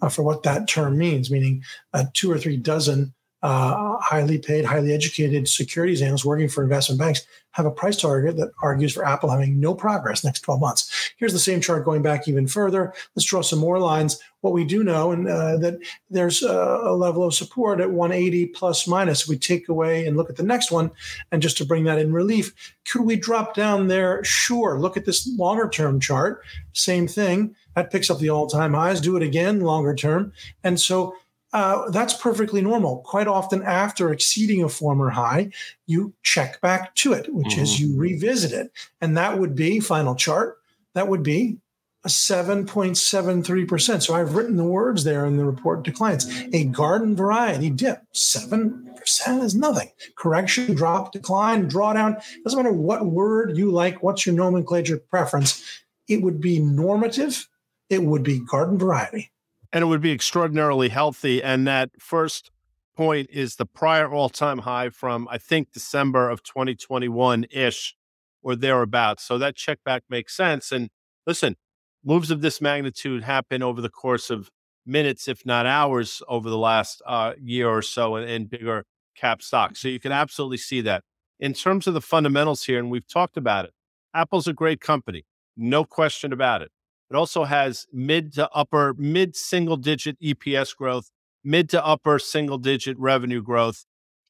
uh, 0.00 0.08
for 0.08 0.22
what 0.22 0.42
that 0.44 0.66
term 0.66 0.96
means, 0.96 1.30
meaning 1.30 1.62
uh, 1.92 2.04
two 2.14 2.32
or 2.32 2.38
three 2.38 2.56
dozen 2.56 3.12
uh, 3.44 3.98
highly 3.98 4.38
paid, 4.38 4.64
highly 4.64 4.92
educated 4.94 5.46
securities 5.46 6.00
analysts 6.00 6.24
working 6.24 6.48
for 6.48 6.62
investment 6.64 6.98
banks 6.98 7.26
have 7.54 7.66
a 7.66 7.70
price 7.70 7.96
target 7.96 8.36
that 8.36 8.50
argues 8.62 8.92
for 8.92 9.04
Apple 9.04 9.28
having 9.28 9.60
no 9.60 9.74
progress 9.74 10.24
next 10.24 10.40
12 10.40 10.60
months. 10.60 11.12
Here's 11.18 11.34
the 11.34 11.38
same 11.38 11.60
chart 11.60 11.84
going 11.84 12.02
back 12.02 12.26
even 12.26 12.48
further. 12.48 12.94
Let's 13.14 13.26
draw 13.26 13.42
some 13.42 13.60
more 13.60 13.78
lines. 13.78 14.18
What 14.40 14.54
we 14.54 14.64
do 14.64 14.82
know, 14.82 15.12
and 15.12 15.28
uh, 15.28 15.58
that 15.58 15.78
there's 16.10 16.42
a, 16.42 16.52
a, 16.52 16.96
level 16.96 17.22
of 17.22 17.34
support 17.34 17.80
at 17.80 17.90
180 17.90 18.46
plus 18.46 18.88
minus. 18.88 19.28
We 19.28 19.38
take 19.38 19.68
away 19.68 20.06
and 20.06 20.16
look 20.16 20.30
at 20.30 20.36
the 20.36 20.42
next 20.42 20.72
one, 20.72 20.90
and 21.30 21.40
just 21.40 21.56
to 21.58 21.66
bring 21.66 21.84
that 21.84 21.98
in 21.98 22.12
relief, 22.12 22.52
could 22.90 23.02
we 23.02 23.16
drop 23.16 23.54
down 23.54 23.88
there? 23.88 24.24
Sure. 24.24 24.78
Look 24.80 24.96
at 24.96 25.04
this 25.04 25.30
longer 25.38 25.68
term 25.68 26.00
chart. 26.00 26.42
Same 26.72 27.06
thing. 27.06 27.54
That 27.76 27.92
picks 27.92 28.10
up 28.10 28.18
the 28.18 28.30
all 28.30 28.48
time 28.48 28.74
highs. 28.74 29.00
Do 29.00 29.16
it 29.16 29.22
again 29.22 29.60
longer 29.60 29.94
term, 29.94 30.32
and 30.62 30.80
so 30.80 31.14
uh, 31.54 31.88
that's 31.90 32.14
perfectly 32.14 32.60
normal. 32.60 32.98
Quite 32.98 33.28
often, 33.28 33.62
after 33.62 34.12
exceeding 34.12 34.64
a 34.64 34.68
former 34.68 35.10
high, 35.10 35.50
you 35.86 36.12
check 36.24 36.60
back 36.60 36.96
to 36.96 37.12
it, 37.12 37.32
which 37.32 37.50
mm-hmm. 37.50 37.62
is 37.62 37.80
you 37.80 37.96
revisit 37.96 38.50
it. 38.50 38.72
And 39.00 39.16
that 39.16 39.38
would 39.38 39.54
be 39.54 39.78
final 39.78 40.16
chart, 40.16 40.58
that 40.94 41.06
would 41.06 41.22
be 41.22 41.58
a 42.04 42.08
7.73%. 42.08 44.02
So 44.02 44.14
I've 44.14 44.34
written 44.34 44.56
the 44.56 44.64
words 44.64 45.04
there 45.04 45.24
in 45.24 45.36
the 45.36 45.44
report 45.44 45.84
to 45.84 45.92
clients. 45.92 46.26
A 46.52 46.64
garden 46.64 47.14
variety 47.14 47.70
dip, 47.70 48.02
7% 48.12 49.42
is 49.42 49.54
nothing. 49.54 49.90
Correction, 50.16 50.74
drop, 50.74 51.12
decline, 51.12 51.70
drawdown. 51.70 52.20
Doesn't 52.42 52.58
matter 52.58 52.74
what 52.74 53.06
word 53.06 53.56
you 53.56 53.70
like, 53.70 54.02
what's 54.02 54.26
your 54.26 54.34
nomenclature 54.34 54.98
preference. 54.98 55.64
It 56.08 56.20
would 56.20 56.40
be 56.40 56.58
normative, 56.58 57.48
it 57.88 58.02
would 58.02 58.24
be 58.24 58.40
garden 58.40 58.76
variety 58.76 59.30
and 59.74 59.82
it 59.82 59.86
would 59.86 60.00
be 60.00 60.12
extraordinarily 60.12 60.88
healthy. 60.88 61.42
And 61.42 61.66
that 61.66 61.90
first 61.98 62.52
point 62.96 63.28
is 63.30 63.56
the 63.56 63.66
prior 63.66 64.08
all 64.08 64.28
time 64.28 64.58
high 64.58 64.88
from, 64.88 65.26
I 65.28 65.36
think, 65.36 65.72
December 65.72 66.30
of 66.30 66.44
2021 66.44 67.46
ish 67.50 67.96
or 68.40 68.54
thereabouts. 68.54 69.24
So 69.24 69.36
that 69.38 69.56
check 69.56 69.80
back 69.84 70.04
makes 70.08 70.36
sense. 70.36 70.70
And 70.70 70.90
listen, 71.26 71.56
moves 72.04 72.30
of 72.30 72.40
this 72.40 72.60
magnitude 72.60 73.24
happen 73.24 73.64
over 73.64 73.80
the 73.80 73.90
course 73.90 74.30
of 74.30 74.48
minutes, 74.86 75.26
if 75.26 75.44
not 75.44 75.66
hours, 75.66 76.22
over 76.28 76.48
the 76.48 76.58
last 76.58 77.02
uh, 77.04 77.32
year 77.42 77.68
or 77.68 77.82
so 77.82 78.14
in, 78.14 78.28
in 78.28 78.46
bigger 78.46 78.84
cap 79.16 79.42
stocks. 79.42 79.80
So 79.80 79.88
you 79.88 79.98
can 79.98 80.12
absolutely 80.12 80.58
see 80.58 80.82
that. 80.82 81.02
In 81.40 81.52
terms 81.52 81.88
of 81.88 81.94
the 81.94 82.00
fundamentals 82.00 82.62
here, 82.62 82.78
and 82.78 82.92
we've 82.92 83.08
talked 83.08 83.36
about 83.36 83.64
it, 83.64 83.72
Apple's 84.14 84.46
a 84.46 84.52
great 84.52 84.80
company, 84.80 85.24
no 85.56 85.84
question 85.84 86.32
about 86.32 86.62
it. 86.62 86.70
It 87.10 87.16
also 87.16 87.44
has 87.44 87.86
mid 87.92 88.32
to 88.34 88.48
upper, 88.50 88.94
mid 88.96 89.36
single 89.36 89.76
digit 89.76 90.18
EPS 90.20 90.76
growth, 90.76 91.10
mid 91.42 91.68
to 91.70 91.84
upper 91.84 92.18
single 92.18 92.58
digit 92.58 92.98
revenue 92.98 93.42
growth, 93.42 93.84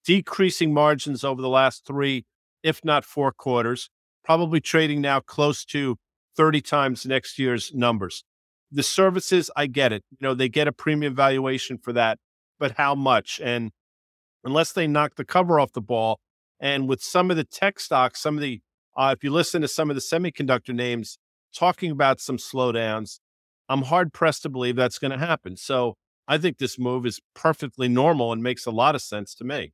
decreasing 0.05 0.75
margins 0.75 1.25
over 1.25 1.41
the 1.41 1.49
last 1.49 1.87
three, 1.87 2.25
if 2.63 2.85
not 2.85 3.05
four 3.05 3.33
quarters, 3.33 3.91
probably 4.25 4.61
trading 4.61 5.01
now 5.01 5.21
close 5.21 5.65
to 5.67 5.97
30 6.37 6.61
times 6.61 7.07
next 7.07 7.39
year's 7.39 7.73
numbers. 7.75 8.25
The 8.73 8.83
services, 8.83 9.51
I 9.55 9.67
get 9.67 9.93
it. 9.93 10.03
You 10.11 10.19
know, 10.21 10.35
they 10.35 10.49
get 10.49 10.67
a 10.67 10.73
premium 10.73 11.15
valuation 11.15 11.79
for 11.79 11.93
that, 11.93 12.19
but 12.59 12.73
how 12.73 12.95
much? 12.95 13.41
And 13.43 13.71
unless 14.43 14.73
they 14.73 14.87
knock 14.87 15.15
the 15.15 15.25
cover 15.25 15.61
off 15.61 15.73
the 15.73 15.81
ball, 15.81 16.19
and 16.59 16.89
with 16.89 17.03
some 17.03 17.31
of 17.31 17.37
the 17.37 17.45
tech 17.45 17.79
stocks, 17.79 18.21
some 18.21 18.37
of 18.37 18.41
the, 18.41 18.61
uh, 18.97 19.15
if 19.17 19.23
you 19.23 19.31
listen 19.31 19.63
to 19.63 19.69
some 19.69 19.91
of 19.91 19.97
the 19.97 20.03
semiconductor 20.03 20.75
names, 20.75 21.19
talking 21.55 21.91
about 21.91 22.21
some 22.21 22.37
slowdowns. 22.37 23.21
I'm 23.69 23.83
hard 23.83 24.13
pressed 24.13 24.43
to 24.43 24.49
believe 24.49 24.77
that's 24.77 24.99
going 24.99 25.11
to 25.11 25.19
happen. 25.19 25.57
So 25.57 25.97
I 26.29 26.39
think 26.39 26.59
this 26.59 26.79
move 26.79 27.07
is 27.07 27.21
perfectly 27.35 27.89
normal 27.89 28.33
and 28.33 28.43
makes 28.43 28.67
a 28.67 28.71
lot 28.71 28.95
of 28.95 29.03
sense 29.03 29.35
to 29.37 29.45
me. 29.45 29.73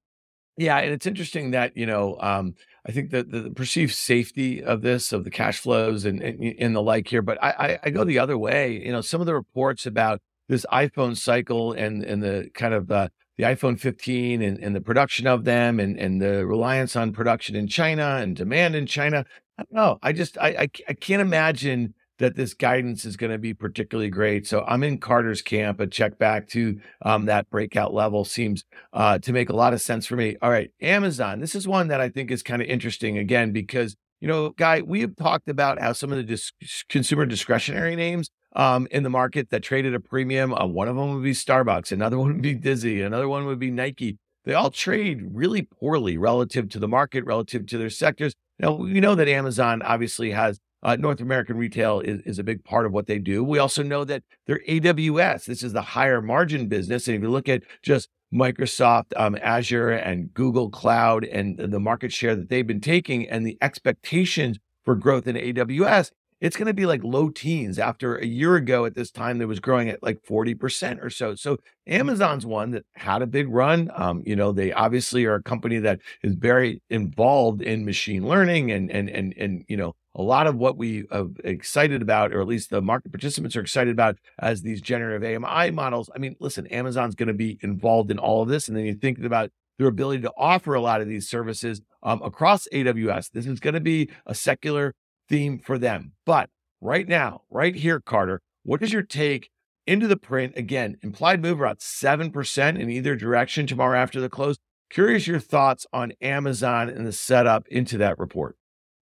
Yeah, 0.56 0.78
and 0.78 0.92
it's 0.92 1.06
interesting 1.06 1.52
that 1.52 1.76
you 1.76 1.86
know 1.86 2.18
um, 2.20 2.54
I 2.86 2.92
think 2.92 3.10
that 3.12 3.30
the, 3.30 3.50
perceived 3.50 3.94
safety 3.94 4.62
of 4.62 4.82
this, 4.82 5.12
of 5.12 5.24
the 5.24 5.30
cash 5.30 5.58
flows 5.58 6.04
and 6.04 6.20
and, 6.20 6.54
and 6.58 6.76
the 6.76 6.82
like 6.82 7.08
here, 7.08 7.22
but 7.22 7.42
I, 7.42 7.50
I, 7.50 7.78
I 7.84 7.90
go 7.90 8.04
the 8.04 8.18
other 8.18 8.36
way. 8.36 8.82
You 8.84 8.92
know, 8.92 9.00
some 9.00 9.20
of 9.20 9.26
the 9.26 9.34
reports 9.34 9.86
about 9.86 10.20
this 10.48 10.66
iPhone 10.70 11.16
cycle 11.16 11.72
and 11.72 12.04
and 12.04 12.22
the 12.22 12.50
kind 12.52 12.74
of 12.74 12.90
uh, 12.90 13.08
the 13.40 13.46
iPhone 13.46 13.80
15 13.80 14.42
and, 14.42 14.58
and 14.58 14.76
the 14.76 14.80
production 14.82 15.26
of 15.26 15.44
them 15.44 15.80
and 15.80 15.98
and 15.98 16.20
the 16.20 16.44
reliance 16.44 16.94
on 16.94 17.12
production 17.12 17.56
in 17.56 17.66
China 17.66 18.18
and 18.20 18.36
demand 18.36 18.74
in 18.74 18.86
China. 18.86 19.24
I 19.56 19.62
don't 19.62 19.72
know. 19.72 19.98
I 20.02 20.12
just 20.12 20.36
I 20.36 20.48
I, 20.48 20.68
I 20.88 20.92
can't 20.92 21.22
imagine 21.22 21.94
that 22.18 22.36
this 22.36 22.52
guidance 22.52 23.06
is 23.06 23.16
going 23.16 23.32
to 23.32 23.38
be 23.38 23.54
particularly 23.54 24.10
great. 24.10 24.46
So 24.46 24.62
I'm 24.68 24.82
in 24.82 24.98
Carter's 24.98 25.40
camp. 25.40 25.80
A 25.80 25.86
check 25.86 26.18
back 26.18 26.48
to 26.48 26.78
um, 27.00 27.24
that 27.26 27.48
breakout 27.48 27.94
level 27.94 28.26
seems 28.26 28.64
uh, 28.92 29.18
to 29.20 29.32
make 29.32 29.48
a 29.48 29.56
lot 29.56 29.72
of 29.72 29.80
sense 29.80 30.04
for 30.04 30.16
me. 30.16 30.36
All 30.42 30.50
right, 30.50 30.70
Amazon. 30.82 31.40
This 31.40 31.54
is 31.54 31.66
one 31.66 31.88
that 31.88 32.00
I 32.00 32.10
think 32.10 32.30
is 32.30 32.42
kind 32.42 32.60
of 32.60 32.68
interesting 32.68 33.16
again 33.16 33.52
because 33.52 33.96
you 34.20 34.28
know, 34.28 34.50
Guy, 34.50 34.82
we 34.82 35.00
have 35.00 35.16
talked 35.16 35.48
about 35.48 35.80
how 35.80 35.92
some 35.92 36.12
of 36.12 36.18
the 36.18 36.24
dis- 36.24 36.52
consumer 36.88 37.26
discretionary 37.26 37.96
names 37.96 38.30
um, 38.54 38.86
in 38.90 39.02
the 39.02 39.10
market 39.10 39.50
that 39.50 39.62
traded 39.62 39.94
a 39.94 40.00
premium. 40.00 40.52
Uh, 40.54 40.66
one 40.66 40.88
of 40.88 40.96
them 40.96 41.14
would 41.14 41.22
be 41.22 41.32
Starbucks, 41.32 41.92
another 41.92 42.18
one 42.20 42.34
would 42.34 42.42
be 42.42 42.54
Disney, 42.54 43.00
another 43.00 43.28
one 43.28 43.46
would 43.46 43.58
be 43.58 43.70
Nike. 43.70 44.18
They 44.44 44.54
all 44.54 44.70
trade 44.70 45.22
really 45.32 45.62
poorly 45.62 46.16
relative 46.16 46.68
to 46.70 46.78
the 46.78 46.88
market, 46.88 47.24
relative 47.24 47.66
to 47.66 47.78
their 47.78 47.90
sectors. 47.90 48.34
Now, 48.58 48.72
we 48.72 49.00
know 49.00 49.14
that 49.14 49.28
Amazon 49.28 49.82
obviously 49.82 50.30
has 50.30 50.58
uh, 50.82 50.96
North 50.96 51.20
American 51.20 51.56
retail 51.56 52.00
is, 52.00 52.20
is 52.22 52.38
a 52.38 52.44
big 52.44 52.64
part 52.64 52.86
of 52.86 52.92
what 52.92 53.06
they 53.06 53.18
do. 53.18 53.44
We 53.44 53.58
also 53.58 53.82
know 53.82 54.04
that 54.04 54.22
their 54.46 54.60
AWS, 54.66 55.44
this 55.44 55.62
is 55.62 55.72
the 55.72 55.82
higher 55.82 56.22
margin 56.22 56.68
business. 56.68 57.06
And 57.06 57.16
if 57.16 57.22
you 57.22 57.28
look 57.28 57.48
at 57.48 57.62
just 57.82 58.08
Microsoft, 58.32 59.12
um, 59.16 59.36
Azure, 59.42 59.90
and 59.90 60.32
Google 60.32 60.70
Cloud 60.70 61.24
and 61.24 61.58
the 61.58 61.80
market 61.80 62.12
share 62.12 62.36
that 62.36 62.48
they've 62.48 62.66
been 62.66 62.80
taking 62.80 63.28
and 63.28 63.46
the 63.46 63.58
expectations 63.60 64.58
for 64.84 64.94
growth 64.94 65.26
in 65.26 65.36
AWS, 65.36 66.10
it's 66.40 66.56
going 66.56 66.66
to 66.66 66.74
be 66.74 66.86
like 66.86 67.04
low 67.04 67.28
teens 67.28 67.78
after 67.78 68.16
a 68.16 68.24
year 68.24 68.56
ago 68.56 68.86
at 68.86 68.94
this 68.94 69.10
time 69.10 69.38
that 69.38 69.46
was 69.46 69.60
growing 69.60 69.90
at 69.90 70.02
like 70.02 70.22
40% 70.22 71.04
or 71.04 71.10
so. 71.10 71.34
So 71.34 71.58
Amazon's 71.86 72.46
one 72.46 72.70
that 72.70 72.86
had 72.94 73.20
a 73.20 73.26
big 73.26 73.48
run. 73.48 73.90
Um, 73.94 74.22
you 74.24 74.36
know, 74.36 74.52
they 74.52 74.72
obviously 74.72 75.26
are 75.26 75.34
a 75.34 75.42
company 75.42 75.78
that 75.78 76.00
is 76.22 76.34
very 76.34 76.80
involved 76.88 77.60
in 77.60 77.84
machine 77.84 78.26
learning 78.26 78.70
and 78.70 78.90
and 78.90 79.10
and 79.10 79.34
and 79.36 79.64
you 79.68 79.76
know, 79.76 79.94
a 80.14 80.22
lot 80.22 80.46
of 80.46 80.56
what 80.56 80.76
we 80.76 81.06
are 81.10 81.26
excited 81.44 82.02
about, 82.02 82.32
or 82.32 82.40
at 82.40 82.48
least 82.48 82.70
the 82.70 82.82
market 82.82 83.12
participants 83.12 83.56
are 83.56 83.60
excited 83.60 83.92
about 83.92 84.16
as 84.38 84.62
these 84.62 84.80
generative 84.80 85.22
AI 85.22 85.70
models. 85.70 86.10
I 86.14 86.18
mean, 86.18 86.36
listen, 86.40 86.66
Amazon's 86.68 87.14
going 87.14 87.28
to 87.28 87.34
be 87.34 87.58
involved 87.62 88.10
in 88.10 88.18
all 88.18 88.42
of 88.42 88.48
this. 88.48 88.68
And 88.68 88.76
then 88.76 88.86
you 88.86 88.94
think 88.94 89.22
about 89.24 89.50
their 89.78 89.88
ability 89.88 90.22
to 90.22 90.32
offer 90.36 90.74
a 90.74 90.80
lot 90.80 91.00
of 91.00 91.08
these 91.08 91.28
services 91.28 91.80
um, 92.02 92.20
across 92.22 92.66
AWS. 92.72 93.30
This 93.30 93.46
is 93.46 93.60
going 93.60 93.74
to 93.74 93.80
be 93.80 94.10
a 94.26 94.34
secular 94.34 94.94
theme 95.28 95.58
for 95.58 95.78
them. 95.78 96.12
But 96.26 96.50
right 96.80 97.08
now, 97.08 97.42
right 97.48 97.74
here, 97.74 98.00
Carter, 98.00 98.42
what 98.62 98.82
is 98.82 98.92
your 98.92 99.02
take 99.02 99.48
into 99.86 100.06
the 100.06 100.16
print? 100.16 100.54
Again, 100.56 100.96
implied 101.02 101.40
move 101.40 101.60
about 101.60 101.78
7% 101.78 102.78
in 102.78 102.90
either 102.90 103.16
direction 103.16 103.66
tomorrow 103.66 103.98
after 103.98 104.20
the 104.20 104.28
close. 104.28 104.58
Curious 104.90 105.28
your 105.28 105.38
thoughts 105.38 105.86
on 105.92 106.12
Amazon 106.20 106.88
and 106.88 107.06
the 107.06 107.12
setup 107.12 107.66
into 107.68 107.96
that 107.98 108.18
report. 108.18 108.56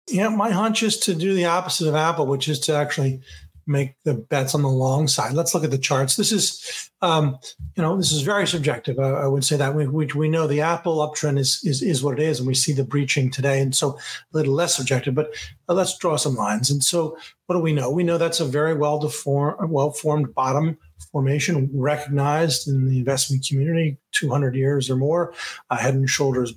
Yeah, 0.08 0.28
my 0.28 0.50
hunch 0.50 0.82
is 0.82 0.98
to 1.00 1.14
do 1.14 1.34
the 1.34 1.46
opposite 1.46 1.88
of 1.88 1.94
Apple, 1.94 2.26
which 2.26 2.48
is 2.48 2.60
to 2.60 2.74
actually 2.74 3.22
make 3.66 3.94
the 4.04 4.14
bets 4.14 4.54
on 4.54 4.62
the 4.62 4.68
long 4.68 5.08
side. 5.08 5.32
Let's 5.32 5.54
look 5.54 5.64
at 5.64 5.70
the 5.70 5.78
charts. 5.78 6.16
This 6.16 6.32
is, 6.32 6.90
um, 7.00 7.38
you 7.76 7.82
know, 7.82 7.96
this 7.96 8.12
is 8.12 8.22
very 8.22 8.46
subjective. 8.46 8.98
I, 8.98 9.10
I 9.10 9.26
would 9.26 9.44
say 9.44 9.56
that 9.56 9.74
we, 9.74 9.86
we, 9.86 10.06
we 10.14 10.28
know 10.28 10.46
the 10.46 10.60
Apple 10.60 10.98
uptrend 10.98 11.38
is, 11.38 11.60
is 11.64 11.82
is 11.82 12.02
what 12.02 12.18
it 12.18 12.22
is, 12.22 12.38
and 12.38 12.46
we 12.46 12.54
see 12.54 12.72
the 12.72 12.84
breaching 12.84 13.30
today, 13.30 13.60
and 13.60 13.74
so 13.74 13.90
a 13.92 14.36
little 14.36 14.54
less 14.54 14.76
subjective. 14.76 15.14
But 15.14 15.34
uh, 15.68 15.74
let's 15.74 15.96
draw 15.96 16.16
some 16.16 16.34
lines. 16.34 16.70
And 16.70 16.84
so, 16.84 17.16
what 17.46 17.56
do 17.56 17.62
we 17.62 17.72
know? 17.72 17.90
We 17.90 18.04
know 18.04 18.18
that's 18.18 18.40
a 18.40 18.44
very 18.44 18.74
well 18.74 18.98
deformed, 18.98 19.70
well 19.70 19.92
formed 19.92 20.34
bottom 20.34 20.76
formation, 21.12 21.70
recognized 21.72 22.66
in 22.66 22.88
the 22.88 22.98
investment 22.98 23.46
community, 23.48 23.96
200 24.12 24.54
years 24.54 24.90
or 24.90 24.96
more, 24.96 25.32
uh, 25.70 25.76
head 25.76 25.94
and 25.94 26.08
shoulders 26.08 26.54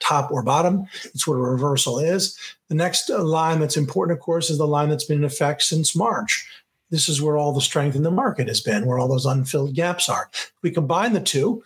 top 0.00 0.30
or 0.32 0.42
bottom. 0.42 0.86
It's 1.04 1.26
what 1.26 1.34
a 1.34 1.38
reversal 1.38 1.98
is. 1.98 2.36
The 2.68 2.74
next 2.74 3.10
uh, 3.10 3.22
line 3.22 3.60
that's 3.60 3.76
important, 3.76 4.18
of 4.18 4.22
course, 4.22 4.50
is 4.50 4.58
the 4.58 4.66
line 4.66 4.88
that's 4.88 5.04
been 5.04 5.18
in 5.18 5.24
effect 5.24 5.62
since 5.62 5.94
March. 5.94 6.48
This 6.90 7.08
is 7.08 7.22
where 7.22 7.36
all 7.36 7.52
the 7.52 7.60
strength 7.60 7.94
in 7.94 8.02
the 8.02 8.10
market 8.10 8.48
has 8.48 8.60
been, 8.60 8.84
where 8.86 8.98
all 8.98 9.08
those 9.08 9.26
unfilled 9.26 9.74
gaps 9.74 10.08
are. 10.08 10.28
If 10.32 10.52
we 10.62 10.70
combine 10.72 11.12
the 11.12 11.20
two, 11.20 11.62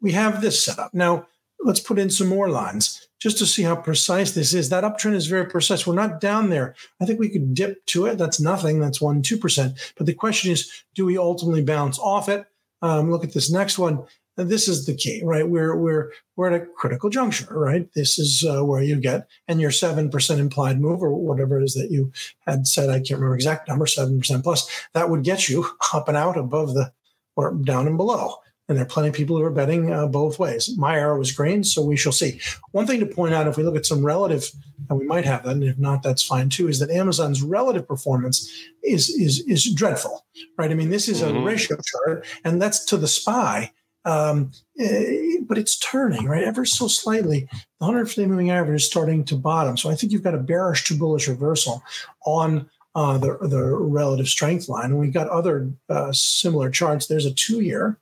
we 0.00 0.12
have 0.12 0.42
this 0.42 0.62
setup. 0.62 0.92
Now, 0.92 1.26
let's 1.64 1.80
put 1.80 1.98
in 1.98 2.10
some 2.10 2.28
more 2.28 2.48
lines 2.48 3.08
just 3.20 3.38
to 3.38 3.46
see 3.46 3.62
how 3.62 3.76
precise 3.76 4.32
this 4.32 4.54
is. 4.54 4.68
That 4.68 4.84
uptrend 4.84 5.14
is 5.14 5.26
very 5.26 5.46
precise. 5.46 5.86
We're 5.86 5.94
not 5.94 6.20
down 6.20 6.50
there. 6.50 6.74
I 7.00 7.04
think 7.04 7.20
we 7.20 7.28
could 7.28 7.54
dip 7.54 7.84
to 7.86 8.06
it. 8.06 8.16
That's 8.16 8.40
nothing. 8.40 8.80
That's 8.80 9.00
one, 9.00 9.22
2%. 9.22 9.92
But 9.96 10.06
the 10.06 10.14
question 10.14 10.52
is, 10.52 10.84
do 10.94 11.04
we 11.04 11.18
ultimately 11.18 11.62
bounce 11.62 11.98
off 11.98 12.28
it? 12.28 12.46
Um, 12.82 13.10
look 13.10 13.24
at 13.24 13.34
this 13.34 13.50
next 13.50 13.78
one. 13.78 14.04
This 14.36 14.68
is 14.68 14.86
the 14.86 14.94
key, 14.94 15.20
right? 15.22 15.46
We're 15.46 15.76
we're 15.76 16.12
we're 16.34 16.50
at 16.50 16.62
a 16.62 16.64
critical 16.64 17.10
juncture, 17.10 17.46
right? 17.50 17.92
This 17.94 18.18
is 18.18 18.42
uh, 18.42 18.64
where 18.64 18.82
you 18.82 18.96
get 18.96 19.28
and 19.48 19.60
your 19.60 19.70
seven 19.70 20.08
percent 20.08 20.40
implied 20.40 20.80
move 20.80 21.02
or 21.02 21.14
whatever 21.14 21.60
it 21.60 21.64
is 21.64 21.74
that 21.74 21.90
you 21.90 22.10
had 22.46 22.66
said. 22.66 22.88
I 22.88 23.00
can't 23.00 23.20
remember 23.20 23.34
exact 23.34 23.68
number, 23.68 23.86
seven 23.86 24.18
percent 24.18 24.42
plus. 24.42 24.66
That 24.94 25.10
would 25.10 25.24
get 25.24 25.50
you 25.50 25.66
up 25.92 26.08
and 26.08 26.16
out 26.16 26.38
above 26.38 26.72
the 26.72 26.92
or 27.36 27.52
down 27.52 27.86
and 27.86 27.98
below. 27.98 28.36
And 28.70 28.78
there 28.78 28.84
are 28.84 28.88
plenty 28.88 29.08
of 29.08 29.16
people 29.16 29.36
who 29.36 29.42
are 29.42 29.50
betting 29.50 29.92
uh, 29.92 30.06
both 30.06 30.38
ways. 30.38 30.70
My 30.78 30.94
arrow 30.94 31.18
was 31.18 31.32
green, 31.32 31.64
so 31.64 31.82
we 31.82 31.96
shall 31.96 32.12
see. 32.12 32.40
One 32.70 32.86
thing 32.86 33.00
to 33.00 33.06
point 33.06 33.34
out, 33.34 33.48
if 33.48 33.56
we 33.56 33.64
look 33.64 33.74
at 33.74 33.84
some 33.84 34.06
relative, 34.06 34.48
and 34.88 34.96
we 34.96 35.04
might 35.04 35.24
have 35.24 35.42
that, 35.42 35.54
and 35.56 35.64
if 35.64 35.76
not, 35.76 36.04
that's 36.04 36.22
fine 36.22 36.50
too, 36.50 36.68
is 36.68 36.78
that 36.78 36.88
Amazon's 36.88 37.42
relative 37.42 37.88
performance 37.88 38.48
is 38.84 39.08
is 39.08 39.40
is 39.48 39.74
dreadful, 39.74 40.24
right? 40.56 40.70
I 40.70 40.74
mean, 40.74 40.88
this 40.88 41.08
is 41.08 41.20
a 41.20 41.26
mm-hmm. 41.26 41.42
ratio 41.42 41.78
chart, 41.84 42.24
and 42.44 42.62
that's 42.62 42.84
to 42.86 42.96
the 42.96 43.08
SPY. 43.08 43.72
Um, 44.04 44.52
eh, 44.78 45.38
but 45.48 45.58
it's 45.58 45.76
turning 45.76 46.26
right 46.26 46.44
ever 46.44 46.64
so 46.64 46.86
slightly. 46.86 47.48
The 47.80 47.86
150 47.86 48.24
moving 48.26 48.52
average 48.52 48.82
is 48.82 48.86
starting 48.86 49.24
to 49.24 49.36
bottom, 49.36 49.76
so 49.76 49.90
I 49.90 49.96
think 49.96 50.12
you've 50.12 50.22
got 50.22 50.36
a 50.36 50.38
bearish 50.38 50.84
to 50.84 50.96
bullish 50.96 51.26
reversal 51.26 51.82
on 52.24 52.70
uh, 52.94 53.18
the 53.18 53.36
the 53.42 53.64
relative 53.64 54.28
strength 54.28 54.68
line. 54.68 54.92
And 54.92 55.00
we've 55.00 55.12
got 55.12 55.28
other 55.28 55.72
uh, 55.88 56.12
similar 56.12 56.70
charts. 56.70 57.08
There's 57.08 57.26
a 57.26 57.34
two 57.34 57.62
year 57.62 57.98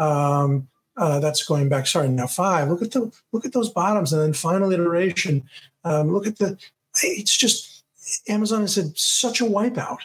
um, 0.00 0.68
uh, 0.96 1.20
that's 1.20 1.44
going 1.44 1.68
back. 1.68 1.86
Sorry, 1.86 2.08
now 2.08 2.26
five. 2.26 2.68
Look 2.68 2.82
at 2.82 2.90
the 2.90 3.12
look 3.32 3.44
at 3.44 3.52
those 3.52 3.70
bottoms, 3.70 4.12
and 4.12 4.20
then 4.20 4.32
final 4.32 4.72
iteration. 4.72 5.48
Um, 5.84 6.12
look 6.12 6.26
at 6.26 6.38
the. 6.38 6.58
It's 7.02 7.36
just 7.36 7.84
Amazon 8.28 8.62
has 8.62 8.74
had 8.74 8.98
such 8.98 9.40
a 9.40 9.44
wipeout 9.44 10.00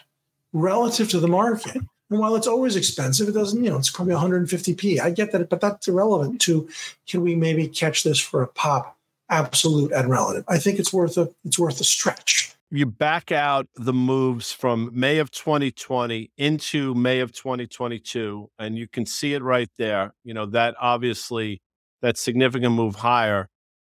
relative 0.53 1.09
to 1.09 1.19
the 1.19 1.27
market. 1.27 1.77
And 2.11 2.19
while 2.19 2.35
it's 2.35 2.45
always 2.45 2.75
expensive, 2.75 3.27
it 3.27 3.31
doesn't. 3.31 3.63
You 3.63 3.71
know, 3.71 3.77
it's 3.77 3.89
probably 3.89 4.13
150p. 4.13 4.99
I 4.99 5.09
get 5.09 5.31
that, 5.31 5.49
but 5.49 5.59
that's 5.59 5.87
irrelevant 5.87 6.39
to. 6.41 6.69
Can 7.07 7.21
we 7.21 7.35
maybe 7.35 7.67
catch 7.67 8.03
this 8.03 8.19
for 8.19 8.43
a 8.43 8.47
pop? 8.47 8.97
Absolute 9.27 9.91
and 9.91 10.07
relative. 10.07 10.43
I 10.47 10.59
think 10.59 10.77
it's 10.77 10.93
worth 10.93 11.17
a. 11.17 11.31
It's 11.43 11.57
worth 11.57 11.81
a 11.81 11.83
stretch 11.83 12.54
you 12.71 12.85
back 12.85 13.31
out 13.31 13.67
the 13.75 13.93
moves 13.93 14.51
from 14.51 14.89
May 14.93 15.19
of 15.19 15.31
2020 15.31 16.31
into 16.37 16.93
May 16.93 17.19
of 17.19 17.31
2022, 17.31 18.49
and 18.57 18.77
you 18.77 18.87
can 18.87 19.05
see 19.05 19.33
it 19.33 19.43
right 19.43 19.69
there. 19.77 20.13
You 20.23 20.33
know, 20.33 20.45
that 20.47 20.75
obviously, 20.79 21.61
that 22.01 22.17
significant 22.17 22.73
move 22.73 22.95
higher. 22.95 23.49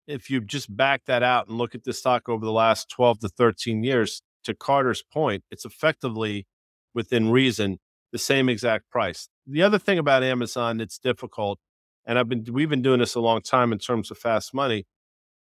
If 0.07 0.31
you 0.31 0.41
just 0.41 0.75
back 0.75 1.03
that 1.07 1.23
out 1.23 1.49
and 1.49 1.59
look 1.59 1.75
at 1.75 1.85
the 1.85 1.93
stock 1.93 2.29
over 2.29 2.45
the 2.45 2.53
last 2.53 2.89
12 2.91 3.21
to 3.21 3.29
13 3.29 3.85
years, 3.85 4.23
to 4.45 4.55
Carter's 4.55 5.03
point, 5.03 5.45
it's 5.51 5.65
effectively 5.65 6.47
within 6.95 7.31
reason 7.31 7.79
the 8.13 8.19
same 8.19 8.49
exact 8.49 8.91
price. 8.91 9.29
The 9.47 9.63
other 9.63 9.79
thing 9.79 9.99
about 9.99 10.23
Amazon, 10.23 10.81
it's 10.81 10.99
difficult, 10.99 11.59
and 12.07 12.19
I've 12.19 12.29
been 12.29 12.45
we've 12.51 12.71
been 12.71 12.83
doing 12.83 13.01
this 13.01 13.15
a 13.15 13.21
long 13.21 13.43
time 13.43 13.73
in 13.73 13.79
terms 13.79 14.11
of 14.11 14.19
fast 14.19 14.55
money 14.55 14.87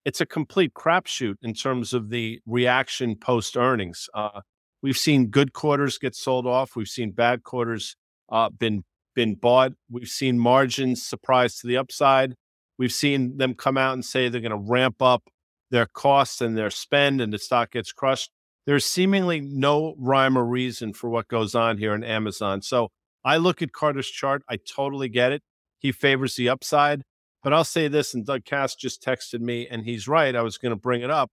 it's 0.06 0.22
a 0.22 0.26
complete 0.26 0.74
crapshoot 0.74 1.36
in 1.42 1.54
terms 1.54 1.94
of 1.94 2.10
the 2.10 2.40
reaction 2.46 3.16
post 3.16 3.56
earnings. 3.56 4.10
Uh, 4.14 4.42
we've 4.82 4.98
seen 4.98 5.28
good 5.28 5.54
quarters 5.54 5.98
get 5.98 6.16
sold 6.16 6.46
off. 6.46 6.76
We've 6.76 6.88
seen 6.88 7.12
bad 7.12 7.44
quarters 7.44 7.96
uh, 8.30 8.50
been 8.50 8.84
been 9.16 9.36
bought. 9.36 9.74
We've 9.90 10.08
seen 10.08 10.40
margins 10.40 11.06
surprise 11.06 11.58
to 11.60 11.68
the 11.68 11.78
upside. 11.78 12.36
We've 12.78 12.92
seen 12.92 13.38
them 13.38 13.54
come 13.54 13.78
out 13.78 13.94
and 13.94 14.04
say 14.04 14.28
they're 14.28 14.42
going 14.42 14.52
to 14.52 14.58
ramp 14.58 15.02
up 15.02 15.24
their 15.70 15.86
costs 15.86 16.42
and 16.42 16.58
their 16.58 16.70
spend, 16.70 17.22
and 17.22 17.32
the 17.32 17.38
stock 17.38 17.72
gets 17.72 17.92
crushed. 17.92 18.32
There's 18.66 18.86
seemingly 18.86 19.42
no 19.42 19.96
rhyme 19.98 20.38
or 20.38 20.46
reason 20.46 20.94
for 20.94 21.10
what 21.10 21.28
goes 21.28 21.54
on 21.54 21.78
here 21.78 21.94
in 21.94 22.04
Amazon. 22.04 22.62
So 22.62 22.90
I 23.24 23.38
look 23.38 23.62
at 23.62 23.72
Carter's 23.72 24.08
chart. 24.08 24.44
I 24.50 24.58
totally 24.58 25.10
get 25.10 25.32
it. 25.32 25.44
He 25.80 25.92
favors 25.92 26.36
the 26.36 26.50
upside. 26.50 27.04
But 27.44 27.54
I'll 27.54 27.66
say 27.66 27.88
this, 27.88 28.14
and 28.14 28.26
Doug 28.26 28.46
Kass 28.46 28.74
just 28.74 29.04
texted 29.04 29.42
me, 29.42 29.68
and 29.68 29.84
he's 29.84 30.08
right. 30.08 30.36
I 30.36 30.42
was 30.42 30.58
going 30.58 30.72
to 30.72 30.80
bring 30.80 31.02
it 31.02 31.10
up. 31.10 31.30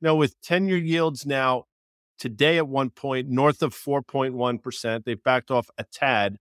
Know, 0.00 0.16
with 0.16 0.40
10 0.42 0.68
year 0.68 0.76
yields 0.76 1.24
now 1.24 1.64
today 2.18 2.58
at 2.58 2.68
one 2.68 2.90
point 2.90 3.28
north 3.28 3.62
of 3.62 3.74
4.1%, 3.74 5.04
they've 5.04 5.22
backed 5.22 5.50
off 5.50 5.68
a 5.78 5.84
tad. 5.84 6.36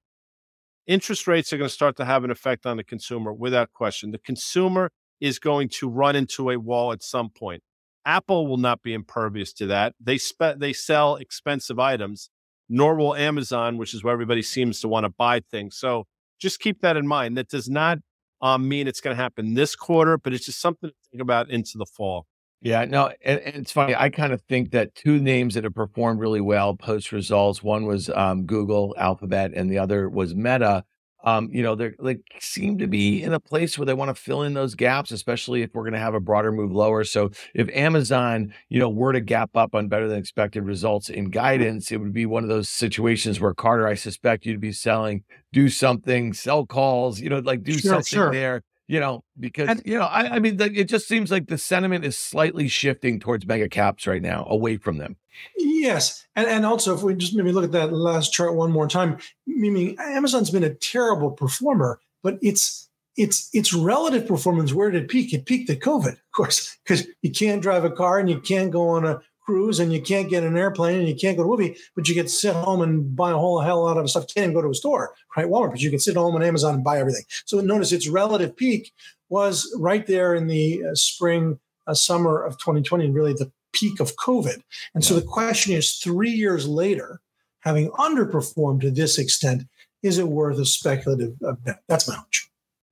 Interest 0.85 1.27
rates 1.27 1.53
are 1.53 1.57
going 1.57 1.69
to 1.69 1.73
start 1.73 1.95
to 1.97 2.05
have 2.05 2.23
an 2.23 2.31
effect 2.31 2.65
on 2.65 2.77
the 2.77 2.83
consumer 2.83 3.31
without 3.31 3.71
question. 3.71 4.11
The 4.11 4.17
consumer 4.17 4.89
is 5.21 5.39
going 5.39 5.69
to 5.69 5.87
run 5.87 6.15
into 6.15 6.49
a 6.49 6.59
wall 6.59 6.91
at 6.91 7.01
some 7.01 7.29
point. 7.29 7.63
Apple 8.05 8.47
will 8.47 8.57
not 8.57 8.81
be 8.81 8.93
impervious 8.93 9.53
to 9.53 9.67
that. 9.67 9.93
They 9.99 10.17
spe- 10.17 10.57
they 10.57 10.73
sell 10.73 11.15
expensive 11.15 11.79
items, 11.79 12.29
nor 12.67 12.95
will 12.95 13.15
Amazon, 13.15 13.77
which 13.77 13.93
is 13.93 14.03
where 14.03 14.11
everybody 14.11 14.41
seems 14.41 14.81
to 14.81 14.89
want 14.89 15.05
to 15.05 15.09
buy 15.09 15.39
things. 15.39 15.77
So 15.77 16.05
just 16.39 16.59
keep 16.59 16.81
that 16.81 16.97
in 16.97 17.07
mind. 17.07 17.37
That 17.37 17.47
does 17.47 17.69
not 17.69 17.99
um, 18.43 18.67
mean 18.67 18.87
it's 18.87 18.99
going 18.99 19.15
to 19.15 19.21
happen 19.21 19.53
this 19.53 19.75
quarter, 19.75 20.17
but 20.17 20.33
it's 20.33 20.45
just 20.45 20.59
something 20.59 20.89
to 20.89 20.95
think 21.09 21.21
about 21.21 21.49
into 21.49 21.77
the 21.77 21.85
fall. 21.85 22.27
Yeah, 22.61 22.85
no, 22.85 23.11
and, 23.23 23.39
and 23.39 23.55
it's 23.55 23.71
funny. 23.71 23.95
I 23.95 24.09
kind 24.09 24.31
of 24.33 24.41
think 24.43 24.71
that 24.71 24.93
two 24.95 25.19
names 25.19 25.55
that 25.55 25.63
have 25.63 25.73
performed 25.73 26.19
really 26.19 26.41
well 26.41 26.75
post 26.75 27.11
results. 27.11 27.63
One 27.63 27.85
was 27.85 28.09
um, 28.09 28.45
Google, 28.45 28.95
Alphabet, 28.97 29.51
and 29.55 29.71
the 29.71 29.79
other 29.79 30.09
was 30.09 30.35
Meta 30.35 30.83
um, 31.23 31.49
you 31.51 31.63
know, 31.63 31.75
they 31.75 31.91
like 31.99 32.21
seem 32.39 32.77
to 32.79 32.87
be 32.87 33.23
in 33.23 33.33
a 33.33 33.39
place 33.39 33.77
where 33.77 33.85
they 33.85 33.93
want 33.93 34.15
to 34.15 34.21
fill 34.21 34.43
in 34.43 34.53
those 34.53 34.75
gaps, 34.75 35.11
especially 35.11 35.61
if 35.61 35.73
we're 35.73 35.83
going 35.83 35.93
to 35.93 35.99
have 35.99 36.13
a 36.13 36.19
broader 36.19 36.51
move 36.51 36.71
lower. 36.71 37.03
So 37.03 37.31
if 37.53 37.69
Amazon, 37.69 38.53
you 38.69 38.79
know, 38.79 38.89
were 38.89 39.13
to 39.13 39.21
gap 39.21 39.51
up 39.55 39.73
on 39.73 39.87
better 39.87 40.07
than 40.07 40.17
expected 40.17 40.65
results 40.65 41.09
in 41.09 41.29
guidance, 41.29 41.91
it 41.91 41.97
would 41.97 42.13
be 42.13 42.25
one 42.25 42.43
of 42.43 42.49
those 42.49 42.69
situations 42.69 43.39
where 43.39 43.53
Carter, 43.53 43.87
I 43.87 43.95
suspect 43.95 44.45
you'd 44.45 44.59
be 44.59 44.73
selling, 44.73 45.23
do 45.53 45.69
something, 45.69 46.33
sell 46.33 46.65
calls, 46.65 47.21
you 47.21 47.29
know, 47.29 47.39
like 47.39 47.63
do 47.63 47.73
sure, 47.73 47.93
something 47.93 48.03
sure. 48.03 48.31
there 48.31 48.63
you 48.93 48.99
know, 48.99 49.23
because 49.39 49.69
and, 49.69 49.81
you 49.85 49.97
know, 49.97 50.05
I, 50.05 50.35
I 50.35 50.39
mean, 50.39 50.57
the, 50.57 50.65
it 50.65 50.83
just 50.83 51.07
seems 51.07 51.31
like 51.31 51.47
the 51.47 51.57
sentiment 51.57 52.05
is 52.05 52.15
slightly 52.15 52.67
shifting 52.67 53.19
towards 53.19 53.43
mega 53.47 53.67
caps 53.67 54.05
right 54.05 54.21
now, 54.21 54.45
away 54.47 54.77
from 54.77 54.99
them. 54.99 55.15
Yes, 55.57 56.27
and 56.35 56.45
and 56.45 56.63
also 56.63 56.93
if 56.93 57.01
we 57.01 57.15
just 57.15 57.33
maybe 57.33 57.51
look 57.51 57.63
at 57.63 57.71
that 57.71 57.91
last 57.91 58.33
chart 58.33 58.53
one 58.53 58.71
more 58.71 58.87
time, 58.87 59.17
meaning 59.47 59.95
Amazon's 59.99 60.51
been 60.51 60.63
a 60.63 60.75
terrible 60.75 61.31
performer, 61.31 61.99
but 62.21 62.37
it's 62.43 62.87
it's 63.17 63.49
its 63.51 63.73
relative 63.73 64.27
performance. 64.27 64.73
Where 64.73 64.91
did 64.91 65.05
it 65.05 65.09
peak? 65.09 65.33
It 65.33 65.47
peaked 65.47 65.71
at 65.71 65.79
COVID, 65.79 66.11
of 66.11 66.31
course, 66.35 66.77
because 66.83 67.07
you 67.23 67.31
can't 67.31 67.63
drive 67.63 67.85
a 67.85 67.89
car 67.89 68.19
and 68.19 68.29
you 68.29 68.39
can't 68.39 68.69
go 68.69 68.89
on 68.89 69.05
a 69.07 69.21
cruise 69.45 69.79
and 69.79 69.91
you 69.91 70.01
can't 70.01 70.29
get 70.29 70.43
an 70.43 70.57
airplane 70.57 70.99
and 70.99 71.07
you 71.07 71.15
can't 71.15 71.37
go 71.37 71.43
to 71.43 71.47
a 71.47 71.57
movie, 71.57 71.77
but 71.95 72.07
you 72.07 72.15
get 72.15 72.23
to 72.23 72.29
sit 72.29 72.55
home 72.55 72.81
and 72.81 73.15
buy 73.15 73.31
a 73.31 73.37
whole 73.37 73.59
hell 73.59 73.83
lot 73.83 73.97
of 73.97 74.09
stuff. 74.09 74.27
Can't 74.27 74.45
even 74.45 74.53
go 74.53 74.61
to 74.61 74.69
a 74.69 74.75
store, 74.75 75.13
right? 75.35 75.47
Walmart, 75.47 75.71
but 75.71 75.81
you 75.81 75.89
can 75.89 75.99
sit 75.99 76.15
home 76.15 76.35
on 76.35 76.43
Amazon 76.43 76.75
and 76.75 76.83
buy 76.83 76.99
everything. 76.99 77.23
So 77.45 77.59
notice 77.59 77.91
its 77.91 78.07
relative 78.07 78.55
peak 78.55 78.93
was 79.29 79.73
right 79.79 80.05
there 80.05 80.33
in 80.35 80.47
the 80.47 80.83
uh, 80.85 80.95
spring, 80.95 81.59
uh, 81.87 81.93
summer 81.93 82.41
of 82.41 82.57
2020, 82.59 83.05
and 83.05 83.15
really 83.15 83.33
the 83.33 83.51
peak 83.73 83.99
of 83.99 84.15
COVID. 84.15 84.61
And 84.93 85.03
yeah. 85.03 85.07
so 85.09 85.15
the 85.15 85.25
question 85.25 85.73
is 85.73 85.97
three 85.97 86.31
years 86.31 86.67
later, 86.67 87.19
having 87.59 87.89
underperformed 87.91 88.81
to 88.81 88.91
this 88.91 89.17
extent, 89.17 89.63
is 90.03 90.17
it 90.17 90.27
worth 90.27 90.59
a 90.59 90.65
speculative 90.65 91.33
bet? 91.63 91.81
That's 91.87 92.07
my 92.07 92.15
hunch. 92.15 92.32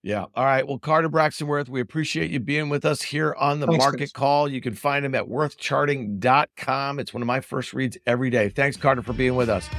Yeah. 0.03 0.25
All 0.35 0.45
right. 0.45 0.67
Well, 0.67 0.79
Carter 0.79 1.09
Braxton-Worth, 1.09 1.69
we 1.69 1.79
appreciate 1.79 2.31
you 2.31 2.39
being 2.39 2.69
with 2.69 2.85
us 2.85 3.03
here 3.03 3.35
on 3.37 3.59
the 3.59 3.67
Thanks, 3.67 3.83
Market 3.83 3.97
Chris. 3.97 4.11
Call. 4.11 4.49
You 4.49 4.59
can 4.59 4.73
find 4.73 5.05
him 5.05 5.13
at 5.13 5.25
worthcharting.com. 5.25 6.99
It's 6.99 7.13
one 7.13 7.21
of 7.21 7.27
my 7.27 7.39
first 7.39 7.73
reads 7.73 7.97
every 8.07 8.31
day. 8.31 8.49
Thanks, 8.49 8.77
Carter, 8.77 9.03
for 9.03 9.13
being 9.13 9.35
with 9.35 9.49
us. 9.49 9.69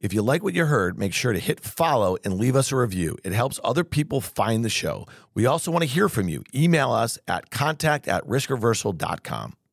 If 0.00 0.12
you 0.12 0.22
like 0.22 0.44
what 0.44 0.54
you 0.54 0.64
heard, 0.64 0.96
make 0.96 1.12
sure 1.12 1.32
to 1.32 1.40
hit 1.40 1.58
follow 1.58 2.16
and 2.24 2.34
leave 2.34 2.54
us 2.54 2.70
a 2.70 2.76
review. 2.76 3.16
It 3.24 3.32
helps 3.32 3.58
other 3.64 3.82
people 3.82 4.20
find 4.20 4.64
the 4.64 4.70
show. 4.70 5.06
We 5.34 5.44
also 5.46 5.72
want 5.72 5.82
to 5.82 5.88
hear 5.88 6.08
from 6.08 6.28
you. 6.28 6.44
Email 6.54 6.92
us 6.92 7.18
at 7.26 7.50
contact 7.50 8.06
at 8.06 8.24
riskreversal.com. 8.24 9.54